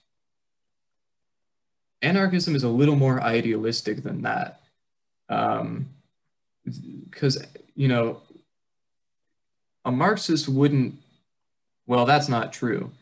[2.02, 4.60] anarchism is a little more idealistic than that.
[5.28, 7.44] Because, um,
[7.74, 8.22] you know,
[9.84, 10.94] a Marxist wouldn't,
[11.86, 12.92] well, that's not true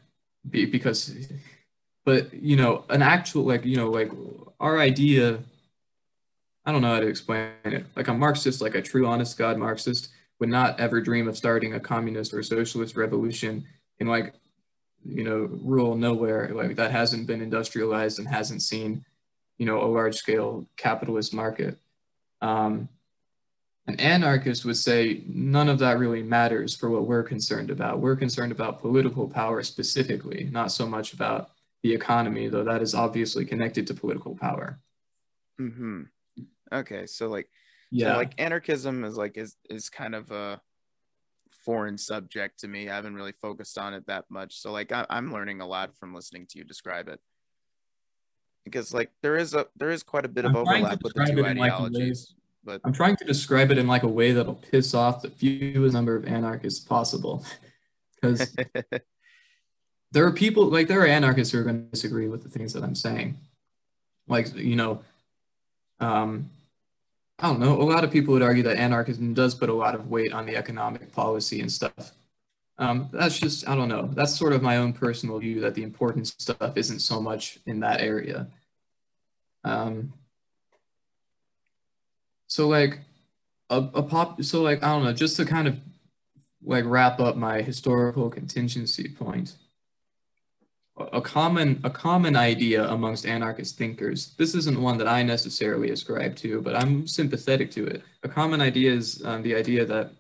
[0.50, 1.28] because,
[2.04, 4.10] but, you know, an actual, like, you know, like
[4.60, 5.38] our idea,
[6.64, 7.86] I don't know how to explain it.
[7.96, 10.10] Like a Marxist, like a true honest God Marxist
[10.40, 13.64] would not ever dream of starting a communist or socialist revolution
[13.98, 14.34] in like
[15.04, 19.04] you know, rural nowhere like that hasn't been industrialized and hasn't seen,
[19.56, 21.78] you know, a large scale capitalist market.
[22.40, 22.88] Um,
[23.88, 28.00] an anarchist would say none of that really matters for what we're concerned about.
[28.00, 31.52] We're concerned about political power specifically, not so much about
[31.82, 34.78] the economy, though that is obviously connected to political power.
[35.58, 36.02] Hmm.
[36.70, 37.48] Okay, so like,
[37.90, 40.60] yeah, so like anarchism is like is is kind of a
[41.64, 42.90] foreign subject to me.
[42.90, 44.60] I haven't really focused on it that much.
[44.60, 47.20] So like I, am learning a lot from listening to you describe it.
[48.64, 51.24] Because like there is a there is quite a bit of I'm overlap with the
[51.24, 52.34] two ideologies.
[52.64, 55.94] But I'm trying to describe it in like a way that'll piss off the fewest
[55.94, 57.44] number of anarchists possible.
[58.20, 58.54] Because
[60.12, 62.72] there are people like there are anarchists who are going to disagree with the things
[62.72, 63.36] that I'm saying.
[64.26, 65.02] Like, you know,
[66.00, 66.50] um,
[67.38, 67.80] I don't know.
[67.80, 70.44] A lot of people would argue that anarchism does put a lot of weight on
[70.44, 72.12] the economic policy and stuff.
[72.78, 74.08] Um, that's just, I don't know.
[74.12, 77.80] That's sort of my own personal view that the important stuff isn't so much in
[77.80, 78.48] that area.
[79.64, 80.12] Um,
[82.48, 83.00] so, like,
[83.70, 85.76] a, a pop so like i don't know just to kind of
[86.62, 89.54] like wrap up my historical contingency point
[91.12, 96.34] a common a common idea amongst anarchist thinkers this isn't one that i necessarily ascribe
[96.34, 98.02] to but i'm sympathetic to it.
[98.24, 100.10] A common idea is um, the idea that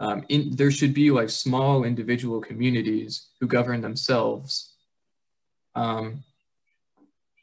[0.00, 4.74] um, in, there should be like small individual communities who govern themselves
[5.76, 6.24] um,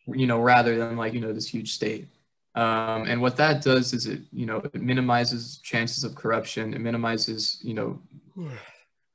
[0.08, 2.08] you know rather than like you know this huge state
[2.56, 6.74] um, and what that does is it you know it minimizes chances of corruption.
[6.74, 8.02] It minimizes you know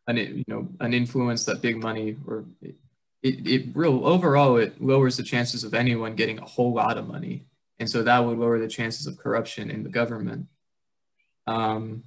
[0.07, 2.77] an you know an influence that big money or it,
[3.23, 7.47] it, real overall it lowers the chances of anyone getting a whole lot of money.
[7.79, 10.47] And so that would lower the chances of corruption in the government.
[11.47, 12.05] Um,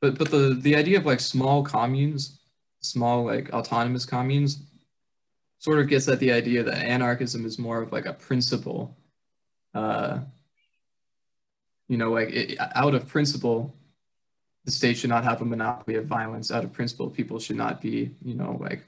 [0.00, 2.38] but but the the idea of like small communes
[2.80, 4.62] small like autonomous communes
[5.58, 8.96] sort of gets at the idea that anarchism is more of like a principle
[9.74, 10.20] uh
[11.88, 13.74] you know like it, out of principle
[14.64, 16.50] the state should not have a monopoly of violence.
[16.50, 18.84] Out of principle people should not be you know like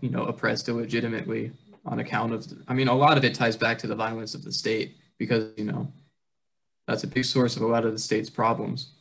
[0.00, 1.52] you know oppressed illegitimately
[1.86, 4.44] on account of i mean a lot of it ties back to the violence of
[4.44, 5.90] the state because you know
[6.86, 8.92] that's a big source of a lot of the state's problems.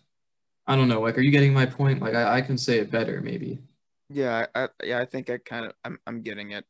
[0.68, 2.02] I don't know like are you getting my point?
[2.02, 3.60] Like i, I can say it better maybe.
[4.10, 6.66] Yeah I, yeah i think i kind of I'm, I'm getting it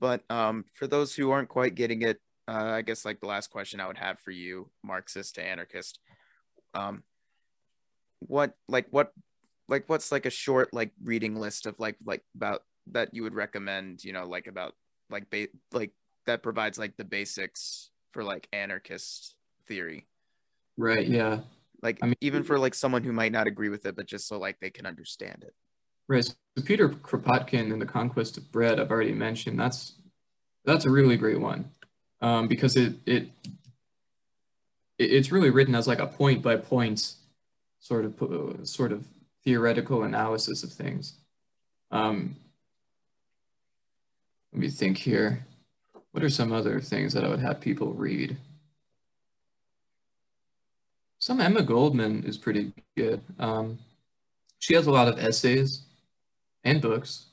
[0.00, 3.50] but um for those who aren't quite getting it uh, i guess like the last
[3.50, 5.98] question i would have for you marxist to anarchist
[6.74, 7.02] um
[8.20, 9.12] what like what
[9.68, 13.34] like what's like a short like reading list of like like about that you would
[13.34, 14.74] recommend you know like about
[15.10, 15.92] like ba- like
[16.26, 19.34] that provides like the basics for like anarchist
[19.66, 20.06] theory?
[20.76, 21.40] Right yeah.
[21.82, 24.28] Like I mean, even for like someone who might not agree with it but just
[24.28, 25.54] so like they can understand it
[26.08, 26.34] right so
[26.64, 29.94] peter kropotkin in the conquest of bread i've already mentioned that's
[30.64, 31.70] that's a really great one
[32.20, 33.28] um, because it it
[34.98, 37.14] it's really written as like a point by point
[37.80, 39.04] sort of sort of
[39.44, 41.14] theoretical analysis of things.
[41.90, 42.36] Um,
[44.52, 45.44] let me think here.
[46.12, 48.36] What are some other things that I would have people read?
[51.18, 53.20] Some Emma Goldman is pretty good.
[53.38, 53.78] Um,
[54.58, 55.82] she has a lot of essays
[56.64, 57.26] and books.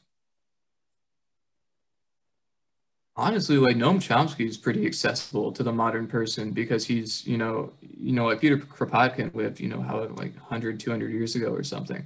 [3.20, 7.74] honestly, like Noam Chomsky is pretty accessible to the modern person because he's, you know,
[7.82, 11.64] you know, like Peter Kropotkin lived, you know, how like 100, 200 years ago or
[11.64, 12.06] something.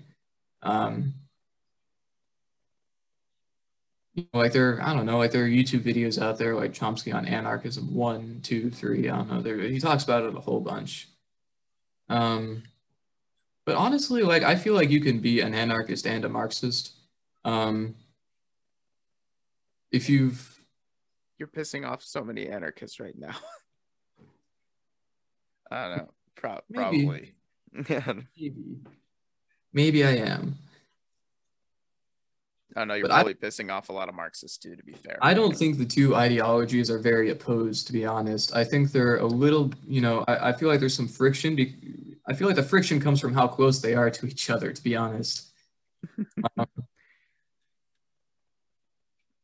[0.63, 1.13] Um,
[4.15, 6.73] you know, like there, I don't know, like there are YouTube videos out there like
[6.73, 9.09] Chomsky on anarchism one, two, three.
[9.09, 9.41] I don't know.
[9.41, 11.09] There, he talks about it a whole bunch.
[12.09, 12.63] Um,
[13.65, 16.93] but honestly, like I feel like you can be an anarchist and a Marxist.
[17.45, 17.95] Um,
[19.91, 20.53] if you've
[21.38, 23.36] you're pissing off so many anarchists right now.
[25.72, 26.10] I don't know.
[26.36, 27.34] Pro- probably.
[27.74, 28.80] Maybe.
[29.74, 30.57] Maybe I am.
[32.76, 34.94] I know you're but probably I, pissing off a lot of Marxists too, to be
[34.94, 35.18] fair.
[35.22, 38.56] I don't think the two ideologies are very opposed, to be honest.
[38.56, 41.56] I think they're a little, you know, I, I feel like there's some friction.
[41.56, 44.72] Be- I feel like the friction comes from how close they are to each other,
[44.72, 45.52] to be honest.
[46.57, 46.68] um,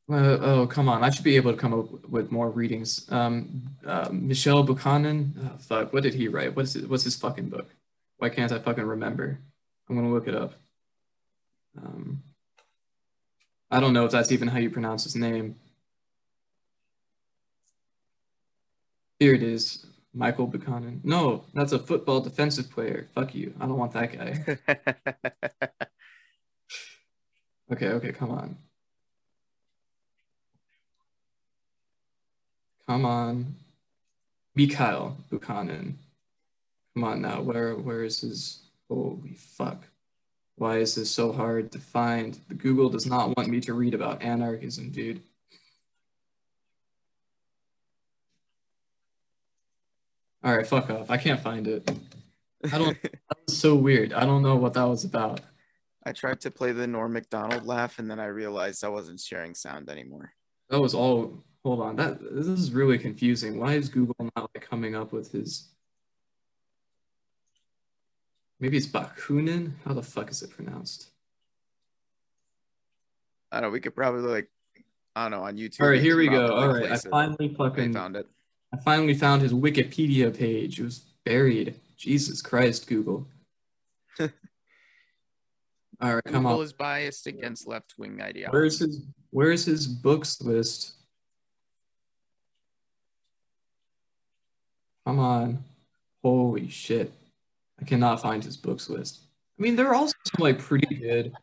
[0.10, 1.04] uh, oh, come on.
[1.04, 3.06] I should be able to come up with more readings.
[3.12, 5.34] Um, uh, Michel Buchanan.
[5.44, 5.94] Oh, fuck.
[5.94, 6.56] What did he write?
[6.56, 7.68] What's his, what's his fucking book?
[8.18, 9.40] Why can't I fucking remember?
[9.88, 10.54] I'm going to look it up.
[11.78, 12.24] Um,
[13.72, 15.56] I don't know if that's even how you pronounce his name.
[19.20, 19.86] Here it is.
[20.14, 21.02] Michael Buchanan.
[21.04, 23.10] No, that's a football defensive player.
[23.14, 23.54] Fuck you.
[23.60, 24.58] I don't want that guy.
[27.72, 28.58] okay, okay, come on.
[32.90, 33.54] Come on.
[34.56, 36.00] Mikhail Buchanan.
[36.96, 37.40] Come on now.
[37.40, 39.84] Where where is his holy fuck?
[40.56, 42.40] Why is this so hard to find?
[42.48, 45.22] The Google does not want me to read about anarchism, dude.
[50.44, 51.12] All right, fuck off.
[51.12, 51.92] I can't find it.
[52.74, 53.00] I don't.
[53.04, 54.14] that was so weird.
[54.14, 55.42] I don't know what that was about.
[56.04, 59.54] I tried to play the Norm Macdonald laugh, and then I realized I wasn't sharing
[59.54, 60.34] sound anymore.
[60.72, 63.60] That was all Hold on, that this is really confusing.
[63.60, 65.68] Why is Google not like coming up with his?
[68.60, 69.74] Maybe it's Bakunin.
[69.86, 71.12] How the fuck is it pronounced?
[73.52, 73.74] I don't know.
[73.74, 74.50] We could probably like,
[75.16, 75.82] I don't know, on YouTube.
[75.82, 76.54] All right, here we go.
[76.54, 78.28] All right, I finally fucking found it.
[78.74, 80.80] I finally found his Wikipedia page.
[80.80, 81.76] It was buried.
[81.98, 83.28] Jesus Christ, Google.
[84.20, 84.30] All
[86.02, 86.54] right, come on.
[86.54, 88.52] Google is biased against left wing ideology.
[88.52, 90.94] Where's his Where's his books list?
[95.10, 95.64] Come on.
[96.22, 97.12] Holy shit.
[97.82, 99.22] I cannot find his books list.
[99.58, 101.34] I mean, they're also like pretty good.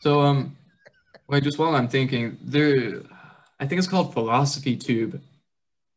[0.00, 0.56] So um
[1.28, 3.02] wait, just while I'm thinking, there
[3.60, 5.20] I think it's called Philosophy Tube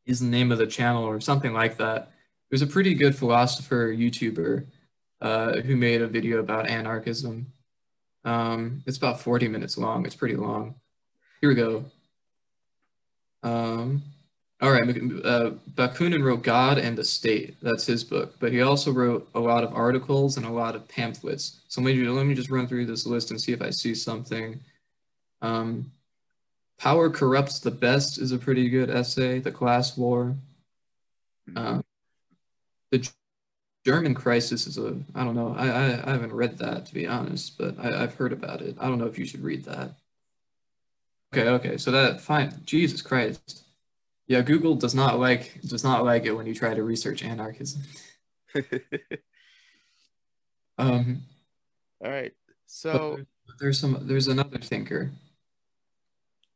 [0.05, 2.11] is the name of the channel or something like that.
[2.51, 4.67] There's a pretty good philosopher YouTuber
[5.19, 7.47] uh, who made a video about anarchism.
[8.23, 10.05] Um, it's about 40 minutes long.
[10.05, 10.75] It's pretty long.
[11.41, 11.85] Here we go.
[13.41, 14.03] Um,
[14.61, 17.57] all right, uh, Bakunin wrote God and the State.
[17.61, 18.35] That's his book.
[18.39, 21.59] But he also wrote a lot of articles and a lot of pamphlets.
[21.67, 24.59] So maybe let me just run through this list and see if I see something.
[25.41, 25.91] Um,
[26.77, 29.39] Power Corrupts the Best is a pretty good essay.
[29.39, 30.35] The Class War.
[31.55, 31.83] Um,
[32.91, 33.09] the
[33.85, 37.05] German Crisis is a, I don't know, I, I, I haven't read that to be
[37.05, 38.77] honest, but I, I've heard about it.
[38.79, 39.91] I don't know if you should read that.
[41.33, 43.62] Okay, okay, so that, fine, Jesus Christ.
[44.27, 47.81] Yeah, Google does not like does not like it when you try to research anarchism.
[50.77, 51.23] um,
[52.03, 52.33] All right.
[52.65, 53.19] So
[53.59, 55.11] there's some there's another thinker.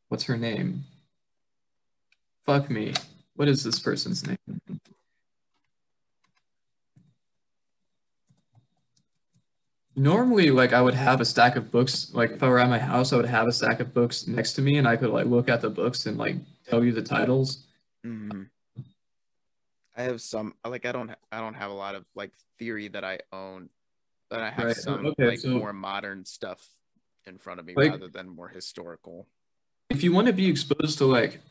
[0.08, 0.86] What's her name?
[2.46, 2.94] Fuck me.
[3.36, 4.38] What is this person's name?
[9.98, 12.14] Normally, like I would have a stack of books.
[12.14, 14.54] Like if I were at my house, I would have a stack of books next
[14.54, 16.36] to me, and I could like look at the books and like
[16.68, 17.66] tell you the titles.
[18.06, 18.44] Mm-hmm.
[19.96, 23.04] I have some like I don't I don't have a lot of like theory that
[23.04, 23.70] I own,
[24.30, 24.76] but I have right.
[24.76, 26.68] some okay, like so, more modern stuff
[27.26, 29.28] in front of me like, rather than more historical.
[29.90, 31.42] If you want to be exposed to like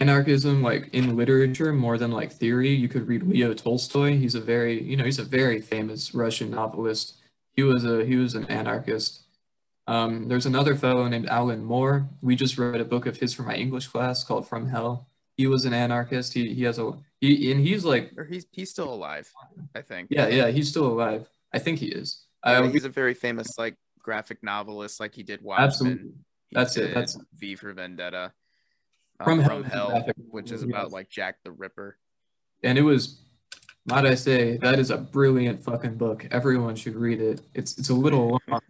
[0.00, 4.18] anarchism like in literature more than like theory, you could read Leo Tolstoy.
[4.18, 7.14] He's a very you know he's a very famous Russian novelist.
[7.52, 9.23] He was a he was an anarchist.
[9.86, 12.08] Um, there's another fellow named Alan Moore.
[12.22, 15.08] We just read a book of his for my English class called From Hell.
[15.36, 16.32] He was an anarchist.
[16.32, 19.30] He he has a he and he's like or he's he's still alive,
[19.74, 20.08] I think.
[20.10, 21.28] Yeah, yeah, he's still alive.
[21.52, 22.24] I think he is.
[22.46, 25.00] Yeah, uh, he's a very famous like graphic novelist.
[25.00, 25.64] Like he did Watchmen.
[25.64, 26.12] Absolutely.
[26.50, 26.94] He that's it.
[26.94, 28.32] That's V for Vendetta.
[29.20, 31.98] Uh, From, From Hell, Hell which is about like Jack the Ripper.
[32.62, 33.20] And it was
[33.86, 36.26] might I say, that is a brilliant fucking book.
[36.30, 37.42] Everyone should read it.
[37.52, 38.60] It's it's a little long,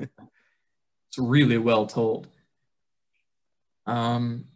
[1.15, 2.27] it's really well told.
[3.87, 4.47] Um,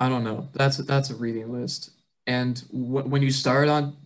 [0.00, 0.48] I don't know.
[0.52, 1.90] That's that's a reading list.
[2.26, 3.96] And wh- when you start on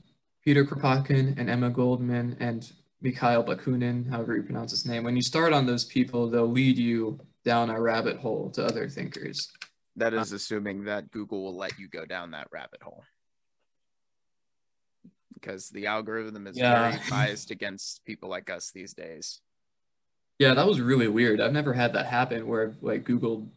[0.45, 2.71] Peter Kropotkin and Emma Goldman and
[3.01, 6.77] Mikhail Bakunin, however you pronounce his name, when you start on those people, they'll lead
[6.77, 9.51] you down a rabbit hole to other thinkers.
[9.97, 13.05] That is assuming that Google will let you go down that rabbit hole.
[15.33, 16.91] Because the algorithm is yeah.
[16.91, 19.41] very biased against people like us these days.
[20.39, 21.41] Yeah, that was really weird.
[21.41, 23.49] I've never had that happen where like Googled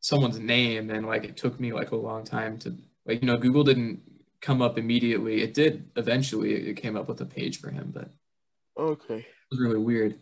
[0.00, 2.76] someone's name and like it took me like a long time to
[3.06, 4.00] like you know Google didn't
[4.40, 5.42] come up immediately.
[5.42, 6.52] It did eventually.
[6.54, 8.10] It came up with a page for him, but
[8.78, 10.18] okay, it was really weird.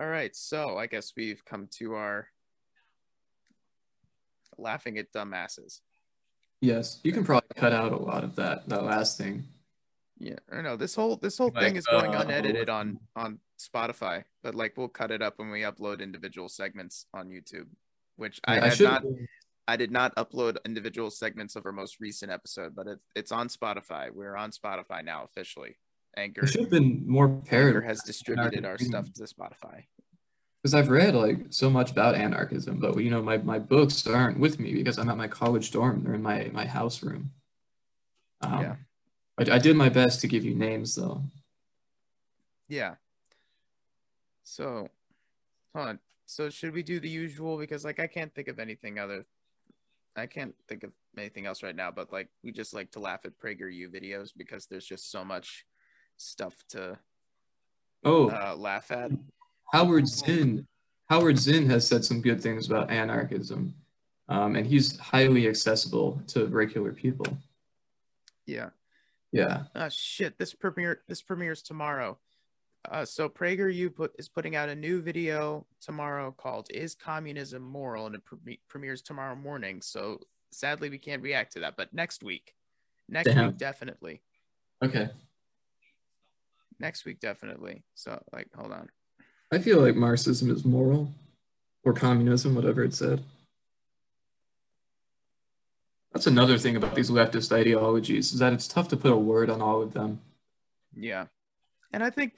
[0.00, 2.28] All right, so I guess we've come to our
[4.56, 5.80] laughing at dumbasses.
[6.62, 9.48] Yes, you can probably cut out a lot of that that last thing.
[10.20, 13.38] Yeah, I know this whole this whole like, thing is going uh, unedited on on
[13.58, 17.66] Spotify, but like we'll cut it up when we upload individual segments on YouTube,
[18.16, 19.02] which yeah, I had I not.
[19.66, 23.48] I did not upload individual segments of our most recent episode, but it's it's on
[23.48, 24.10] Spotify.
[24.12, 25.78] We're on Spotify now officially.
[26.16, 27.76] Anchor should have been more prepared.
[27.76, 29.84] Anchor has distributed our stuff to Spotify.
[30.62, 34.38] Because I've read like so much about anarchism, but you know my, my books aren't
[34.38, 36.02] with me because I'm at my college dorm.
[36.04, 37.30] They're in my my house room.
[38.42, 38.76] Um, yeah.
[39.40, 41.22] I, I did my best to give you names though.
[42.68, 42.94] Yeah.
[44.42, 44.88] So,
[45.74, 45.98] hold on.
[46.26, 47.58] So should we do the usual?
[47.58, 49.24] Because like I can't think of anything other.
[50.16, 51.90] I can't think of anything else right now.
[51.90, 55.64] But like we just like to laugh at PragerU videos because there's just so much
[56.18, 56.98] stuff to
[58.04, 59.10] oh uh, laugh at.
[59.72, 60.66] Howard Zinn.
[61.08, 63.74] Howard Zinn has said some good things about anarchism,
[64.28, 67.26] um, and he's highly accessible to regular people.
[68.46, 68.70] Yeah.
[69.32, 69.64] Yeah.
[69.74, 70.38] Oh shit!
[70.38, 72.18] This premiere this premieres tomorrow.
[72.90, 78.06] Uh, so PragerU put, is putting out a new video tomorrow called "Is Communism Moral?"
[78.06, 79.82] and it pre- premieres tomorrow morning.
[79.82, 80.18] So
[80.50, 82.54] sadly, we can't react to that, but next week,
[83.08, 83.48] next Damn.
[83.48, 84.22] week definitely.
[84.82, 85.10] Okay.
[86.78, 87.84] Next week definitely.
[87.94, 88.88] So like, hold on.
[89.52, 91.12] I feel like Marxism is moral,
[91.84, 93.22] or communism, whatever it said.
[96.12, 99.48] That's another thing about these leftist ideologies is that it's tough to put a word
[99.48, 100.20] on all of them.
[100.94, 101.26] Yeah.
[101.92, 102.34] And I think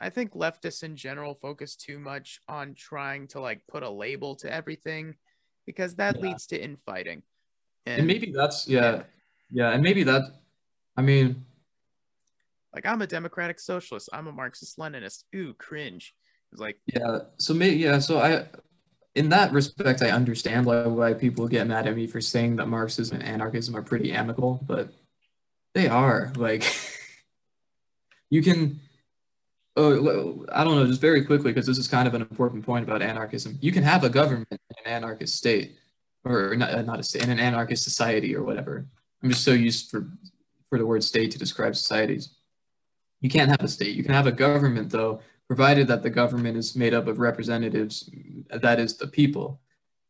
[0.00, 4.36] I think leftists in general focus too much on trying to like put a label
[4.36, 5.14] to everything
[5.66, 6.22] because that yeah.
[6.22, 7.22] leads to infighting.
[7.86, 9.04] and, and maybe that's yeah,
[9.50, 10.22] yeah, and maybe that.
[10.96, 11.44] I mean,
[12.74, 14.08] like I'm a democratic socialist.
[14.12, 15.24] I'm a Marxist Leninist.
[15.34, 16.14] Ooh, cringe.
[16.52, 17.20] It's like yeah.
[17.38, 17.98] So maybe yeah.
[17.98, 18.46] So I,
[19.14, 22.66] in that respect, I understand why why people get mad at me for saying that
[22.66, 24.90] Marxism and anarchism are pretty amicable, but
[25.74, 26.64] they are like.
[28.34, 28.80] you can.
[29.76, 30.86] Oh, I don't know.
[30.86, 33.58] Just very quickly, because this is kind of an important point about anarchism.
[33.60, 35.76] You can have a government in an anarchist state,
[36.24, 38.86] or not, uh, not a state, in an anarchist society, or whatever.
[39.22, 40.08] I'm just so used for
[40.68, 42.36] for the word state to describe societies.
[43.20, 43.96] You can't have a state.
[43.96, 48.10] You can have a government, though, provided that the government is made up of representatives,
[48.50, 49.60] that is the people.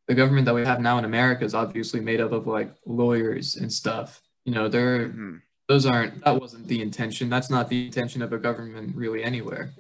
[0.06, 3.56] The government that we have now in America is obviously made up of like lawyers
[3.56, 4.22] and stuff.
[4.44, 5.36] You know, they're mm-hmm.
[5.68, 7.30] those aren't that wasn't the intention.
[7.30, 9.72] That's not the intention of a government really anywhere.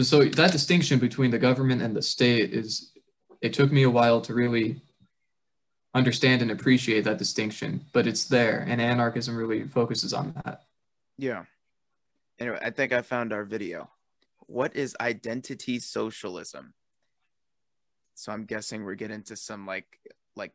[0.00, 2.92] So that distinction between the government and the state is
[3.40, 4.80] it took me a while to really
[5.94, 10.62] understand and appreciate that distinction, but it's there and anarchism really focuses on that.
[11.16, 11.44] Yeah.
[12.38, 13.90] Anyway, I think I found our video.
[14.48, 16.72] What is identity socialism?
[18.14, 19.86] So I'm guessing we're getting to some like
[20.34, 20.52] like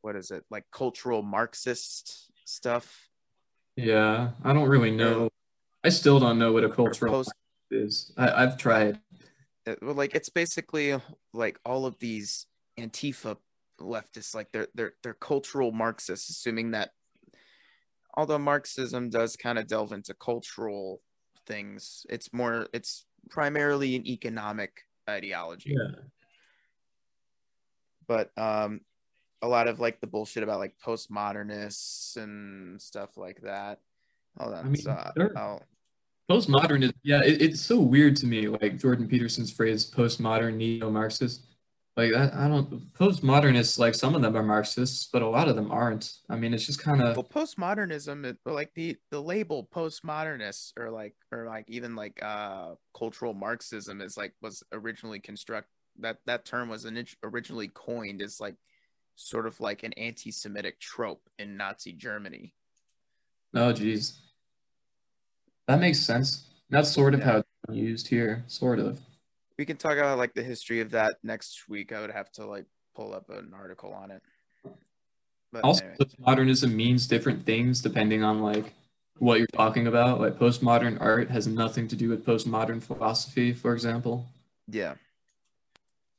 [0.00, 0.44] what is it?
[0.50, 3.08] Like cultural Marxist stuff.
[3.76, 5.28] Yeah, I don't really know.
[5.84, 7.32] I still don't know what a cultural post-
[7.70, 8.12] is.
[8.16, 9.00] I, I've tried.
[9.66, 10.96] Uh, well, like it's basically
[11.34, 12.46] like all of these
[12.78, 13.36] Antifa
[13.80, 16.90] leftists, like they're they're they're cultural Marxists, assuming that
[18.16, 21.00] although Marxism does kind of delve into cultural
[21.48, 25.74] things, it's more it's primarily an economic ideology.
[25.76, 26.02] Yeah.
[28.06, 28.82] But um
[29.42, 33.80] a lot of like the bullshit about like postmodernists and stuff like that.
[34.38, 34.66] Hold on.
[34.66, 35.60] I mean, so sure.
[36.30, 41.46] Postmodern is yeah, it, it's so weird to me, like Jordan Peterson's phrase postmodern neo-Marxist.
[41.98, 45.56] Like I, I don't postmodernists like some of them are Marxists, but a lot of
[45.56, 46.12] them aren't.
[46.30, 51.16] I mean, it's just kind of well, postmodernism, like the the label postmodernists, or like
[51.32, 55.66] or like even like uh cultural Marxism is like was originally construct
[55.98, 56.86] that that term was
[57.24, 58.54] originally coined as like
[59.16, 62.54] sort of like an anti-Semitic trope in Nazi Germany.
[63.54, 64.20] Oh, geez,
[65.66, 66.46] that makes sense.
[66.70, 67.26] That's sort of yeah.
[67.26, 69.00] how it's used here, sort of
[69.58, 71.92] we can talk about like the history of that next week.
[71.92, 74.22] I would have to like pull up an article on it.
[75.52, 76.06] But also, anyway.
[76.18, 78.72] modernism means different things depending on like
[79.18, 80.20] what you're talking about.
[80.20, 84.26] Like postmodern art has nothing to do with postmodern philosophy, for example.
[84.68, 84.94] Yeah.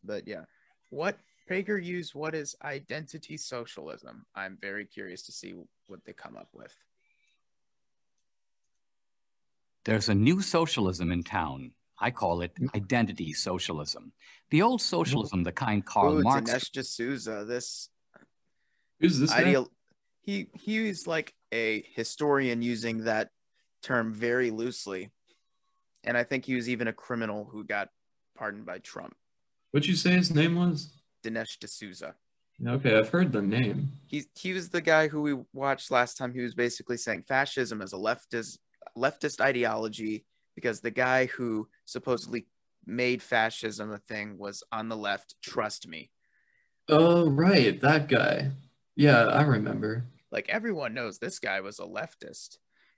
[0.03, 0.43] But yeah,
[0.89, 1.17] what
[1.49, 4.25] PragerU's what is identity socialism?
[4.35, 5.53] I'm very curious to see
[5.87, 6.75] what they come up with.
[9.85, 12.73] There's a new socialism in town I call it mm.
[12.75, 14.13] identity socialism.
[14.51, 16.51] The old socialism, the kind Karl Ooh, Marx.
[16.51, 17.89] Dinesh D'Souza, this.
[18.99, 19.65] Who's this ideal?
[19.65, 19.69] Guy?
[20.21, 23.29] He he's like a historian using that
[23.81, 25.11] term very loosely,
[26.03, 27.89] and I think he was even a criminal who got
[28.35, 29.15] pardoned by Trump.
[29.71, 30.89] What'd you say his name was?
[31.23, 32.15] Dinesh D'Souza.
[32.65, 33.89] Okay, I've heard the name.
[34.05, 36.33] He he was the guy who we watched last time.
[36.33, 38.57] He was basically saying fascism is a leftist
[38.97, 42.45] leftist ideology because the guy who supposedly
[42.85, 45.35] made fascism a thing was on the left.
[45.41, 46.11] Trust me.
[46.87, 47.79] Oh, right.
[47.81, 48.51] That guy.
[48.95, 50.05] Yeah, I remember.
[50.31, 52.57] Like everyone knows this guy was a leftist.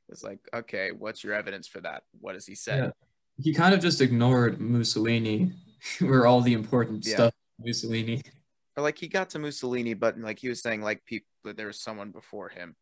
[0.10, 2.04] It's like, okay, what's your evidence for that?
[2.20, 2.86] What has he said?
[2.86, 3.44] Yeah.
[3.44, 5.54] He kind of just ignored Mussolini,
[6.00, 7.14] where all the important yeah.
[7.14, 8.22] stuff Mussolini.
[8.76, 11.80] Or like he got to Mussolini, but like he was saying, like people, there was
[11.80, 12.76] someone before him.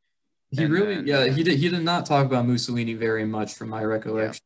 [0.52, 1.60] He and really, then, yeah, he did.
[1.60, 4.42] He did not talk about Mussolini very much, from my recollection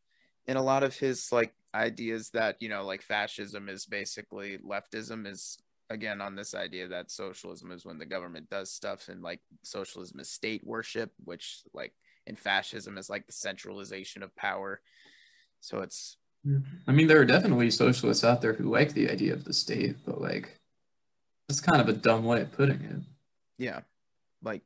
[0.47, 5.25] in a lot of his like ideas that you know like fascism is basically leftism
[5.25, 5.57] is
[5.89, 10.19] again on this idea that socialism is when the government does stuff and like socialism
[10.19, 11.93] is state worship which like
[12.25, 14.81] in fascism is like the centralization of power.
[15.61, 16.17] So it's
[16.87, 19.95] i mean there are definitely socialists out there who like the idea of the state
[20.05, 20.59] but like
[21.47, 23.01] that's kind of a dumb way of putting it.
[23.57, 23.81] Yeah.
[24.41, 24.61] Like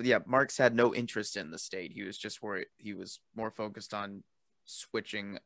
[0.00, 1.92] yeah marx had no interest in the state.
[1.92, 4.22] He was just where he was more focused on
[4.72, 5.38] switching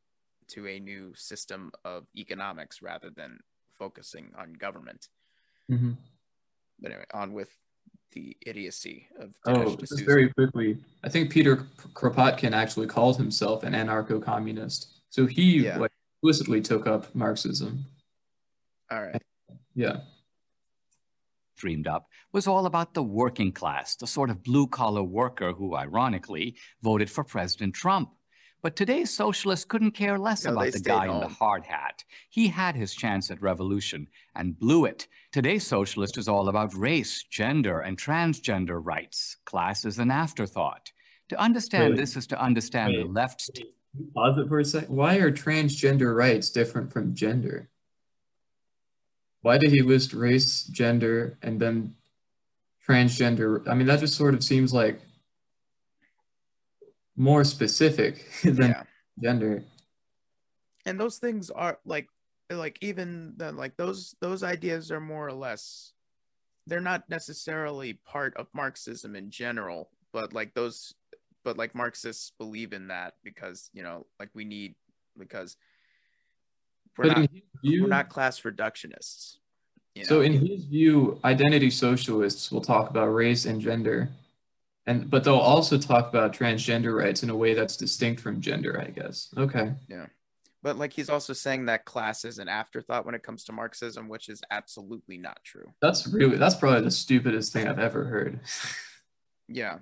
[0.48, 3.38] to a new system of economics rather than
[3.78, 5.08] focusing on government.
[5.70, 5.92] Mm-hmm.
[6.80, 7.50] But anyway, on with
[8.12, 10.78] the idiocy of Dinesh oh, just very quickly.
[11.04, 15.78] I think Peter Kropotkin actually called himself an anarcho-communist, so he yeah.
[15.78, 17.84] like, explicitly took up Marxism.
[18.90, 19.20] All right.
[19.74, 19.98] Yeah.
[21.56, 25.74] Dreamed up was all about the working class, the sort of blue collar worker who,
[25.74, 28.10] ironically, voted for President Trump.
[28.66, 32.02] But today's socialists couldn't care less No, about the stayed guy in the hard hat.
[32.28, 35.06] He had his chance at revolution and blew it.
[35.30, 39.36] Today's socialist is all about race, gender, and transgender rights.
[39.44, 40.90] Class is an afterthought.
[41.28, 43.12] To understand Wait, this is to understand the wait.
[43.12, 43.50] left's
[44.16, 44.86] Pause it for a sec.
[44.88, 47.68] Why are transgender rights different from gender?
[49.42, 51.94] Why did he list race, gender, and then
[52.84, 53.62] transgender?
[53.68, 55.00] I mean, that just sort of seems like
[57.16, 58.82] more specific than Yeah.
[59.22, 59.64] gender.
[60.84, 62.08] and those things are like
[62.50, 65.92] like even then like those those ideas are more or less
[66.68, 70.94] they're not necessarily part of marxism in general but like those
[71.42, 74.74] but like marxists believe in that because you know like we need
[75.18, 75.56] because
[76.96, 77.30] we're But not
[77.62, 79.38] view, we're not class reductionists
[79.94, 80.08] you know?
[80.08, 84.10] so in his view, identity socialists will talk about race and gender,
[84.86, 88.80] and but they'll also talk about transgender rights in a way that's distinct from gender,
[88.80, 89.32] I guess.
[89.36, 89.72] Okay.
[89.88, 90.06] Yeah.
[90.62, 94.08] But like he's also saying that class is an afterthought when it comes to marxism
[94.08, 98.40] which is absolutely not true That's really that's probably the stupidest thing I've ever heard.
[99.48, 99.78] Yeah.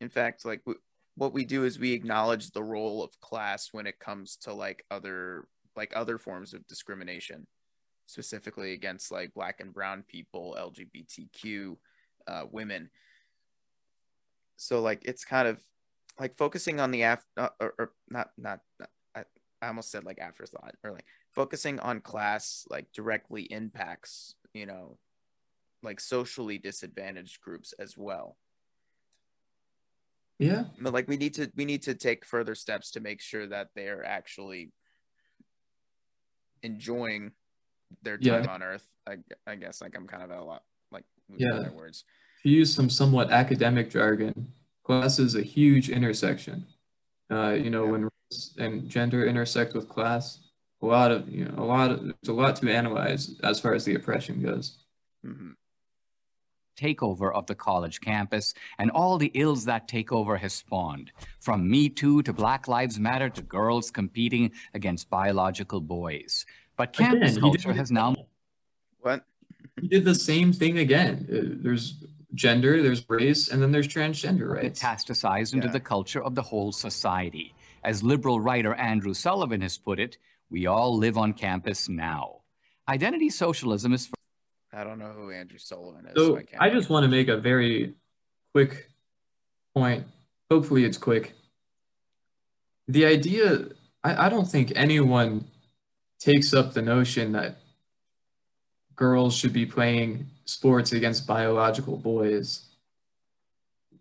[0.00, 0.78] In fact, like w-
[1.16, 4.84] what we do is we acknowledge the role of class when it comes to like
[4.90, 7.46] other like other forms of discrimination,
[8.06, 11.76] specifically against like black and brown people, LGBTQ,
[12.26, 12.90] uh, women.
[14.62, 15.60] So like it's kind of
[16.20, 18.60] like focusing on the af uh, or, or not not
[19.14, 19.24] I,
[19.60, 24.98] I almost said like afterthought or like focusing on class like directly impacts you know
[25.82, 28.36] like socially disadvantaged groups as well
[30.38, 30.64] Yeah.
[30.80, 33.68] but like we need to we need to take further steps to make sure that
[33.74, 34.72] they're actually
[36.62, 37.32] enjoying
[38.02, 38.52] their time Yeah.
[38.52, 41.04] on earth I, I guess like i'm kind of at a lot like
[41.36, 41.56] Yeah.
[41.56, 42.04] other words
[42.42, 44.52] To use some somewhat academic jargon,
[44.82, 46.66] class is a huge intersection.
[47.30, 47.90] Uh, you know, Yeah.
[47.92, 50.40] when race and gender intersect with class,
[50.80, 53.74] a lot of you know a lot of there's a lot to analyze as far
[53.74, 54.78] as the oppression goes.
[55.24, 55.54] Mhm.
[56.74, 61.88] takeover of the college campus and all the ills that takeover has spawned, from Me
[61.90, 66.44] Too to Black Lives Matter to girls competing against biological boys.
[66.76, 68.16] But campus Again, he culture has now
[69.00, 69.24] what
[69.80, 71.26] He did the same thing again.
[71.30, 72.02] Uh, There's
[72.34, 74.80] gender, there's race, and then there's transgender rights.
[74.80, 75.72] metastasized into Yeah.
[75.72, 77.54] the culture of the whole society.
[77.84, 80.16] As liberal writer Andrew Sullivan has put it,
[80.50, 82.42] we all live on campus now.
[82.88, 84.10] Identity socialism is
[84.74, 87.36] i don't know who andrew sullivan is So can't I just want to make a
[87.36, 87.92] very
[88.54, 88.88] quick
[89.74, 90.06] point.
[90.50, 91.34] Hopefully it's quick.
[92.88, 93.66] The idea,
[94.02, 95.46] I, I don't think anyone
[96.20, 97.58] takes up the notion that
[98.96, 102.68] girls should be playing sports against biological boys.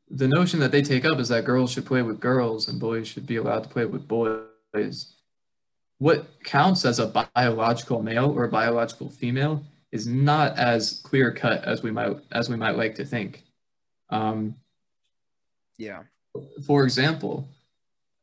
[0.09, 3.07] The notion that they take up is that girls should play with girls and boys
[3.07, 5.13] should be allowed to play with boys.
[5.99, 11.63] What counts as a biological male or a biological female is not as clear cut
[11.63, 13.43] as we might as we might like to think.
[14.09, 14.55] Um,
[15.77, 16.03] yeah
[16.65, 17.49] for example,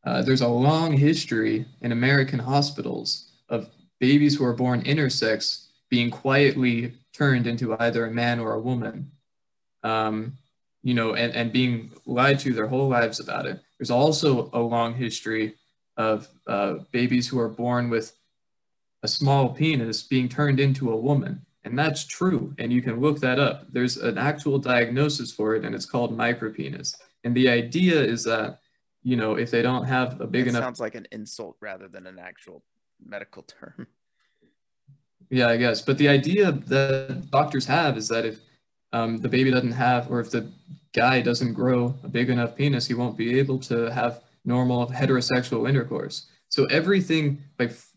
[0.05, 3.71] uh, there's a long history in American hospitals of
[4.01, 9.11] babies who are born intersex being quietly turned into either a man or a woman,
[9.83, 10.35] um,
[10.83, 13.61] you know, and, and being lied to their whole lives about it.
[13.79, 15.57] There's also a long history
[15.97, 18.15] of uh, babies who are born with
[19.03, 21.45] a small penis being turned into a woman.
[21.65, 22.55] And that's true.
[22.59, 23.67] And you can look that up.
[23.73, 26.95] There's an actual diagnosis for it, and it's called micropenis.
[27.25, 28.61] And the idea is that,
[29.03, 32.07] you know, if they don't have a big enough sounds like an insult rather than
[32.07, 32.63] an actual
[33.05, 33.87] medical term
[35.31, 35.83] Yeah, I guess.
[35.83, 38.41] But the idea that doctors have is that if
[38.93, 40.51] um, the baby doesn't have, or if the
[40.95, 45.69] guy doesn't grow a big enough penis, he won't be able to have normal heterosexual
[45.69, 46.27] intercourse.
[46.49, 47.91] So everything, like f-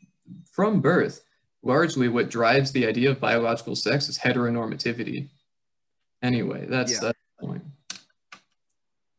[0.52, 1.24] from birth,
[1.64, 5.30] largely what drives the idea of biological sex is heteronormativity.
[6.22, 7.00] Anyway, that's Yeah.
[7.02, 7.64] that's the point.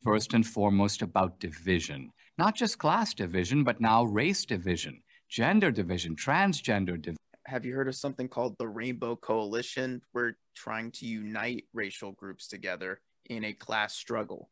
[0.03, 6.17] first and foremost about division, not just class division, but now race division, gender division,
[6.17, 7.17] transgender division.
[7.47, 10.03] Have you heard of something called the rainbow coalition?
[10.13, 14.49] We're trying to unite racial groups together in a class struggle.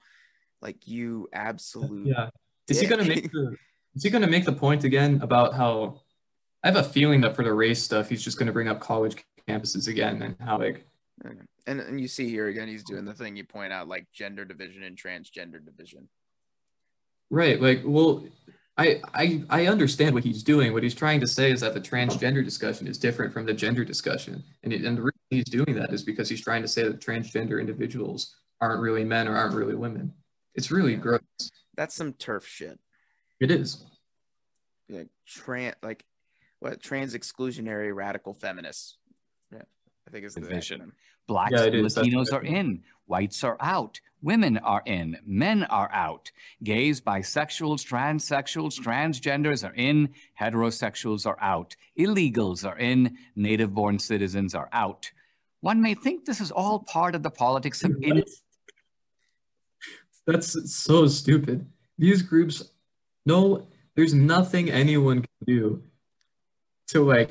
[0.62, 2.30] Like you absolute Yeah.
[2.68, 3.56] Is he gonna make the
[3.94, 6.00] is he gonna make the point again about how
[6.62, 9.16] I have a feeling that for the race stuff he's just gonna bring up college
[9.48, 10.86] campuses again and how like
[11.66, 14.44] And and you see here again, he's doing the thing you point out, like gender
[14.44, 16.08] division and transgender division.
[17.30, 17.60] right.
[17.60, 18.24] Like well
[18.80, 20.72] I, I I understand what he's doing.
[20.72, 23.84] What he's trying to say is that the transgender discussion is different from the gender
[23.84, 26.84] discussion, and it, and the reason he's doing that is because he's trying to say
[26.84, 30.14] that transgender individuals aren't really men or aren't really women.
[30.54, 31.20] It's really gross.
[31.76, 32.78] That's some TERF shit.
[33.38, 33.84] It is.
[34.88, 36.02] Like trans, like
[36.60, 38.96] what trans exclusionary radical feminists.
[40.12, 40.80] Yeah, I think it's the vision.
[40.80, 40.92] acronym.
[41.26, 41.94] Blacks Yeah, and is.
[41.96, 42.82] Latinos what are I in.
[43.06, 44.00] Whites are out.
[44.22, 45.16] Women are in.
[45.24, 46.30] Men are out.
[46.62, 50.10] Gays, bisexuals, transsexuals, transgenders are in.
[50.40, 51.76] Heterosexuals are out.
[51.98, 53.16] Illegals are in.
[53.36, 55.10] Native born citizens are out.
[55.60, 58.24] One may think this is all part of the politics of in-
[60.26, 61.66] That's so stupid.
[61.98, 62.70] These groups,
[63.26, 65.82] no, there's nothing anyone can do
[66.88, 67.30] to like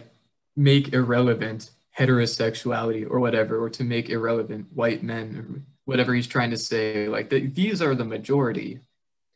[0.56, 6.52] make irrelevant heterosexuality or whatever, or to make irrelevant white men or whatever he's trying
[6.52, 7.08] to say.
[7.08, 8.80] Like the, these are the majority.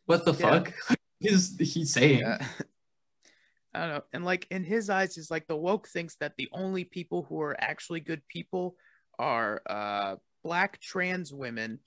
[0.06, 0.64] What the Yeah.
[0.64, 0.74] fuck
[1.22, 2.20] is he saying?
[2.20, 2.46] Yeah.
[3.76, 4.04] I don't know.
[4.14, 7.42] And like in his eyes, is like the woke thinks that the only people who
[7.42, 8.76] are actually good people
[9.20, 11.80] are uh black trans women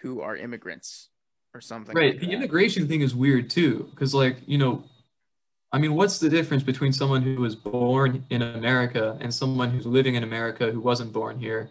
[0.00, 1.10] who are immigrants
[1.54, 1.94] or something.
[1.94, 2.12] Right.
[2.12, 2.32] like The that.
[2.32, 4.84] immigration thing is weird too, because like, you know,
[5.72, 9.86] I mean, what's the difference between someone who was born in America and someone who's
[9.86, 11.70] living in America who wasn't born here?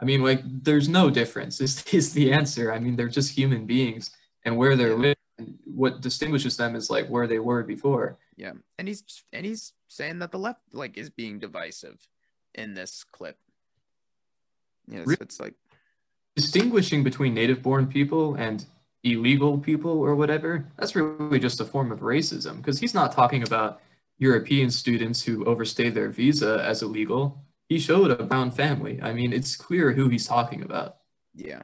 [0.00, 1.60] I mean, like, there's no difference.
[1.60, 2.72] Is is the answer?
[2.72, 4.10] I mean, they're just human beings,
[4.44, 5.16] and where they're living,
[5.64, 8.18] what distinguishes them is like where they were before.
[8.36, 9.02] Yeah, and he's
[9.32, 12.06] and he's saying that the left like is being divisive
[12.54, 13.38] in this clip.
[14.86, 15.54] Yeah, so Re- it's like
[16.38, 18.64] Distinguishing between native-born people and
[19.04, 23.42] illegal people or whatever, that's really just a form of racism, because he's not talking
[23.42, 23.80] about
[24.18, 27.44] European students who overstayed their visa as illegal.
[27.68, 29.00] He showed a brown family.
[29.02, 30.96] I mean, it's clear who he's talking about.
[31.34, 31.62] yeah,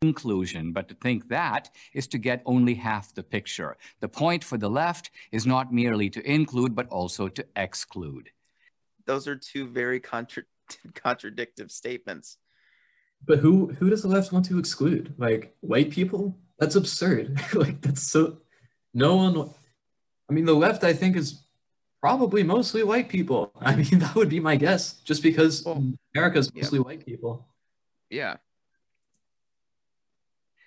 [0.00, 3.76] inclusion, but to think that is to get only half the picture.
[4.00, 8.30] The point for the left is not merely to include, but also to exclude.
[9.06, 10.44] those are two very contra-
[10.94, 12.38] contradictive statements.
[13.24, 15.14] But who who does the left want to exclude?
[15.18, 16.38] Like white people?
[16.58, 17.38] That's absurd.
[17.54, 18.38] like that's so
[18.94, 19.50] no one
[20.28, 21.44] I mean the left I think is
[22.00, 23.52] probably mostly white people.
[23.60, 25.84] I mean that would be my guess just because Well,
[26.14, 26.62] America's yeah.
[26.62, 27.46] mostly white people.
[28.10, 28.36] Yeah,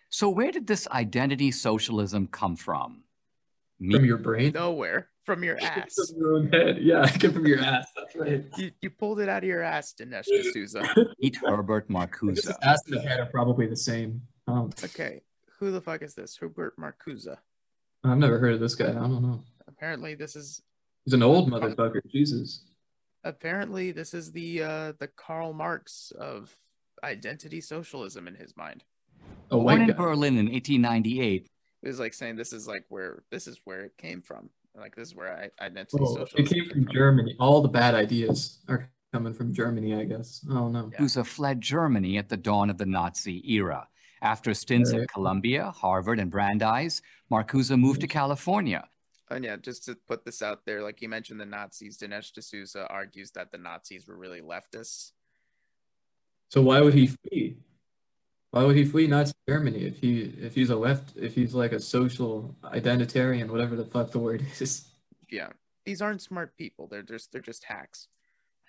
[0.09, 3.03] So, where did this identity socialism come from?
[3.79, 4.51] Me- From your brain?
[4.53, 5.95] nowhere from your ass.
[5.95, 6.77] From your own head.
[6.81, 7.85] Yeah, get from your ass.
[7.95, 8.43] That's right.
[8.57, 10.83] you, you pulled it out of your ass, Dinesh D'Souza.
[11.19, 12.51] Meet Herbert I Marcuse.
[12.61, 14.21] ass and the head are probably the same.
[14.47, 15.21] Um, Okay,
[15.59, 16.37] who the fuck is this?
[16.37, 17.27] Herbert Marcuse.
[18.03, 18.89] I've never heard of this guy.
[18.89, 19.43] I don't know.
[19.67, 20.61] Apparently, this is
[21.05, 22.01] He's an old motherfucker.
[22.11, 22.63] Jesus.
[23.23, 26.55] apparently this is the uh the Karl Marx of
[27.03, 28.83] identity socialism in his mind.
[29.51, 29.93] A Born in guy.
[29.93, 31.47] Berlin in 1898,
[31.83, 34.49] It was like saying this is like where this is where it came from.
[34.77, 36.39] Like this is where I, identity Oh, social.
[36.39, 37.35] it came from Germany.
[37.39, 40.45] All the bad ideas are coming from Germany, I guess.
[40.49, 40.89] I don't know.
[40.93, 40.99] Yeah.
[40.99, 43.87] Marcuse fled Germany at the dawn of the Nazi era.
[44.21, 45.01] After stints Right.
[45.01, 48.87] at Columbia, Harvard, and Brandeis, Marcuse moved to California.
[49.29, 52.85] And yeah, just to put this out there, like you mentioned the Nazis, Dinesh D'Souza
[52.87, 55.11] argues that the Nazis were really leftists.
[56.49, 57.57] So why would he flee?
[58.51, 61.71] Why would he flee Nazi Germany if he if he's a left if he's like
[61.71, 64.85] a social identitarian, whatever the fuck the word is?
[65.29, 65.49] Yeah.
[65.85, 66.87] These aren't smart people.
[66.87, 68.07] They're just they're just hacks.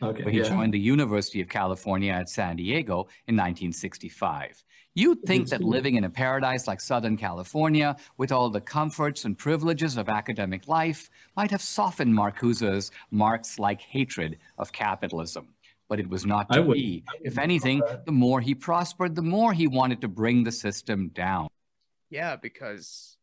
[0.00, 0.48] Okay, But he yeah.
[0.48, 4.64] joined the University of California at San Diego in 1965.
[4.94, 9.38] You'd think that living in a paradise like Southern California, with all the comforts and
[9.38, 15.48] privileges of academic life, might have softened Marcuse's Marx like hatred of capitalism.
[15.92, 17.04] But it was not to wouldn't- be.
[17.20, 21.48] If anything, the more he prospered, the more he wanted to bring the system down.
[22.08, 23.18] Yeah, because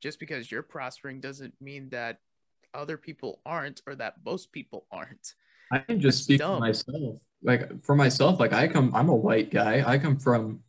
[0.00, 2.20] just because you're prospering doesn't mean that
[2.72, 5.34] other people aren't or that most people aren't.
[5.72, 6.58] I can just That's speak dumb.
[6.58, 7.18] for myself.
[7.42, 9.82] Like for myself, like I come, I'm a white guy.
[9.84, 10.60] I come from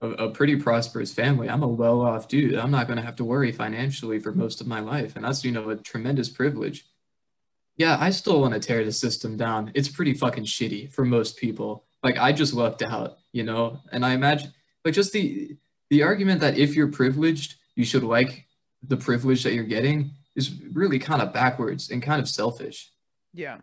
[0.00, 1.50] a, a pretty prosperous family.
[1.50, 2.54] I'm a well-off dude.
[2.54, 5.44] I'm not going to have to worry financially for most of my life, and that's
[5.44, 6.86] you know a tremendous privilege.
[7.76, 9.72] Yeah, I still want to tear the system down.
[9.74, 11.84] It's pretty fucking shitty for most people.
[12.02, 13.80] Like I just lucked out, you know.
[13.90, 14.52] And I imagine,
[14.84, 15.56] like, just the
[15.90, 18.46] the argument that if you're privileged, you should like
[18.82, 22.90] the privilege that you're getting is really kind of backwards and kind of selfish.
[23.32, 23.58] Yeah.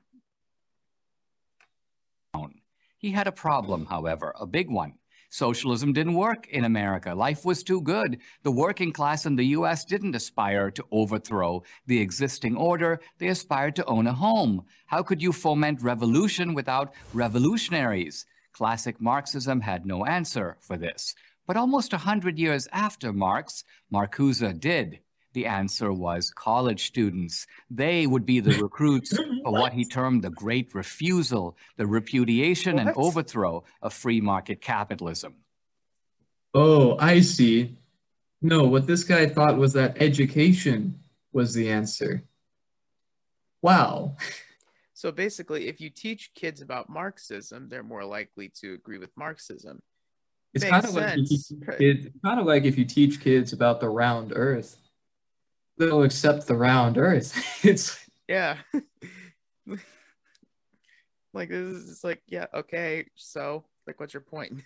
[3.00, 4.99] He had a problem, however, a big one.
[5.30, 7.14] Socialism didn't work in America.
[7.14, 8.18] Life was too good.
[8.42, 13.76] The working class in the US didn't aspire to overthrow the existing order, they aspired
[13.76, 14.66] to own a home.
[14.88, 18.26] How could you foment revolution without revolutionaries?
[18.54, 21.14] Classic Marxism had no answer for this.
[21.46, 25.00] But almost a hundred years after Marx, Marcuse did.
[25.34, 27.46] The answer was college students.
[27.70, 32.92] They would be the recruits for what he termed the great refusal, the repudiation and
[32.96, 35.36] overthrow of free market capitalism.
[36.54, 37.78] Oh, I see.
[38.42, 41.00] No, what this guy thought was that education
[41.32, 42.24] was the answer.
[43.62, 44.16] Wow.
[44.94, 49.82] So basically, if you teach kids about Marxism, they're more likely to agree with Marxism.
[50.54, 51.48] It's kind of like if you sense.
[51.48, 54.78] teach kids, kind of like if you teach kids about the round earth,
[55.80, 57.34] they'll accept the round earth.
[57.64, 58.58] It's Yeah.
[61.34, 63.06] like this is like, yeah, okay.
[63.16, 64.62] So, like, what's your point?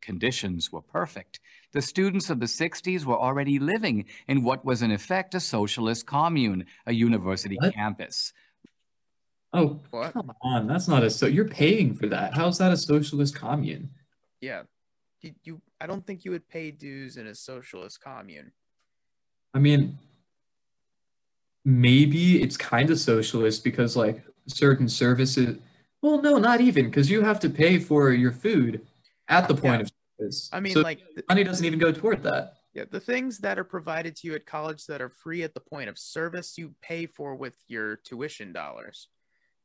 [0.00, 1.40] Conditions were perfect.
[1.72, 6.06] The students of the 60s were already living in what was in effect a socialist
[6.06, 7.74] commune, a university What?
[7.74, 8.32] campus.
[9.54, 10.12] oh What?
[10.12, 12.34] come on, that's not a so you're paying for that.
[12.34, 13.90] How's that a socialist commune?
[14.40, 14.62] Yeah.
[15.22, 18.52] You, you I don't think you would pay dues in a socialist commune.
[19.54, 19.96] I mean,
[21.64, 25.56] maybe it's kind of socialist because like certain services.
[26.02, 28.84] Well, no, not even because you have to pay for your food
[29.28, 29.80] at the point Yeah.
[29.80, 30.50] of service.
[30.52, 32.54] I mean, So like, money doesn't even go toward that.
[32.74, 35.60] yeah, the things that are provided to you at college that are free at the
[35.60, 39.08] point of service, you pay for with your tuition dollars.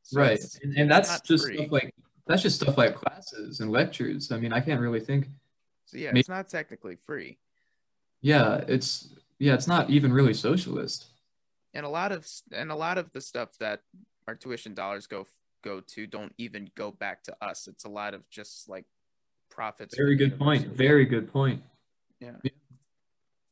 [0.03, 1.57] So right, and, and that's just free.
[1.57, 1.93] stuff like
[2.25, 4.31] that's just stuff like classes and lectures.
[4.31, 5.27] I mean, I can't really think.
[5.85, 7.37] So yeah, May- it's not technically free.
[8.21, 9.09] Yeah, it's
[9.39, 11.07] yeah, it's not even really socialist.
[11.73, 13.81] And a lot of and a lot of the stuff that
[14.27, 15.25] our tuition dollars go
[15.63, 17.67] go to don't even go back to us.
[17.67, 18.85] It's a lot of just like
[19.49, 19.95] profits.
[19.95, 20.67] Very the good point.
[20.67, 21.61] Very good point.
[22.19, 22.31] Yeah.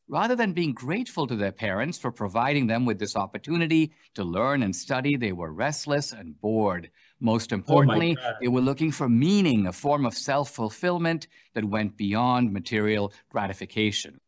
[0.09, 4.63] Rather than being grateful to their parents for providing them with this opportunity to learn
[4.63, 6.89] and study, they were restless and bored.
[7.19, 8.35] Most oh importantly, God.
[8.39, 14.21] they were looking for meaning, a form of self fulfillment that went beyond material gratification.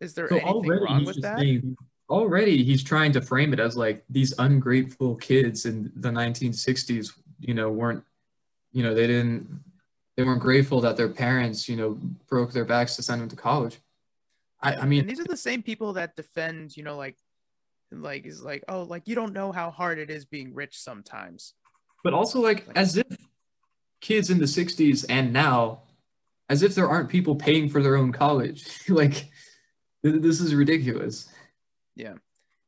[0.00, 1.38] Is there So anything wrong with that?
[1.38, 1.76] saying,
[2.08, 7.54] already he's trying to frame it as like these ungrateful kids in the 1960s, you
[7.54, 8.02] know, weren't,
[8.72, 9.62] you know, they didn't,
[10.16, 11.98] they weren't grateful that their parents, you know,
[12.28, 13.78] broke their backs to send them to college.
[14.60, 17.16] I, I mean, and these are the same people that defend, you know, like,
[17.92, 21.54] like is like, oh, like you don't know how hard it is being rich sometimes.
[22.02, 23.06] but also like as if
[24.00, 25.82] kids in the 60s and now,
[26.48, 28.66] as if there aren't people paying for their own college.
[28.88, 29.30] like,
[30.02, 31.28] this is ridiculous.
[31.96, 32.14] Yeah.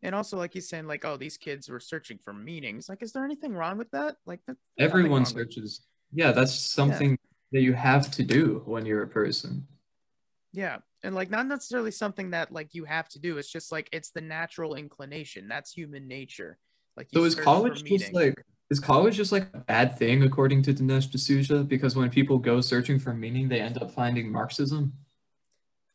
[0.02, 2.88] And also, like he's saying, like, oh, these kids were searching for meanings.
[2.88, 4.16] Like, is there anything wrong with that?
[4.24, 5.82] Like, that, there's nothing Everyone searches.
[6.12, 7.18] Yeah, that's something
[7.52, 9.66] that you have to do when you're a person.
[10.52, 10.78] Yeah.
[11.02, 13.38] And like, not necessarily something that like you have to do.
[13.38, 15.48] It's just like it's the natural inclination.
[15.48, 16.58] That's human nature.
[16.96, 20.74] Like, So is college just like is college just like a bad thing according to
[20.74, 21.64] Dinesh D'Souza?
[21.64, 24.92] Because when people go searching for meaning, they end up finding Marxism.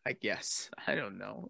[0.05, 1.49] I guess I don't know.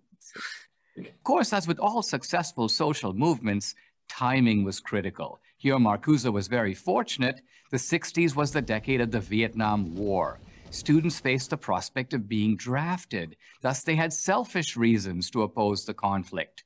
[0.97, 3.75] Of course, as with all successful social movements,
[4.09, 5.39] timing was critical.
[5.57, 7.41] Here, Marcuse was very fortunate.
[7.71, 10.39] The 60s was the decade of the Vietnam War.
[10.69, 13.35] Students faced the prospect of being drafted.
[13.61, 16.63] Thus, they had selfish reasons to oppose the conflict.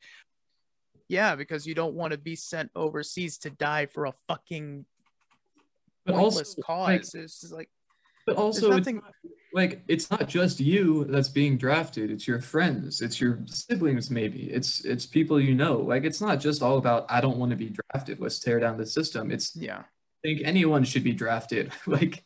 [1.07, 4.86] yeah, because you don't want to be sent overseas to die for a fucking
[6.06, 6.66] But also, pointless like,
[7.02, 7.16] cause.
[7.16, 7.70] it's just like
[8.35, 8.97] but also, nothing.
[8.97, 9.14] not-
[9.51, 12.11] like it's not just you that's being drafted.
[12.11, 13.01] It's your friends.
[13.01, 14.11] It's your siblings.
[14.11, 15.77] Maybe it's it's people you know.
[15.77, 18.19] Like it's not just all about I don't want to be drafted.
[18.19, 19.31] Let's tear down the system.
[19.31, 19.80] It's Yeah.
[19.80, 21.72] I think anyone should be drafted.
[21.88, 22.23] like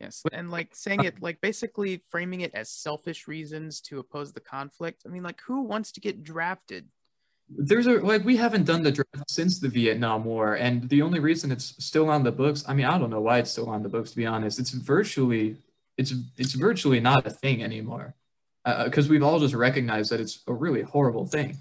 [0.00, 4.40] Yes, and like saying it, like basically framing it as selfish reasons to oppose the
[4.40, 5.02] conflict.
[5.06, 6.88] I mean, like who wants to get drafted?
[7.48, 11.20] There's a like we haven't done the draft since the Vietnam War, and the only
[11.20, 12.64] reason it's still on the books.
[12.66, 14.10] I mean, I don't know why it's still on the books.
[14.10, 15.56] To be honest, it's virtually
[15.98, 18.14] it's it's virtually not a thing anymore,
[18.64, 21.58] uh, uh, because we've all just recognized that it's a really horrible thing.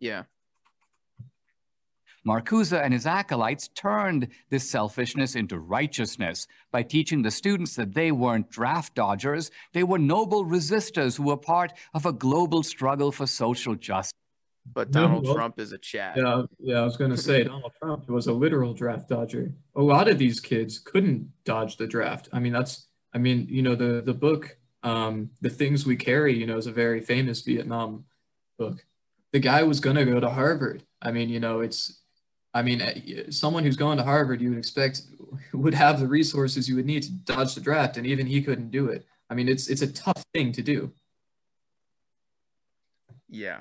[0.00, 0.24] Yeah,
[2.26, 8.12] Marcuse and his acolytes turned this selfishness into righteousness by teaching the students that they
[8.12, 13.26] weren't draft dodgers, they were noble resistors who were part of a global struggle for
[13.26, 14.14] social justice.
[14.72, 16.16] But No, Donald well, Trump is a Chad.
[16.16, 16.80] Yeah, yeah.
[16.80, 19.52] I was gonna say Donald Trump was a literal draft dodger.
[19.76, 22.28] A lot of these kids couldn't dodge the draft.
[22.32, 26.36] I mean, that's I mean, you know, the the book, um, the things we carry,
[26.36, 28.04] you know, is a very famous Vietnam
[28.58, 28.84] book.
[29.32, 30.84] The guy was gonna go to Harvard.
[31.02, 32.00] I mean, you know, it's
[32.54, 35.02] I mean, eh, someone who's going to Harvard, you would expect
[35.52, 38.70] would have the resources you would need to dodge the draft, and even he couldn't
[38.70, 39.04] do it.
[39.28, 40.92] I mean, it's it's a tough thing to do.
[43.28, 43.60] Yeah,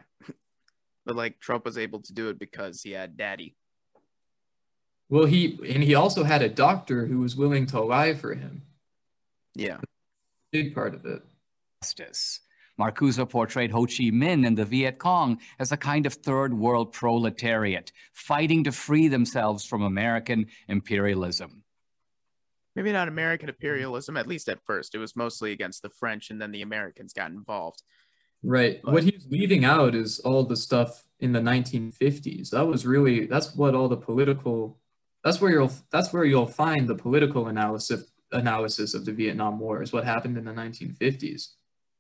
[1.05, 3.55] but like Trump was able to do it because he had daddy.
[5.09, 8.63] Well, he and he also had a doctor who was willing to lie for him.
[9.55, 9.77] Yeah,
[10.51, 11.21] Big part of it.
[11.83, 12.39] justice.
[12.79, 16.91] Marcuse portrayed Ho Chi Minh and the Viet Cong as a kind of third world
[16.91, 21.63] proletariat, fighting to free themselves from American imperialism.
[22.75, 24.95] maybe not American imperialism, at least at first.
[24.95, 27.83] It was mostly against the French, and then the Americans got involved.
[28.43, 28.81] Right.
[28.83, 32.49] But- what he's leaving out is all the stuff in the 1950s.
[32.49, 34.77] That was really that's what all the political
[35.23, 39.81] that's where you'll that's where you'll find the political analysis analysis of the Vietnam War
[39.81, 41.49] is what happened in the 1950s.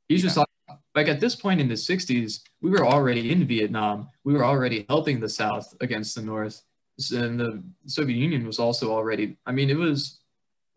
[0.09, 0.49] He's just talking-
[0.95, 4.09] like at this point in the 60s, we were already in Vietnam.
[4.23, 6.63] We were already helping the South against the North.
[7.11, 10.19] And the Soviet Union was also already I mean it was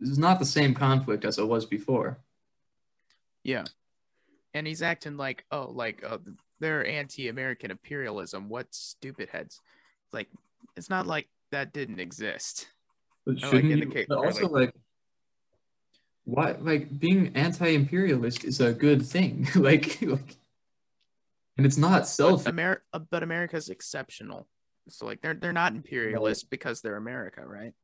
[0.00, 2.18] it was not the same conflict as it was before.
[3.42, 3.64] Yeah.
[4.56, 6.16] And he's acting like, oh, like uh,
[6.60, 8.48] they're anti-American imperialism.
[8.48, 9.60] What stupid heads?
[10.14, 10.28] Like,
[10.78, 12.66] it's not like that didn't exist.
[13.26, 14.72] But like shouldn't you, indicate- but also like,
[16.24, 19.46] why like being anti-imperialist is a good thing.
[19.54, 20.36] like, like
[21.58, 24.48] and it's not But, self Amer- uh, but America's exceptional.
[24.88, 27.74] So like they're they're not imperialist because they're America, right?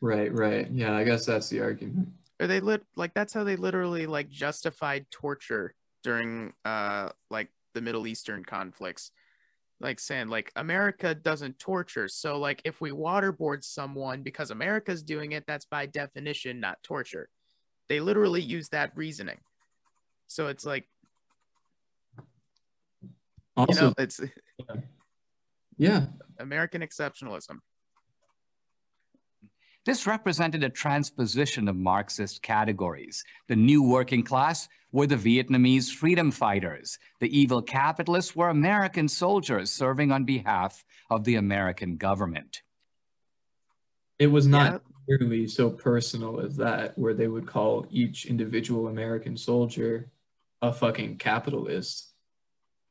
[0.00, 0.70] right, right.
[0.70, 2.08] Yeah, I guess that's the argument.
[2.40, 7.80] Or they lit like that's how they literally like justified torture during uh like the
[7.80, 9.10] Middle Eastern conflicts.
[9.80, 12.06] Like saying like America doesn't torture.
[12.06, 17.28] So like if we waterboard someone because America's doing it, that's by definition not torture.
[17.88, 19.40] They literally use that reasoning.
[20.28, 20.88] So it's like,
[23.02, 23.10] you
[23.56, 24.20] Also, know, it's
[25.76, 26.06] yeah,
[26.38, 27.58] American exceptionalism.
[29.84, 33.22] This represented a transposition of Marxist categories.
[33.48, 36.98] The new working class were the Vietnamese freedom fighters.
[37.20, 42.62] The evil capitalists were American soldiers serving on behalf of the American government.
[44.20, 44.78] it was not Yeah.
[45.18, 50.08] nearly so personal as that, where they would call each individual American soldier
[50.62, 52.14] a fucking capitalist.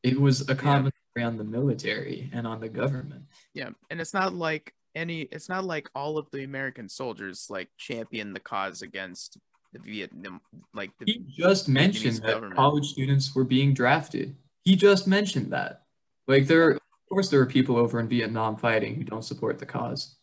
[0.04, 3.24] It was a commentary on the military and on the government.
[3.54, 5.22] Yeah, and it's not like any.
[5.24, 9.38] It's not like all of the American soldiers like champion the cause against
[9.74, 10.42] the Vietnam.
[10.74, 14.36] Like the, He just mentioned that college students were being drafted.
[14.64, 15.84] He just mentioned that.
[16.28, 16.80] Like there, of
[17.10, 20.16] course, there are people over in Vietnam fighting who don't support the cause.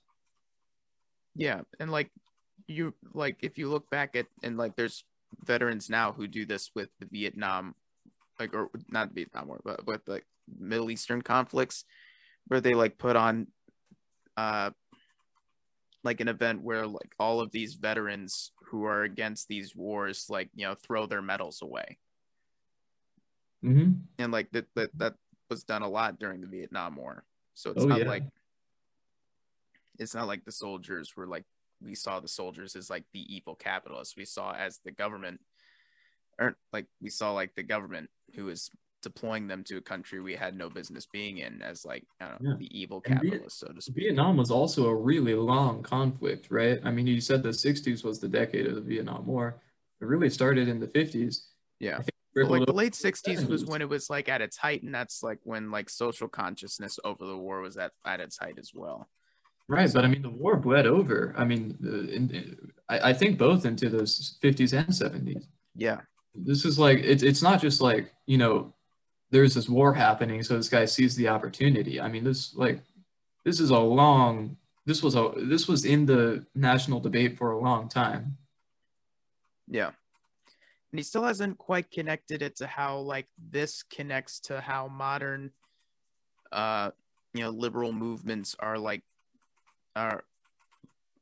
[1.35, 2.11] yeah, and like
[2.67, 5.05] you like if you look back at and like there's
[5.45, 7.75] veterans now who do this with the Vietnam,
[8.39, 10.27] like or not Vietnam War, but with like
[10.59, 11.85] Middle Eastern conflicts,
[12.47, 13.49] where they like put on,
[14.41, 14.71] uh,
[16.03, 20.49] like an event where like all of these veterans who are against these wars like
[20.55, 21.99] you know throw their medals away.
[23.63, 25.15] hmm and like that that that
[25.51, 27.25] was done a lot during the Vietnam War.
[27.55, 28.09] So it's Oh, not yeah.
[28.09, 28.25] like
[29.99, 31.45] it's not like the soldiers were like
[31.83, 34.17] we saw the soldiers as like the evil capitalists.
[34.17, 35.41] We saw as the government
[36.39, 38.71] or like we saw like the government who was
[39.03, 42.55] deploying them to a country we had no business being in as like know, Yeah.
[42.59, 43.97] the evil capitalists, so to speak.
[44.05, 46.79] Vietnam was also a really long conflict, right?
[46.85, 49.61] I mean, you said the 60s was the decade of the Vietnam War.
[50.01, 51.47] It really started in the 50s.
[51.79, 51.95] Yeah.
[51.95, 54.57] I think it But, like the late 60s was when it was like at its
[54.57, 58.39] height and that's like when like social consciousness over the war was at, at its
[58.39, 59.09] height as well.
[59.69, 61.33] Right, but I mean, the war bled over.
[61.39, 65.45] I mean, in, in- I, I think both into those 50s and 70s.
[65.77, 66.01] Yeah.
[66.35, 68.75] This is like, it's it's not just like, you know,
[69.31, 72.01] there's this war happening, so this guy sees the opportunity.
[72.01, 72.83] I mean, this like,
[73.45, 77.59] this is a long, this was a, this was in the national debate for a
[77.59, 78.37] long time.
[79.69, 79.91] Yeah.
[80.91, 85.53] And he still hasn't quite connected it to how like this connects to how modern
[86.51, 86.91] uh
[87.33, 89.03] you know liberal movements are like
[89.95, 90.25] are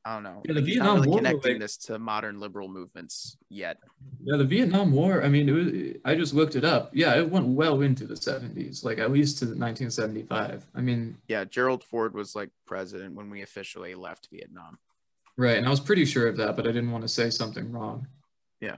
[0.09, 0.40] I don't know.
[0.47, 3.76] Yeah, the Vietnam really War, connecting like- this to modern liberal movements yet.
[4.24, 5.68] Yeah, the Vietnam War, I mean, it was,
[6.02, 6.90] I just looked it up.
[6.94, 10.66] Yeah, it went well into the 70s, like at least to 1975.
[10.74, 14.78] I mean, Yeah, Gerald Ford was like president when we officially left Vietnam.
[15.36, 17.70] right, and I was pretty sure of that, but I didn't want to say something
[17.70, 18.06] wrong.
[18.62, 18.76] Yeah,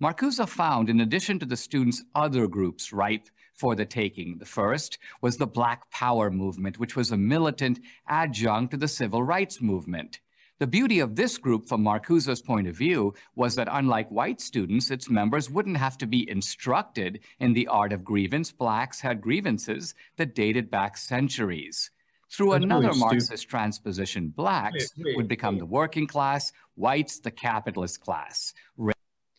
[0.00, 3.26] Marcuse found, in addition to the students, other groups ripe
[3.60, 4.38] for the taking.
[4.38, 7.78] The first was the Black Power movement, which was a militant
[8.08, 10.20] adjunct to the civil rights movement.
[10.60, 14.90] The beauty of this group, from Marcuse's point of view, was that unlike white students,
[14.90, 18.52] its members wouldn't have to be instructed in the art of grievance.
[18.52, 21.90] Blacks had grievances that dated back centuries.
[22.30, 23.14] Through That's another really stupid.
[23.14, 25.60] Marxist transposition, blacks Wait, wait, would become wait.
[25.60, 28.54] the working class, whites the capitalist class.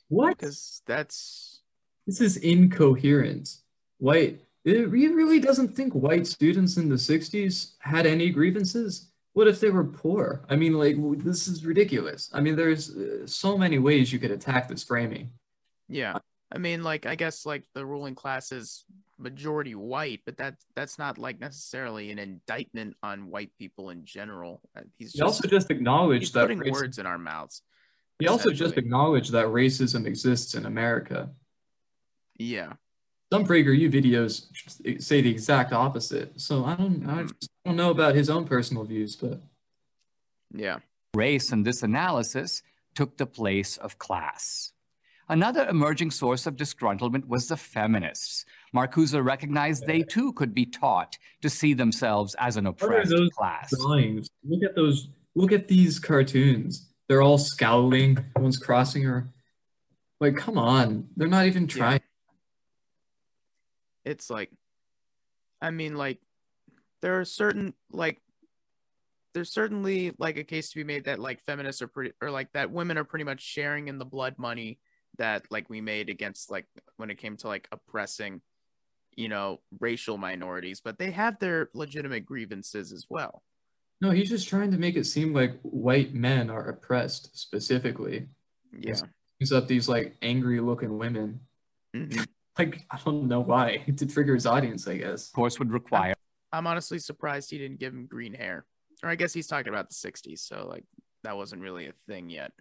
[0.10, 0.38] What?
[0.40, 1.62] Because that's
[2.08, 3.61] This is incoherent.
[4.02, 9.12] White, it re- really doesn't think white students in the 60s had any grievances.
[9.34, 10.44] What if they were poor?
[10.50, 12.30] I mean, like, this is ridiculous.
[12.34, 15.30] I mean, there's uh, so many ways you could attack this framing.
[15.88, 16.18] yeah.
[16.54, 18.84] I mean, like I guess like the ruling class is
[19.18, 24.60] majority white, but that that's not like necessarily an indictment on white people in general.
[24.76, 27.62] Uh, He's He just, also just acknowledged that putting words in our mouths.
[28.20, 31.30] he also just acknowledged that racism exists in America.
[32.38, 32.74] Yeah,
[33.32, 36.40] Some PragerU videos say the exact opposite.
[36.40, 37.28] So I don't I hmm.
[37.28, 39.42] just don't know about his own personal views, but
[40.54, 40.80] yeah,
[41.16, 42.62] Race in this analysis
[42.94, 44.74] took the place of class.
[45.30, 48.44] Another emerging source of disgruntlement was the feminists.
[48.76, 53.30] Marcuse recognized they too could be taught to see themselves as an are oppressed those
[53.30, 53.72] class.
[53.80, 54.30] drawings.
[54.44, 56.90] Look at those look at these cartoons.
[57.08, 59.30] They're all scowling, one's crossing her.
[60.20, 61.08] Like, come on.
[61.16, 62.02] They're not even trying.
[64.06, 64.52] It's like,
[65.62, 66.20] I mean, like
[67.02, 68.22] there are certain like
[69.34, 72.52] there's certainly like a case to be made that like feminists are pretty or like
[72.54, 74.80] that women are pretty much sharing in the blood money
[75.18, 76.66] that like we made against like
[76.98, 78.42] when it came to like oppressing
[79.16, 83.42] you know racial minorities but they have their legitimate grievances as well
[84.02, 88.28] No, he's just trying to make it seem like white men are oppressed specifically.
[88.78, 89.02] yeah
[89.40, 91.40] He's up these like angry looking women.
[91.96, 92.28] Mhm.
[92.60, 93.84] Like, I don't know why.
[93.98, 95.28] To trigger his audience, I guess.
[95.28, 96.14] Of course would require
[96.52, 98.66] i'm honestly surprised he didn't give him green hair
[99.04, 100.84] or i guess he's talking about the 60s so like
[101.24, 102.52] that wasn't really a thing yet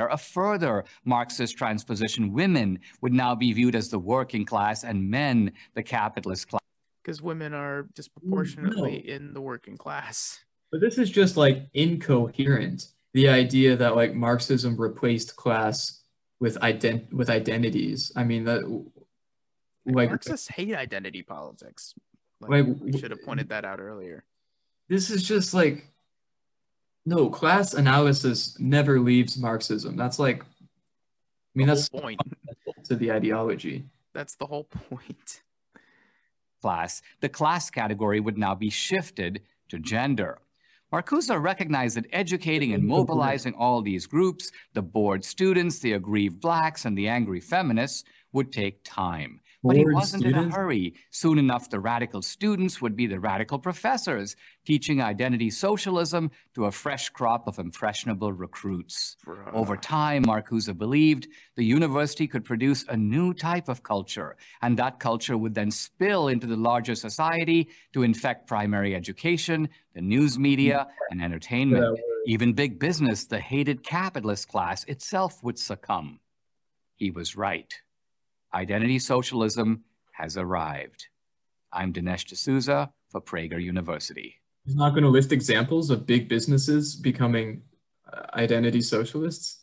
[0.00, 2.32] a further Marxist transposition.
[2.32, 6.60] Women would now be viewed as the working class and men the capitalist class.
[7.02, 10.38] because women are disproportionately in the working class
[10.70, 12.86] But this is just like incoherent.
[13.12, 16.04] The idea that like Marxism replaced class
[16.38, 18.12] with ident with identities.
[18.14, 18.62] I mean that
[19.94, 21.94] like Marxists hate identity politics.
[22.40, 24.24] Like, Like, we should have pointed that out earlier.
[24.88, 25.84] this is just like
[27.06, 29.96] no class analysis never leaves Marxism.
[29.96, 30.46] That's like I
[31.54, 32.20] mean The that's whole point.
[32.84, 33.84] to the ideology.
[34.14, 35.42] That's the whole point.
[36.62, 40.38] class, the class category would now be shifted to gender.
[40.92, 46.86] Marcuse recognized that educating and mobilizing all these groups, the bored students, the aggrieved blacks,
[46.86, 49.40] and the angry feminists, would take time.
[49.64, 50.94] But he wasn't in a hurry.
[51.10, 56.70] Soon enough, the radical students would be the radical professors, teaching identity socialism to a
[56.70, 59.16] fresh crop of impressionable recruits.
[59.26, 59.52] Bruh.
[59.52, 61.26] Over time, Marcuse believed
[61.56, 66.28] the university could produce a new type of culture, and that culture would then spill
[66.28, 71.98] into the larger society to infect primary education, the news media, and entertainment.
[72.26, 76.20] Even big business, the hated capitalist class itself would succumb.
[76.94, 77.74] He was right.
[78.54, 81.08] Identity socialism has arrived.
[81.70, 84.36] I'm Dinesh D'Souza for Prager University.
[84.64, 87.62] He's not going to list examples of big businesses becoming
[88.10, 89.60] uh, identity socialists.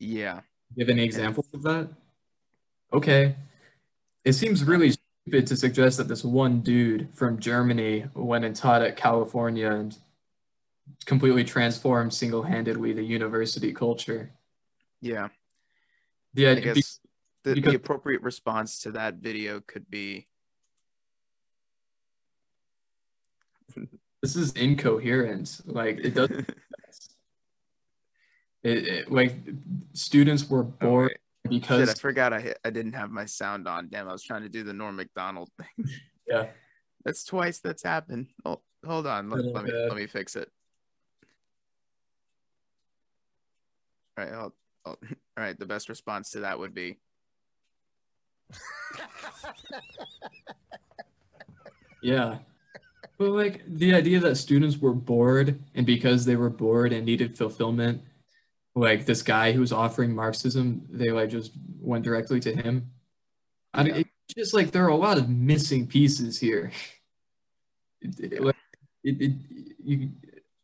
[0.00, 0.40] Yeah.
[0.76, 1.90] Give any examples of that?
[2.92, 3.36] Okay.
[4.24, 8.82] It seems really stupid to suggest that this one dude from Germany went and taught
[8.82, 9.96] at California and
[11.06, 14.32] completely transformed single-handedly the university culture.
[15.00, 15.28] Yeah.
[16.34, 16.98] The I idea, guess
[17.44, 20.26] the, because- the appropriate response to that video could be
[24.22, 25.60] this is incoherent.
[25.66, 26.48] Like it doesn't.
[28.62, 29.34] it, it- like
[29.92, 31.10] students were bored.
[31.10, 33.88] Shit, because I forgot I hit, I didn't have my sound on.
[33.90, 35.86] Damn, I was trying to do the Norm Macdonald thing.
[36.26, 36.46] yeah.
[37.04, 38.28] That's twice that's happened.
[38.46, 39.28] Oh, hold on.
[39.28, 39.88] Let, let me bit.
[39.88, 40.48] let me fix it.
[44.16, 44.54] All right, I'll,
[44.86, 45.06] I'll, all
[45.36, 45.58] right.
[45.58, 46.98] The best response to that would be
[52.02, 52.38] Yeah.
[53.18, 57.38] But like the idea that students were bored and because they were bored and needed
[57.38, 58.02] fulfillment,
[58.74, 62.90] like this guy who was offering Marxism, they like just went directly to him.
[63.72, 63.94] I Yeah.
[63.98, 66.72] it's just like there are a lot of missing pieces here.
[68.02, 68.56] It, it- like,
[69.04, 69.32] it, it,
[69.84, 70.10] you,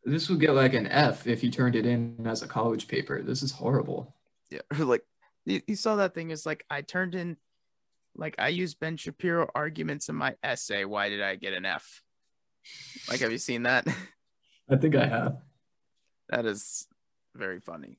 [0.03, 3.21] this would get like an F if you turned it in as a college paper.
[3.21, 4.15] This is horrible.
[4.49, 4.59] yeah.
[4.77, 5.03] Like
[5.45, 7.37] you, you saw that thing is like I turned in,
[8.15, 10.85] like I use Ben Shapiro arguments in my essay.
[10.85, 12.03] Why did I get an F?
[13.09, 13.87] Like, have you seen that?
[14.69, 15.37] I think I have.
[16.29, 16.87] that is
[17.35, 17.97] very funny.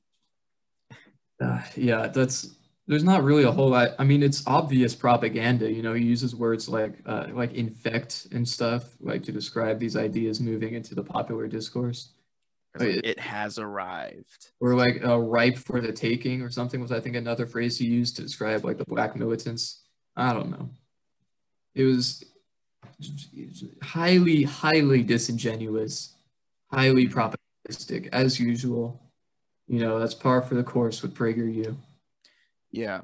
[1.41, 2.55] Uh, yeah, that's
[2.87, 3.91] there's not really a whole lot.
[3.99, 5.71] I mean, it's obvious propaganda.
[5.71, 9.97] You know, he uses words like uh, like infect and stuff like to describe these
[9.97, 12.13] ideas moving into the popular discourse,
[12.79, 13.05] like, Wait.
[13.05, 14.53] it has arrived.
[14.61, 17.87] or like uh, ripe for the taking, or something was I think another phrase he
[17.87, 19.82] used to describe like the black militants.
[20.17, 20.69] I don't know.
[21.75, 22.25] It was
[23.83, 26.15] highly, highly disingenuous,
[26.71, 29.01] highly propagandistic, as usual.
[29.69, 31.77] You know, that's par for the course with PragerU.
[32.71, 33.03] Yeah.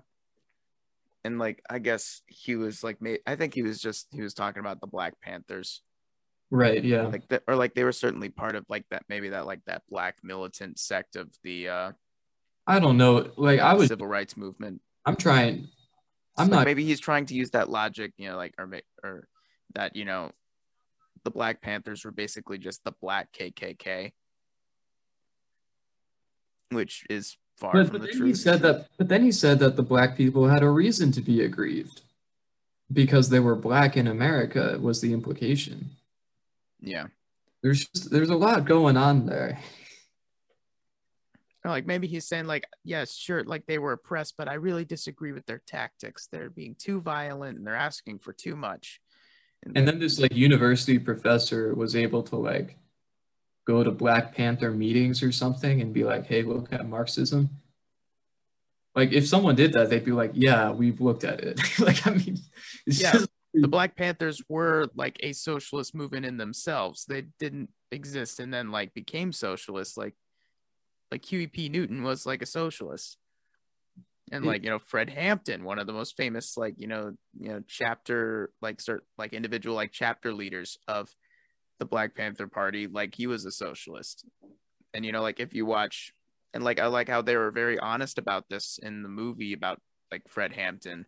[1.24, 4.60] and like I guess he was like, I think he was just he was talking
[4.60, 5.82] about the Black Panthers,
[6.50, 6.82] Right.
[6.82, 7.02] Yeah.
[7.08, 9.82] like that, or like they were certainly part of like that, maybe that like that
[9.90, 11.92] black militant sect of the uh
[12.66, 13.30] I don't know.
[13.36, 14.82] Like I was civil rights movement.
[15.06, 15.68] I'm trying.
[16.38, 16.64] I'm like not.
[16.66, 18.68] maybe he's trying to use that logic, you know, like or
[19.02, 19.28] or
[19.74, 20.30] that you know,
[21.24, 24.12] the Black Panthers were basically just the black KKK,
[26.70, 28.28] which is far But, from but the then truth.
[28.28, 28.88] he said that.
[28.98, 32.02] But then he said that the black people had a reason to be aggrieved
[32.92, 34.78] because they were black in America.
[34.80, 35.90] Was the implication?
[36.80, 37.06] yeah,
[37.62, 39.58] There's just there's a lot going on there.
[41.64, 44.84] or like maybe he's saying like, yes, sure, like they were oppressed, but I really
[44.84, 46.28] disagree with their tactics.
[46.30, 49.00] They're being too violent and they're asking for too much.
[49.64, 52.76] And then this like university professor was able to like
[53.66, 57.50] go to Black Panther meetings or something and be like, "Hey, look at Marxism."
[58.94, 62.10] Like if someone did that, they'd be like, "Yeah, we've looked at it." like I
[62.10, 62.38] mean,
[62.86, 63.12] Yeah.
[63.12, 67.04] just the Black Panthers were like a socialist movement in themselves.
[67.04, 69.96] They didn't exist and then like became socialists.
[69.96, 70.14] Like
[71.10, 71.68] like Huey P.
[71.68, 73.16] Newton was like a socialist.
[74.30, 74.48] And mm.
[74.48, 77.62] like, you know, Fred Hampton, one of the most famous, like, you know, you know,
[77.66, 81.14] chapter like cert like individual like chapter leaders of
[81.78, 84.24] the Black Panther Party, like he was a socialist.
[84.92, 86.12] And you know, like if you watch
[86.52, 89.80] and like I like how they were very honest about this in the movie about
[90.10, 91.06] like Fred Hampton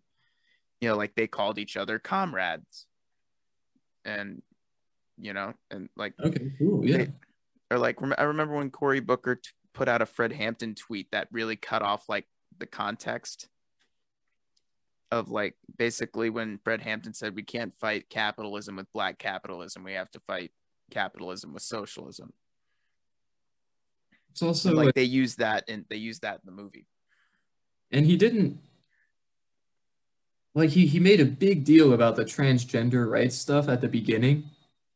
[0.80, 2.86] you know, like they called each other comrades.
[4.04, 4.42] And,
[5.18, 6.96] you know, and like, okay, cool, yeah.
[6.98, 7.12] they-
[7.70, 11.28] or like, I remember when Cory Booker t- put out a Fred Hampton tweet that
[11.30, 12.26] really cut off like
[12.58, 13.48] the context
[15.10, 19.94] of like basically when Fred Hampton said, we can't fight capitalism with black capitalism, we
[19.94, 20.52] have to fight
[20.90, 22.32] capitalism with socialism.
[24.30, 26.86] It's also like like, they use that and they use that in the movie.
[27.90, 28.60] and he didn't
[30.54, 34.44] like he he made a big deal about the transgender rights stuff at the beginning,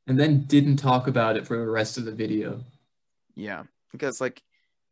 [0.06, 2.64] and then didn't talk about it for the rest of the video.
[3.36, 4.42] Yeah, because like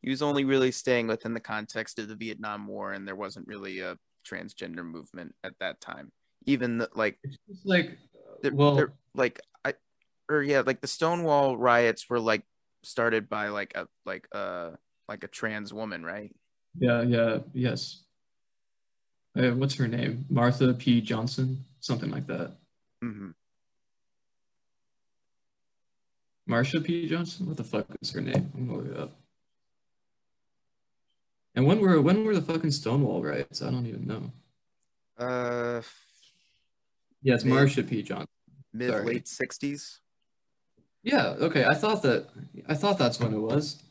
[0.03, 3.47] he was only really staying within the context of the Vietnam War, and there wasn't
[3.47, 3.97] really a
[4.29, 6.11] transgender movement at that time.
[6.47, 7.99] Even the, like, It's just like,
[8.43, 9.75] there, well, there- like I,
[10.29, 12.43] or yeah, like the Stonewall riots were like
[12.83, 14.73] started by like a like a
[15.09, 16.35] like a trans woman, right?
[16.79, 18.03] Yeah, yeah, yes.
[19.37, 20.25] Uh, what's her name?
[20.29, 21.01] Martha P.
[21.01, 22.57] Johnson, something like that.
[23.01, 23.31] hmm
[26.49, 27.09] Marsha P.
[27.09, 27.47] Johnson.
[27.47, 28.51] What the fuck is her name?
[28.55, 29.13] I'm gonna look it up.
[31.55, 33.63] And when were when were the fucking Stonewall riots?
[33.63, 34.33] I don't even know.
[35.19, 35.83] Uh,
[37.23, 38.03] Yeah, it's Mid- Marsha P.
[38.03, 38.27] Johnson.
[38.73, 39.05] mid Sorry.
[39.05, 40.01] late sixties.
[41.03, 41.65] Yeah, okay.
[41.65, 42.29] I thought that
[42.69, 43.83] I thought that's when it was.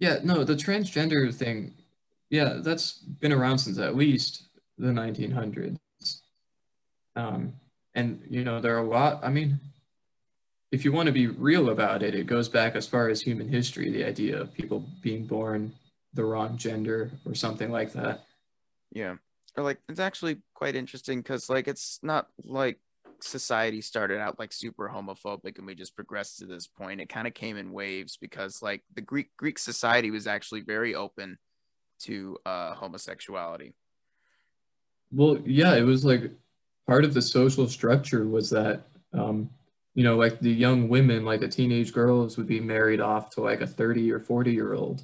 [0.00, 1.74] Yeah, no, the transgender thing,
[2.30, 4.44] yeah, that's been around since at least
[4.78, 5.76] the 1900s.
[7.16, 7.54] Um,
[7.96, 9.58] and you know, there are a lot, I mean,
[10.70, 13.48] if you want to be real about it, it goes back as far as human
[13.48, 15.72] history, the idea of people being born
[16.14, 18.24] the wrong gender or something like that.
[18.92, 19.16] Yeah.
[19.56, 22.78] Or like it's actually quite interesting because like it's not like
[23.20, 27.00] society started out like super homophobic and we just progressed to this point.
[27.00, 30.94] It kind of came in waves because like the Greek Greek society was actually very
[30.94, 31.38] open
[32.00, 33.74] to uh homosexuality.
[35.10, 36.30] Well, yeah, it was like
[36.86, 38.82] part of the social structure was that,
[39.12, 39.50] um,
[39.94, 43.40] you know, like the young women, like the teenage girls would be married off to
[43.40, 45.02] like a 30 or 40 year old.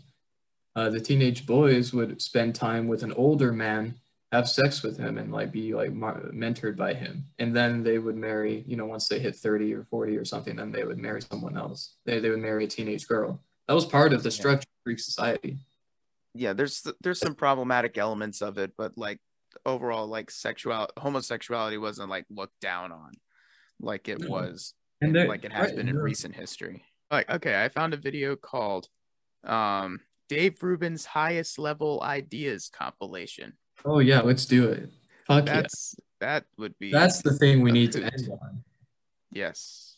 [0.76, 3.94] Uh, the teenage boys would spend time with an older man,
[4.32, 7.24] have sex with him, and like be like mar- mentored by him.
[7.38, 10.56] And then they would marry, you know, once they hit 30 or 40 or something,
[10.56, 11.94] then they would marry someone else.
[12.04, 13.40] They, they would marry a teenage girl.
[13.68, 14.34] That was part of the Yeah.
[14.34, 15.58] structure of Greek society.
[16.34, 19.20] Yeah, there's there's some problematic elements of it, but like
[19.64, 23.12] overall like sexual homosexuality wasn't like looked down on
[23.78, 24.28] like it No.
[24.28, 26.02] was And like it has right, been in no.
[26.02, 26.82] recent history.
[27.12, 28.88] Like, okay, I found a video called
[29.44, 30.00] um,
[30.34, 33.52] Dave Rubin's Highest Level Ideas compilation.
[33.84, 34.90] Oh, yeah, let's do it.
[35.26, 35.54] Fuck yeah.
[35.62, 38.64] That's that would be That's the thing we a need to end on.
[39.30, 39.96] yes.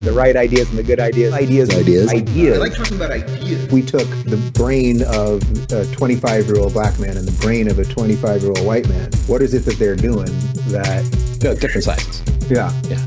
[0.00, 1.32] the right ideas and the good ideas.
[1.34, 2.56] Ideas, ideas, ideas.
[2.56, 3.70] I like talking about ideas.
[3.70, 5.42] we took the brain of
[5.72, 8.88] a 25 year old black man and the brain of a 25 year old white
[8.88, 9.10] man.
[9.26, 10.32] What is it that they're doing
[10.72, 11.04] that?
[11.42, 12.22] No, different sizes.
[12.50, 12.72] Yeah.
[12.88, 13.04] Yeah.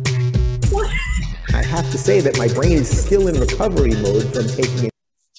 [1.53, 4.91] I have to say that my brain is still in recovery mode from taking it.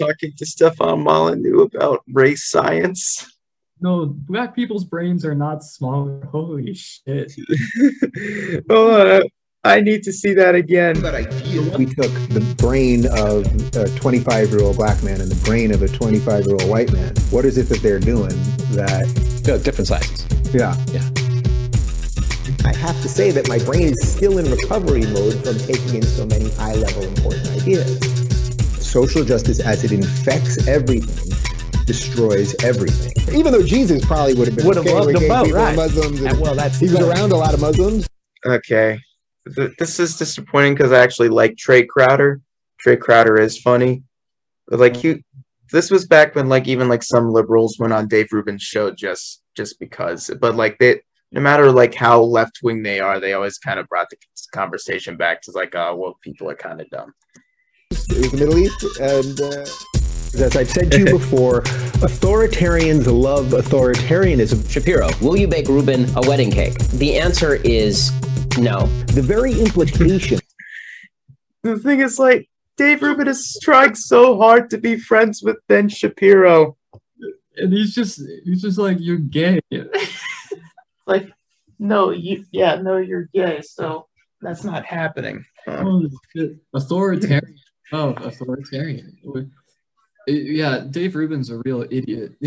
[0.06, 3.26] Talking to Stefan Molyneux about race science.
[3.80, 6.24] No, black people's brains are not smaller.
[6.30, 7.32] Holy shit.
[8.70, 9.22] oh,
[9.64, 10.98] I need to see that again.
[10.98, 11.76] About ideas.
[11.76, 13.46] We took the brain of
[13.76, 16.92] a 25 year old black man and the brain of a 25 year old white
[16.92, 17.14] man.
[17.30, 18.36] What is it that they're doing
[18.72, 19.42] that?
[19.46, 20.26] No, different sizes.
[20.54, 20.76] Yeah.
[20.92, 21.08] Yeah.
[22.64, 26.02] I have to say that my brain is still in recovery mode from taking in
[26.02, 28.21] so many high level important ideas.
[28.82, 31.32] Social justice, as it infects everything,
[31.86, 33.34] destroys everything.
[33.34, 35.46] Even though Jesus probably would have been Would have okay loved with them gay both,
[35.46, 35.76] people right.
[35.76, 36.20] Muslims.
[36.20, 38.06] and And, well, that's he was around a lot of Muslims.
[38.44, 38.98] Okay.
[39.56, 42.40] Th- This is disappointing because I actually like Trae Crowder.
[42.84, 44.02] Trae Crowder is funny.
[44.68, 45.20] But like you
[45.70, 49.42] this was back when like even like some liberals went on Dave Rubin's show just
[49.56, 50.30] just because.
[50.40, 51.00] But like they
[51.32, 54.16] no matter like how left wing they are, they always kind of brought the
[54.52, 57.12] conversation back to like, uh, oh well, people are kind of dumb.
[57.92, 61.60] It was the Middle East, and uh, as I've said to you before,
[62.00, 64.70] authoritarians love authoritarianism.
[64.70, 66.78] Shapiro, will you bake Rubin a wedding cake?
[66.78, 68.10] The answer is
[68.56, 68.86] no.
[69.08, 70.38] The very implication
[71.62, 72.48] The thing is like
[72.78, 76.78] Dave Rubin is trying so hard to be friends with Ben Shapiro.
[77.56, 79.60] And he's just he's just like you're gay.
[81.04, 81.32] Like,
[81.80, 84.06] no, you yeah, no, you're gay, so
[84.40, 85.44] that's not happening.
[85.66, 86.08] Holy.
[86.72, 87.58] Authoritarian.
[87.92, 89.16] Oh, authoritarian.
[89.34, 89.48] It-
[90.26, 92.32] yeah, Dave Rubin's a real idiot.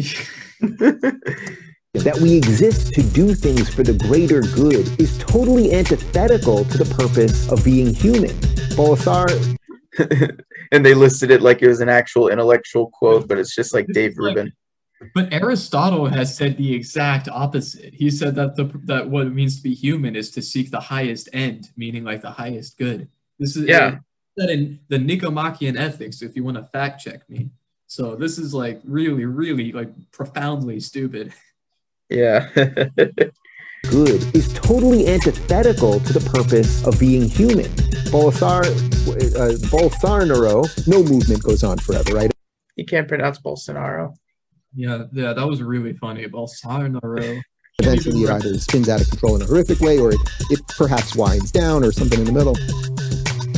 [1.93, 6.85] that we exist to do things for the greater good is totally antithetical to the
[6.95, 8.31] purpose of being human.
[8.75, 9.25] Bolsar,
[10.71, 13.87] and they listed it like it was an actual intellectual quote, but it's just like
[13.87, 14.53] This Dave is like- Rubin.
[15.13, 17.93] but Aristotle has said the exact opposite.
[17.93, 20.79] He said that the that what it means to be human is to seek the
[20.79, 23.07] highest end, meaning like the highest good.
[23.39, 23.97] This is Yeah.
[24.37, 26.21] That in the Nicomachean Ethics.
[26.21, 27.49] If you want to fact check me,
[27.87, 31.33] so this is like really, really like profoundly stupid.
[32.09, 32.49] Yeah.
[33.89, 37.71] good, is totally antithetical to the purpose of being human.
[38.11, 42.31] Bolsar, uh, Bolsonaro, no movement goes on forever, right?
[42.75, 44.15] you can't pronounce Bolsonaro.
[44.73, 46.25] Yeah, yeah, that was really funny.
[46.27, 47.41] Bolsonaro.
[47.79, 51.15] Eventually, it either spins out of control in a horrific way, or it, it perhaps
[51.15, 52.55] winds down, or something in the middle.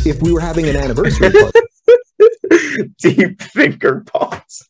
[0.10, 1.60] If we were having an anniversary party,
[3.02, 4.68] Deep thinker pause.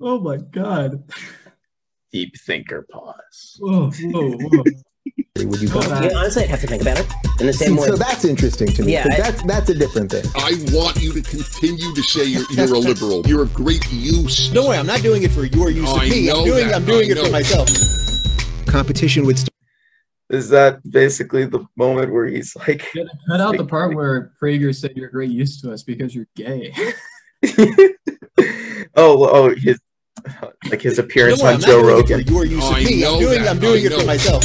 [0.00, 1.04] Oh my god.
[2.12, 3.56] Deep thinker pause.
[3.58, 4.64] Whoa, whoa, whoa.
[5.44, 6.00] would you Go go?
[6.00, 7.06] Yeah, honestly, I'd have to think about it.
[7.40, 7.86] In the same way.
[7.86, 8.92] So that's interesting to me.
[8.92, 10.24] Yeah, 'cause I- that's that's a different thing.
[10.34, 13.22] I want you to continue to say you're, you're a liberal.
[13.26, 14.52] You're a great use.
[14.52, 16.26] No way, I'm not doing it for your use of I me.
[16.26, 17.68] know I'm doing that, I'm doing I it for myself.
[18.66, 19.52] Competition would start.
[20.28, 24.74] Is that basically the moment where he's like, Cut cut out the part where Prager
[24.74, 26.72] said you're great use to us because you're gay.
[28.96, 29.78] oh, oh, his
[30.70, 32.20] like his appearance No way, on I'm Joe Rogan.
[32.26, 33.04] You are used of oh, I me.
[33.04, 34.42] I'm doing that, I'm doing I it for myself.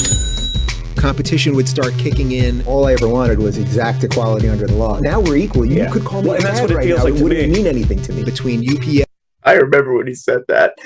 [0.97, 2.61] Competition would start kicking in.
[2.67, 4.99] All I ever wanted was exact equality under the law.
[4.99, 5.65] Now we're equal.
[5.65, 5.89] You Yeah.
[5.91, 7.05] could call me Well, and that's what it right feels now.
[7.05, 7.55] like it wouldn't me.
[7.55, 8.23] mean anything to me.
[8.23, 9.05] Between UPS
[9.43, 10.77] I remember when he said that.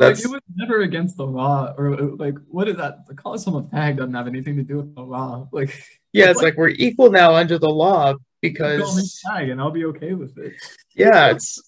[0.00, 2.98] Like it was never against the law, or uh, like what is that?
[3.16, 5.48] Calling someone a fag doesn't have anything to do with the law.
[5.52, 5.70] Like,
[6.12, 9.70] Yeah, it's like we're equal now under the law call me because fag and I'll
[9.70, 10.52] be okay with it.
[10.94, 11.62] yeah, it's.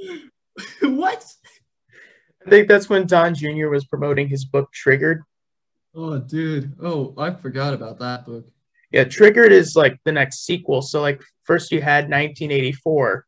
[0.82, 1.24] what?
[2.46, 3.68] I think that's when Don Jr.
[3.68, 5.22] was promoting his book Triggered.
[5.94, 6.74] Oh, dude.
[6.82, 8.46] Oh, I forgot about that book.
[8.90, 10.82] Yeah, Triggered is like the next sequel.
[10.82, 13.26] So like first you had 1984,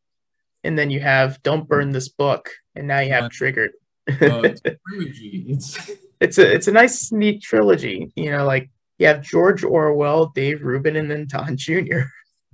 [0.63, 3.31] and then you have Don't Burn This Book, and now you have Right.
[3.31, 3.71] Triggered.
[4.09, 5.45] Uh, it's a trilogy.
[5.49, 8.11] It's it's a it's a nice neat trilogy.
[8.15, 12.01] You know, like you have George Orwell, Dave Rubin, and then Don Jr.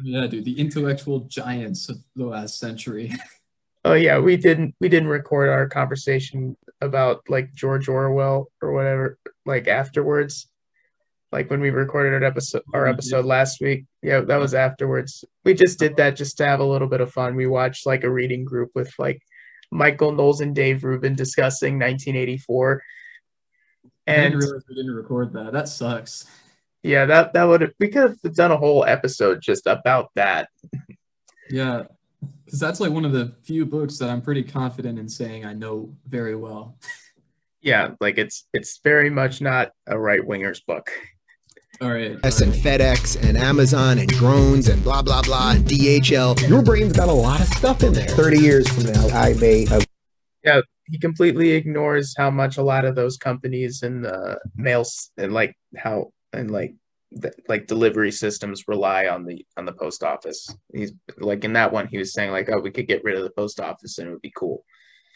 [0.01, 0.45] yeah, dude.
[0.45, 3.11] The intellectual giants of the last century.
[3.85, 9.17] Oh yeah, we didn't we didn't record our conversation about like George Orwell or whatever
[9.45, 10.47] like afterwards.
[11.31, 13.85] Like when we recorded our episode our Oh, episode last week.
[14.01, 15.25] Yeah, that was afterwards.
[15.43, 17.35] We just did that just to have a little bit of fun.
[17.35, 19.21] We watched like a reading group with like
[19.73, 22.81] Michael Knowles and Dave Rubin discussing 1984.
[23.85, 25.53] I And didn't we didn't record that.
[25.53, 26.25] That sucks.
[26.83, 30.49] yeah, that that would we could have done a whole episode just about that.
[31.49, 31.83] Yeah,
[32.45, 35.53] because that's like one of the few books that I'm pretty confident in saying I
[35.53, 36.77] know very well.
[37.61, 40.91] Yeah, like it's it's very much not a right winger's book.
[41.81, 42.11] All right.
[42.11, 42.21] and
[42.53, 46.47] FedEx and Amazon and drones and blah blah blah and DHL.
[46.47, 48.07] Your brain's got a lot of stuff in there.
[48.07, 49.85] Thirty years from now, I may have
[50.85, 55.55] he completely ignores how much a lot of those companies and the mails and like
[55.77, 56.75] how and like
[57.11, 60.47] the, like delivery systems rely on the on the post office.
[60.73, 63.23] He's like in that one he was saying like oh we could get rid of
[63.23, 64.65] the post office and it would be cool.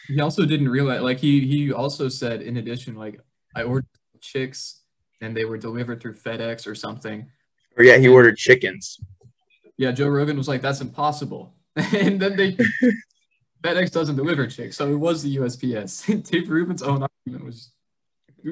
[0.07, 3.19] He also didn't realize, like he he also said in addition, like
[3.55, 3.87] I ordered
[4.21, 4.81] chicks
[5.21, 7.27] and they were delivered through FedEx or something.
[7.77, 8.99] Or yeah, he ordered chickens.
[9.77, 12.57] Yeah, Joe Rogan was like, "That's impossible," and then they
[13.63, 16.23] FedEx doesn't deliver chicks, so it was the USPS.
[16.31, 17.71] Dave Rubin's own argument was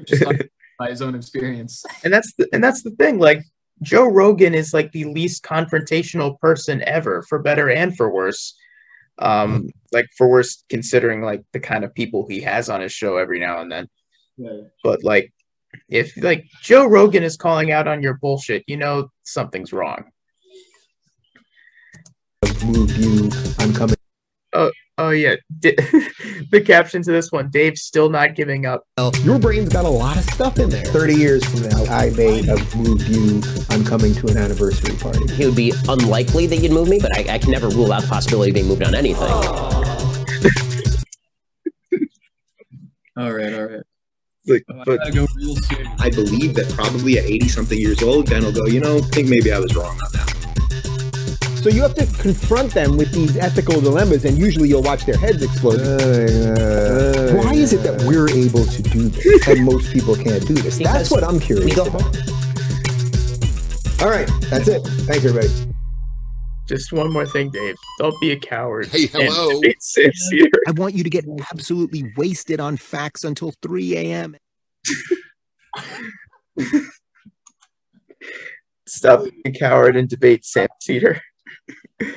[0.06, 0.24] just
[0.78, 1.86] by his own experience.
[2.04, 3.18] and that's the, and that's the thing.
[3.18, 3.44] Like
[3.82, 8.56] Joe Rogan is like the least confrontational person ever, for better and for worse.
[9.18, 13.18] Um, like for worse, considering like the kind of people he has on his show
[13.18, 13.88] every now and then.
[14.38, 14.62] Yeah.
[14.84, 15.34] But like,
[15.90, 20.06] if like Joe Rogan is calling out on your bullshit, you know something's wrong.
[22.64, 23.30] Move you.
[23.60, 23.96] I'm coming.
[24.54, 25.76] Oh oh yeah, D-
[26.52, 28.84] the caption to this one: Dave's still not giving up.
[29.24, 30.86] Your brain's got a lot of stuff in there.
[30.86, 33.42] 30 years from now, I may have moved you.
[33.70, 35.26] I'm coming to an anniversary party.
[35.42, 38.04] It would be unlikely that you'd move me, but I, I can never rule out
[38.04, 39.32] the possibility of being moved on anything.
[43.18, 43.84] All right, all right.
[44.48, 45.88] Like, I but go real soon.
[46.00, 49.02] I believe that probably at 80 something years old, Ben will go, you know, I
[49.02, 50.36] think maybe I was wrong on that.
[51.64, 55.18] So you have to confront them with these ethical dilemmas, and usually you'll watch their
[55.18, 55.80] heads explode.
[55.80, 60.46] Uh, uh, Why is it that we're able to do this and most people can't
[60.46, 60.78] do this?
[60.78, 62.04] That's what I'm curious about.
[64.04, 64.82] All right, that's it.
[65.08, 65.75] Thanks, everybody.
[66.68, 67.76] Just one more thing, Dave.
[68.00, 68.88] Don't be a coward.
[68.88, 69.62] Hey, hello.
[69.62, 70.50] debate Sam Seder.
[70.68, 74.36] I want you to get absolutely wasted on facts until 3 a.m.
[78.88, 81.22] Stop being a coward and debate Sam Seder.
[82.02, 82.14] I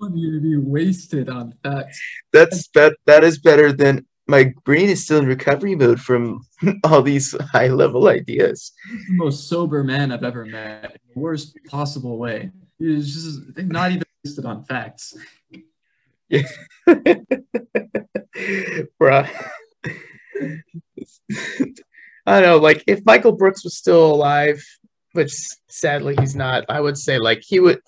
[0.00, 2.00] want you to be wasted on facts.
[2.32, 2.96] That's that.
[3.06, 6.40] That is better than my brain is still in recovery mode from
[6.84, 8.72] all these high level ideas.
[8.90, 12.50] The most sober man I've ever met in the worst possible way.
[12.84, 15.16] He's just not even wasted on facts.
[19.00, 19.28] Bruh.
[22.26, 24.64] I don't know, like if Michael Brooks was still alive,
[25.12, 25.32] which
[25.68, 27.80] sadly he's not, I would say like he would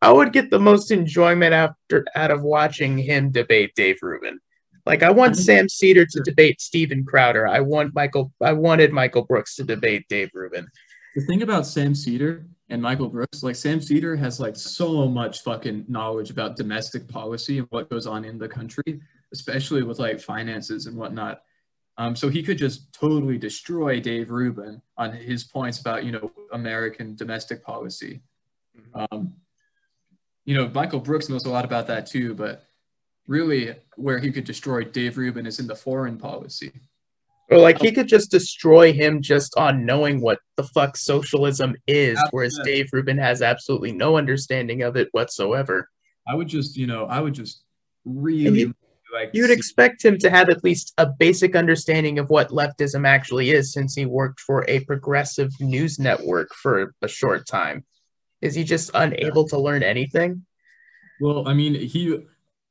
[0.00, 4.40] I would get the most enjoyment after out of watching him debate Dave Rubin.
[4.84, 5.42] Like I want mm-hmm.
[5.42, 7.46] Sam Seder to debate Steven Crowder.
[7.46, 10.66] I want Michael I wanted Michael Brooks to debate Dave Rubin.
[11.14, 15.42] The thing about Sam Seder and Michael Brooks, like Sam Seder has like so much
[15.42, 20.18] fucking knowledge about domestic policy and what goes on in the country, especially with like
[20.18, 21.42] finances and whatnot.
[21.98, 26.32] Um, so he could just totally destroy Dave Rubin on his points about you know
[26.52, 28.22] American domestic policy.
[28.94, 29.34] Um,
[30.46, 32.64] you know Michael Brooks knows a lot about that too, but
[33.28, 36.72] really where he could destroy Dave Rubin is in the foreign policy.
[37.50, 37.92] Or like he oh.
[37.92, 43.18] could just destroy him just on knowing what the fuck socialism is, whereas Dave Rubin
[43.18, 45.88] has absolutely no understanding of it whatsoever.
[46.26, 47.62] I would just you know I would just
[48.04, 48.74] really you-
[49.12, 53.06] like You'd see- expect him to have at least a basic understanding of what leftism
[53.06, 57.84] actually is, since he worked for a progressive news network for a short time.
[58.40, 60.46] Is he just unable to learn anything?
[61.20, 62.24] Well, I mean, he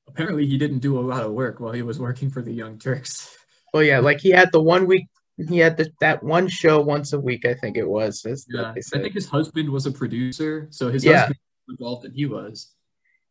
[0.07, 2.77] apparently he didn't do a lot of work while he was working for the Young
[2.79, 3.37] Turks.
[3.73, 5.07] Well, yeah, like he had the one week,
[5.37, 8.25] he had the, that one show once a week, I think it was.
[8.49, 11.19] Yeah, I think his husband was a producer, so his Yeah.
[11.19, 12.73] husband was involved than he was.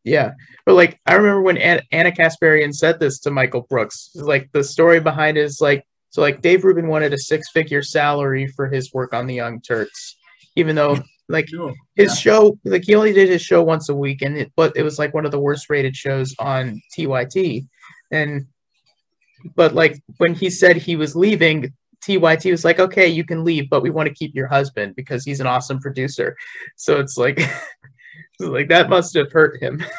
[0.03, 0.33] Yeah,
[0.65, 4.11] but like I remember when Anna, Ana Kasparian said this to Michael Brooks.
[4.15, 7.83] Like the story behind it is like so like Dave Rubin wanted a six figure
[7.83, 10.17] salary for his work on the Young Turks,
[10.57, 10.99] even though
[11.29, 12.15] like No, his yeah.
[12.15, 14.99] show like he only did his show once a week, and it but it was
[14.99, 17.67] like one of the worst rated shows on TYT,
[18.11, 18.47] and
[19.55, 21.73] but like when he said he was leaving.
[22.03, 25.23] TYT was like, okay, you can leave, but we want to keep your husband because
[25.23, 26.35] he's an awesome producer.
[26.77, 27.39] So it's like,
[28.41, 29.85] like that must have hurt him.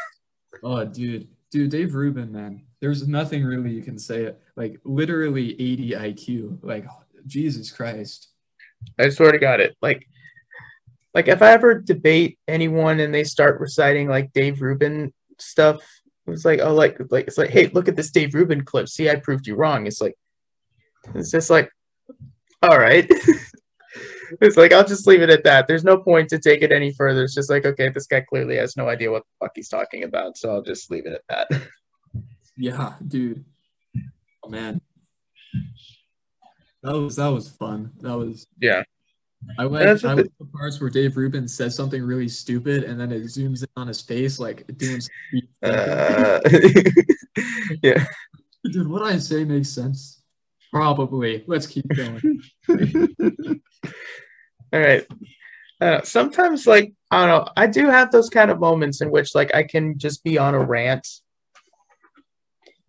[0.63, 2.61] Oh, dude, dude, Dave Rubin, man.
[2.81, 4.33] There's nothing really you can say.
[4.55, 6.57] Like literally 80 IQ.
[6.61, 6.85] Like
[7.25, 8.29] Jesus Christ.
[8.99, 10.07] I swear to God, it like,
[11.13, 15.81] like if I ever debate anyone and they start reciting like Dave Rubin stuff,
[16.27, 18.87] it's like, oh, like, like it's like, hey, look at this Dave Rubin clip.
[18.87, 19.87] See, I proved you wrong.
[19.87, 20.15] It's like,
[21.15, 21.71] it's just like,
[22.61, 23.09] all right.
[24.41, 25.67] it's like I'll just leave it at that.
[25.67, 27.23] There's no point to take it any further.
[27.23, 30.03] It's just like, okay, this guy clearly has no idea what the fuck he's talking
[30.03, 31.61] about, so I'll just leave it at that.
[32.57, 33.43] Yeah, dude.
[34.43, 34.81] Oh man.
[36.83, 37.91] That was that was fun.
[38.01, 38.83] That was Yeah.
[39.57, 43.11] I went, I like the parts where Dave Rubin says something really stupid and then
[43.11, 45.01] it zooms in on his face like doing.
[45.63, 46.39] Uh,
[47.83, 48.03] yeah.
[48.63, 50.21] Dude, what I say makes sense.
[50.71, 51.43] Probably.
[51.47, 52.41] Let's keep going.
[54.73, 55.05] All right.
[55.79, 59.35] Uh, sometimes, like I don't know, I do have those kind of moments in which,
[59.35, 61.07] like, I can just be on a rant,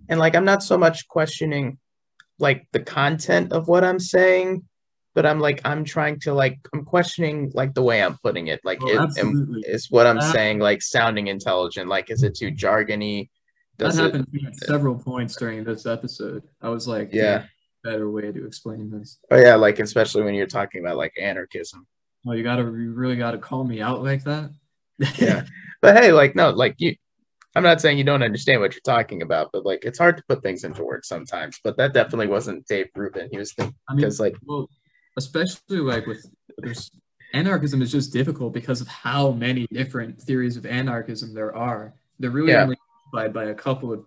[0.08, 1.78] and like I'm not so much questioning,
[2.38, 4.64] like, the content of what I'm saying,
[5.14, 8.60] but I'm like I'm trying to like I'm questioning like the way I'm putting it.
[8.64, 11.88] Like, Oh, it, am- is what I'm Uh, saying like sounding intelligent?
[11.88, 13.28] Like, is it too jargony?
[13.78, 16.42] That Does it- happened to me at several points during this episode.
[16.60, 17.44] I was like, Yeah.
[17.84, 19.18] better way to explain this.
[19.30, 21.86] Oh yeah, like especially when you're talking about like anarchism.
[22.26, 24.50] Oh, you gotta, you really gotta call me out like that.
[25.18, 25.44] Yeah.
[25.82, 26.94] But hey, like no, like you
[27.56, 30.22] I'm not saying you don't understand what you're talking about, but like it's hard to
[30.28, 31.58] put things into words sometimes.
[31.64, 33.28] But that definitely wasn't Dave Rubin.
[33.32, 34.70] He was thinking I mean, because like well,
[35.16, 36.24] especially like with
[36.58, 36.90] there's
[37.34, 41.94] anarchism is just difficult because of how many different theories of anarchism there are.
[42.18, 42.64] They're really Yeah.
[42.64, 42.76] only
[43.12, 44.04] unified by a couple of.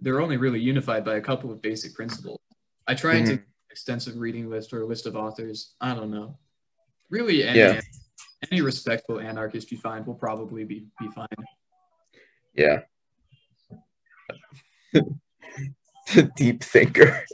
[0.00, 2.40] They're only really unified by a couple of basic principles.
[2.86, 3.44] I tried to Mhm.
[3.70, 5.74] extensive reading list or a list of authors.
[5.80, 6.38] I don't know.
[7.10, 7.80] Really, any Yeah.
[8.50, 11.28] any respectful anarchist you find will probably be be fine.
[12.54, 12.82] yeah.
[14.92, 17.24] The deep thinker.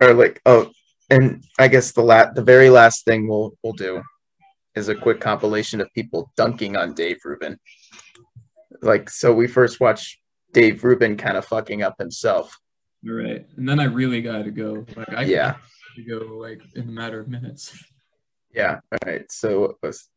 [0.00, 0.70] Or like oh
[1.10, 4.02] and I guess the la- the very last thing we'll we'll do
[4.74, 7.58] is a quick compilation of people dunking on Dave Rubin.
[8.82, 10.18] Like so we first watched
[10.52, 12.58] Dave Rubin kind of fucking up himself.
[13.08, 14.84] All right, and then I really got to go.
[14.96, 15.56] Like I Yeah.
[15.96, 17.72] to go like in a matter of minutes.
[18.52, 18.80] Yeah.
[18.90, 19.30] All right.
[19.30, 20.08] So it was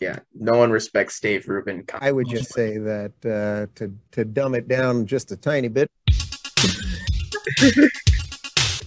[0.00, 1.84] yeah, no one respects Dave Rubin.
[2.00, 5.88] I would just say that uh, to to dumb it down just a tiny bit.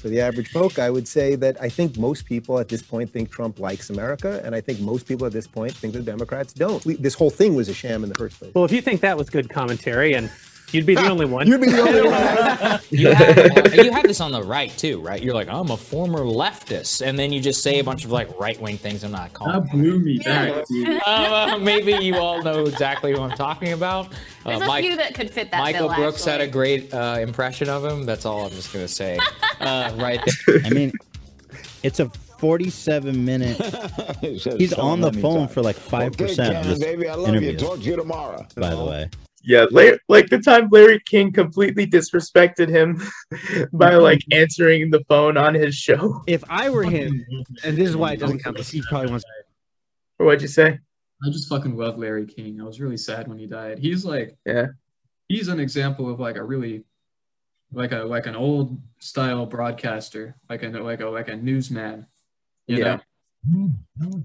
[0.04, 3.10] For the average folk, I would say that I think most people at this point
[3.10, 6.52] think Trump likes America, and I think most people at this point think the Democrats
[6.52, 6.86] don't.
[6.86, 8.54] We, this whole thing was a sham in the first place.
[8.54, 10.30] Well, if you think that was good commentary, and
[10.74, 11.48] you'd be the only one.
[11.48, 12.80] You'd be the only one.
[12.90, 15.22] You have, you have this on the right too, right?
[15.22, 18.38] You're like, I'm a former leftist, and then you just say a bunch of like
[18.40, 19.04] right wing things.
[19.04, 19.62] I'm not calling.
[19.62, 21.02] That blew me back, dude.
[21.06, 24.08] Uh, maybe you all know exactly who I'm talking about.
[24.46, 26.94] Uh, There's a Mike- few that could fit that Michael bill, Brooks had a great
[26.94, 28.06] uh, impression of him.
[28.06, 29.20] That's all I'm just gonna say.
[29.60, 30.60] Uh, right there.
[30.66, 30.92] I mean,
[31.84, 32.10] it's a
[32.40, 33.56] 47 minute.
[34.20, 37.58] He's on the phone for like 5% of this interview.
[37.58, 38.46] Talk to you tomorrow.
[38.58, 39.10] By the way.
[39.46, 43.02] Yeah, Larry, like the time Larry King completely disrespected him
[43.74, 44.02] by mm-hmm.
[44.02, 46.24] like answering the phone on his show.
[46.28, 47.26] If I were him,
[47.64, 49.26] and this is why it doesn't count, because he probably wants.
[50.18, 50.80] Or what'd you say?
[51.26, 52.62] I just fucking love Larry King.
[52.62, 53.80] I was really sad when he died.
[53.80, 54.68] He's like, Yeah.
[55.28, 56.84] he's an example of like a really,
[57.72, 62.08] like a like an old style broadcaster, like a like a like a newsman.
[62.68, 63.00] You Yeah.
[64.00, 64.24] know,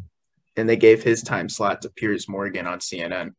[0.57, 3.35] And they gave his time slot to Piers Morgan on CNN.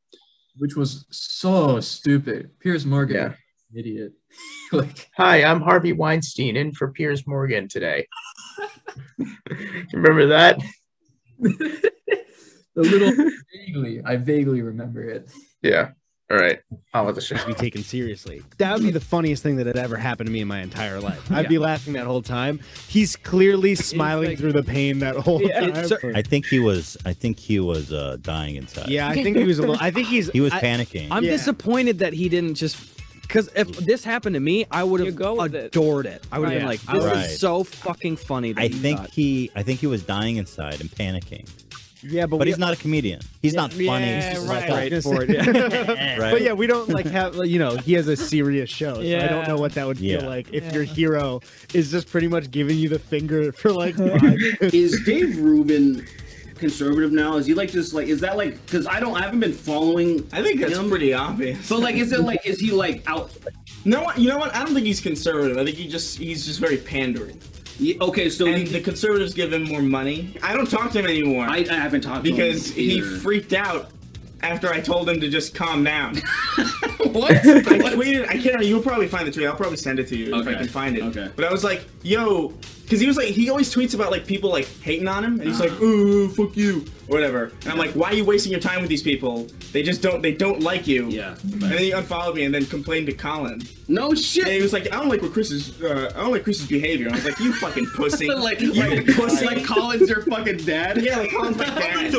[0.60, 2.52] Which was so stupid.
[2.60, 3.34] Piers Morgan, Yeah.
[3.80, 4.14] idiot.
[4.72, 8.08] like, Hi, I'm Harvey Weinstein in for Piers Morgan today.
[9.94, 10.60] Remember that?
[11.40, 11.92] the
[12.76, 13.14] little
[13.56, 15.32] vaguely, I vaguely remember it.
[15.62, 15.92] Yeah.
[16.32, 16.60] All right.
[16.94, 17.44] On with the show.
[17.48, 18.44] Be taken seriously.
[18.60, 21.00] That would be the funniest thing that had ever happened to me in my entire
[21.00, 21.32] life.
[21.32, 22.60] I'd be laughing that whole time.
[22.88, 25.70] He's clearly smiling through the pain that whole Yeah, time.
[25.76, 26.98] it's- I think he was.
[27.04, 28.90] I think he was uh, dying inside.
[28.90, 29.78] yeah, I think he was a little.
[29.80, 30.30] I think he's.
[30.30, 31.08] He was I- panicking.
[31.10, 31.32] I'm Yeah.
[31.32, 32.78] disappointed that he didn't just
[33.24, 35.66] because if this happened to me, I would have go with it.
[35.66, 36.24] adored it.
[36.32, 36.60] I would have Right.
[36.60, 39.10] been like, "This would- is so fucking funny." That I he think thought.
[39.12, 39.50] he.
[39.56, 41.48] I think he was dying inside and panicking.
[42.02, 43.20] Yeah, but, But we, he's not a comedian.
[43.42, 43.86] He's not funny.
[43.86, 44.70] Yeah, He's just right.
[44.70, 45.02] like that.
[45.04, 45.30] Straightforward,
[45.98, 46.18] yeah.
[46.18, 46.32] Right.
[46.32, 49.28] But yeah, we don't like have you know he has a serious show, so I
[49.28, 50.20] don't know what that would Yeah.
[50.20, 51.42] feel like if your hero
[51.74, 53.96] is just pretty much giving you the finger for like
[54.62, 56.06] is Dave Rubin
[56.56, 57.38] conservative now?
[57.38, 60.28] Is he like just like is that like because I don't I haven't been following.
[60.32, 60.90] I think that's him.
[60.90, 61.68] pretty obvious.
[61.70, 63.32] But like, is it like is he like out?
[63.86, 64.54] No, what- you know what?
[64.56, 65.58] I don't think he's conservative.
[65.58, 67.40] I think he just he's just very pandering.
[67.80, 70.36] Yeah, okay, so And he, the conservatives give him more money.
[70.44, 72.36] I don't talk to him anymore I, I haven't talked to him.
[72.36, 73.92] because he freaked out
[74.42, 76.22] after I told him to just calm down.
[77.12, 77.32] what?
[77.32, 78.28] I tweeted.
[78.28, 78.66] I can't.
[78.66, 79.48] You'll probably find the tweet.
[79.48, 81.04] I'll probably send it to you if I can find it.
[81.04, 81.30] Okay.
[81.34, 82.50] But I was like, "Yo,"
[82.84, 85.44] because he was like, he always tweets about like people like hating on him, and
[85.44, 87.54] he's like, "Ooh, fuck you," or whatever.
[87.62, 89.48] And I'm like, "Why are you wasting your time with these people?
[89.72, 90.22] They just don't.
[90.22, 91.38] They don't like you." Yeah.
[91.44, 93.62] And then he unfollowed me and then complained to Colin.
[93.88, 94.44] No shit.
[94.44, 95.82] And he was like, "I don't like what Chris's.
[95.82, 99.06] Uh, I don't like Chris's behavior." I was like, "You fucking pussy." like, you like,
[99.06, 99.46] pussy.
[99.46, 101.02] like Colin's your fucking dad.
[101.02, 102.14] yeah, like Colin's my dad.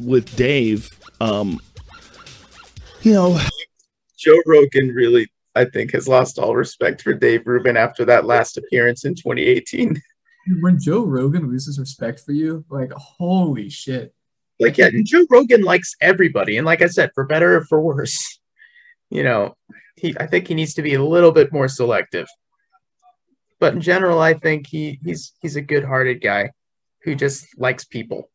[0.00, 0.88] With Dave,
[1.20, 1.60] um,
[3.02, 3.38] you know,
[4.18, 8.58] Joe Rogan really, I think, has lost all respect for Dave Rubin after that last
[8.58, 10.00] appearance in 2018.
[10.62, 14.14] When Joe Rogan loses respect for you, like, holy shit.
[14.58, 17.82] Like, yeah, and Joe Rogan likes everybody, and like I said, for better or for
[17.82, 18.40] worse,
[19.10, 19.58] you know,
[19.96, 20.16] he.
[20.18, 22.26] I think he needs to be a little bit more selective.
[23.60, 26.52] But in general, I think he he's he's a good-hearted guy
[27.02, 28.30] who just likes people.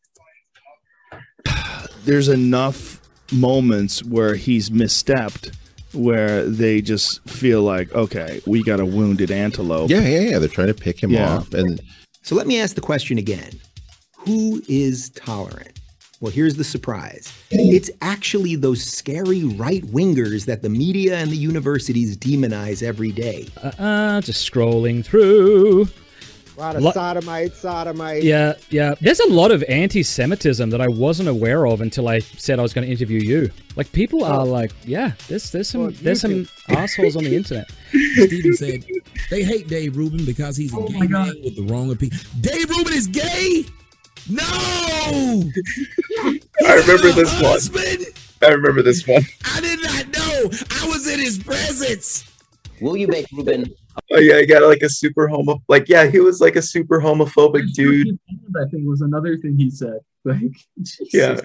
[2.05, 3.01] there's enough
[3.31, 5.51] moments where he's misstepped
[5.93, 9.89] where they just feel like, okay, we got a wounded antelope.
[9.89, 10.39] Yeah, yeah, yeah.
[10.39, 11.37] They're trying to pick him Yeah.
[11.37, 11.81] off, and
[12.21, 13.51] So let me ask the question again:
[14.19, 15.79] Who is tolerant?
[16.21, 17.33] Well, here's the surprise.
[17.51, 23.47] It's actually those scary right wingers that the media and the universities demonize every day.
[23.61, 25.89] Uh, uh just scrolling through.
[26.55, 28.21] A lot of Lo- sodomite, sodomite.
[28.21, 28.93] Yeah, yeah.
[29.01, 32.73] There's a lot of anti-Semitism that I wasn't aware of until I said I was
[32.73, 33.49] going to interview you.
[33.75, 34.27] Like people oh.
[34.27, 37.71] are like, yeah, there's there's some Well, there's some assholes on the internet.
[37.89, 38.83] Steven said
[39.31, 42.19] they hate Dave Rubin because he's a Oh gay man with the wrong opinion.
[42.41, 43.65] Dave Rubin is gay?
[44.29, 44.43] No!
[46.65, 47.99] I remember this one.
[48.43, 49.23] I remember this one.
[49.45, 50.49] I did not know.
[50.71, 52.29] I was in his presence.
[52.79, 53.73] Will you make Rubin?
[54.11, 55.61] Oh yeah, he got like a super homo.
[55.67, 58.17] Like yeah, he was like a super homophobic dude.
[58.55, 59.99] I think was another thing he said.
[60.25, 60.39] Like,
[61.13, 61.39] Yeah,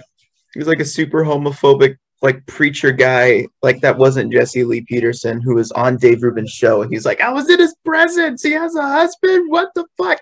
[0.54, 3.46] he was like a super homophobic like preacher guy.
[3.62, 6.82] Like that wasn't Jesse Lee Peterson who was on Dave Rubin's show.
[6.82, 8.42] He's like, I was in his presence.
[8.42, 9.50] He has a husband.
[9.50, 10.18] What the fuck?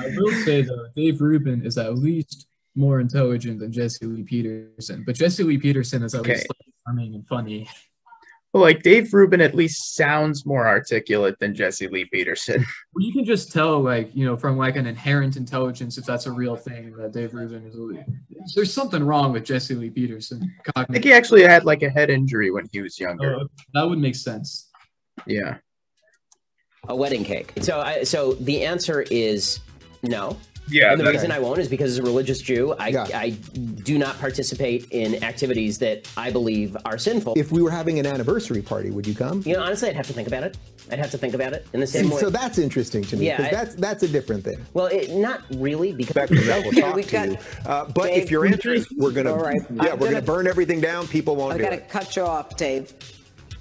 [0.00, 2.46] I will say though, Dave Rubin is at least
[2.76, 6.32] more intelligent than Jesse Lee Peterson, but Jesse Lee Peterson is at Okay.
[6.34, 6.46] least
[6.86, 7.68] charming and funny.
[8.54, 12.64] Well, like Dave Rubin at least sounds more articulate than Jesse Lee Peterson.
[12.94, 16.26] Well, you can just tell, like you know, from like an inherent intelligence, if that's
[16.26, 18.54] a real thing that Dave Rubin is.
[18.54, 20.54] There's something wrong with Jesse Lee Peterson.
[20.76, 23.34] I think he actually had like a head injury when he was younger.
[23.40, 24.70] Oh, that would make sense.
[25.26, 25.56] Yeah.
[26.88, 27.52] A wedding cake.
[27.62, 29.58] So, I, so the answer is
[30.04, 30.36] no.
[30.70, 33.30] Yeah, And the that- reason I won't is because as a religious Jew, I, I
[33.82, 37.34] do not participate in activities that I believe are sinful.
[37.36, 39.42] If we were having an anniversary party, would you come?
[39.44, 40.56] You know, honestly, I'd have to think about it.
[40.90, 42.20] I'd have to think about it in the same See, way.
[42.20, 44.64] so that's interesting to me Yeah, because I- that's that's a different thing.
[44.72, 47.38] well, it, not really because Back to that, we'll talk we've to got- you.
[47.66, 49.60] Uh, but Dave, if your answer is we're gonna, All right.
[49.60, 51.06] yeah, I'm we're gonna gonna- burn everything down.
[51.08, 51.88] People won't I gotta it.
[51.90, 52.92] cut you off, Dave.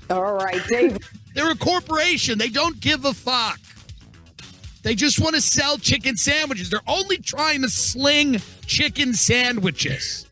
[0.09, 0.97] All right, Dave.
[1.35, 2.37] They're a corporation.
[2.37, 3.59] They don't give a fuck.
[4.83, 6.69] They just want to sell chicken sandwiches.
[6.69, 10.27] They're only trying to sling chicken sandwiches.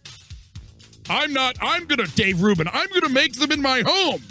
[1.10, 4.22] I'm not, I'm going to, Dave Rubin, I'm going to make them in my home.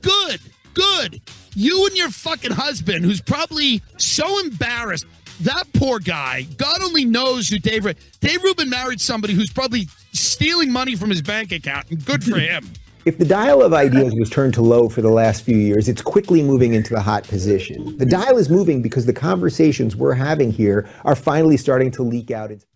[0.00, 0.40] Good,
[0.72, 1.20] good.
[1.54, 5.06] You and your fucking husband, who's probably so embarrassed.
[5.40, 8.02] That poor guy, God only knows who Dave Rubin.
[8.20, 12.38] Dave Rubin married somebody who's probably stealing money from his bank account, and good for
[12.38, 12.70] him.
[13.06, 16.00] If the dial of ideas was turned to low for the last few years, it's
[16.00, 17.96] quickly moving into the hot position.
[17.98, 22.30] The dial is moving because the conversations we're having here are finally starting to leak
[22.30, 22.50] out.
[22.50, 22.66] Into-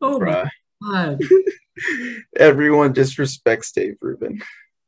[0.00, 0.48] Oh Bruh.
[0.80, 1.20] my god!
[2.36, 4.40] Everyone disrespects Dave Rubin.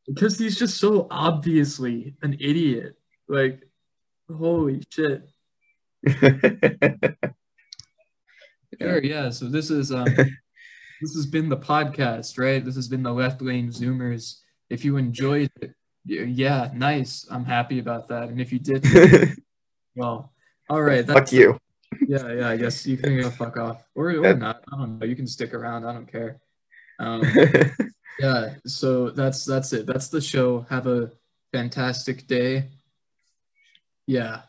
[0.06, 2.96] because he's just so obviously an idiot.
[3.28, 3.60] Like,
[4.28, 5.22] holy shit.
[8.80, 9.28] Sure, yeah.
[9.28, 10.06] So this is um
[11.00, 12.64] this has been the podcast, right?
[12.64, 14.40] This has been the left lane zoomers.
[14.68, 17.26] If you enjoyed it, yeah, nice.
[17.30, 18.28] I'm happy about that.
[18.28, 19.38] And if you didn't,
[19.96, 20.32] well,
[20.68, 21.06] all right.
[21.06, 21.58] Fuck you.
[22.06, 22.48] Yeah, yeah.
[22.48, 24.62] I guess you can go fuck off, or or not.
[24.72, 25.06] I don't know.
[25.06, 25.84] You can stick around.
[25.84, 26.40] I don't care.
[27.00, 27.22] Um,
[28.20, 28.54] yeah.
[28.64, 29.86] So that's that's it.
[29.86, 30.60] That's the show.
[30.70, 31.10] Have a
[31.52, 32.68] fantastic day.
[34.06, 34.42] Yeah.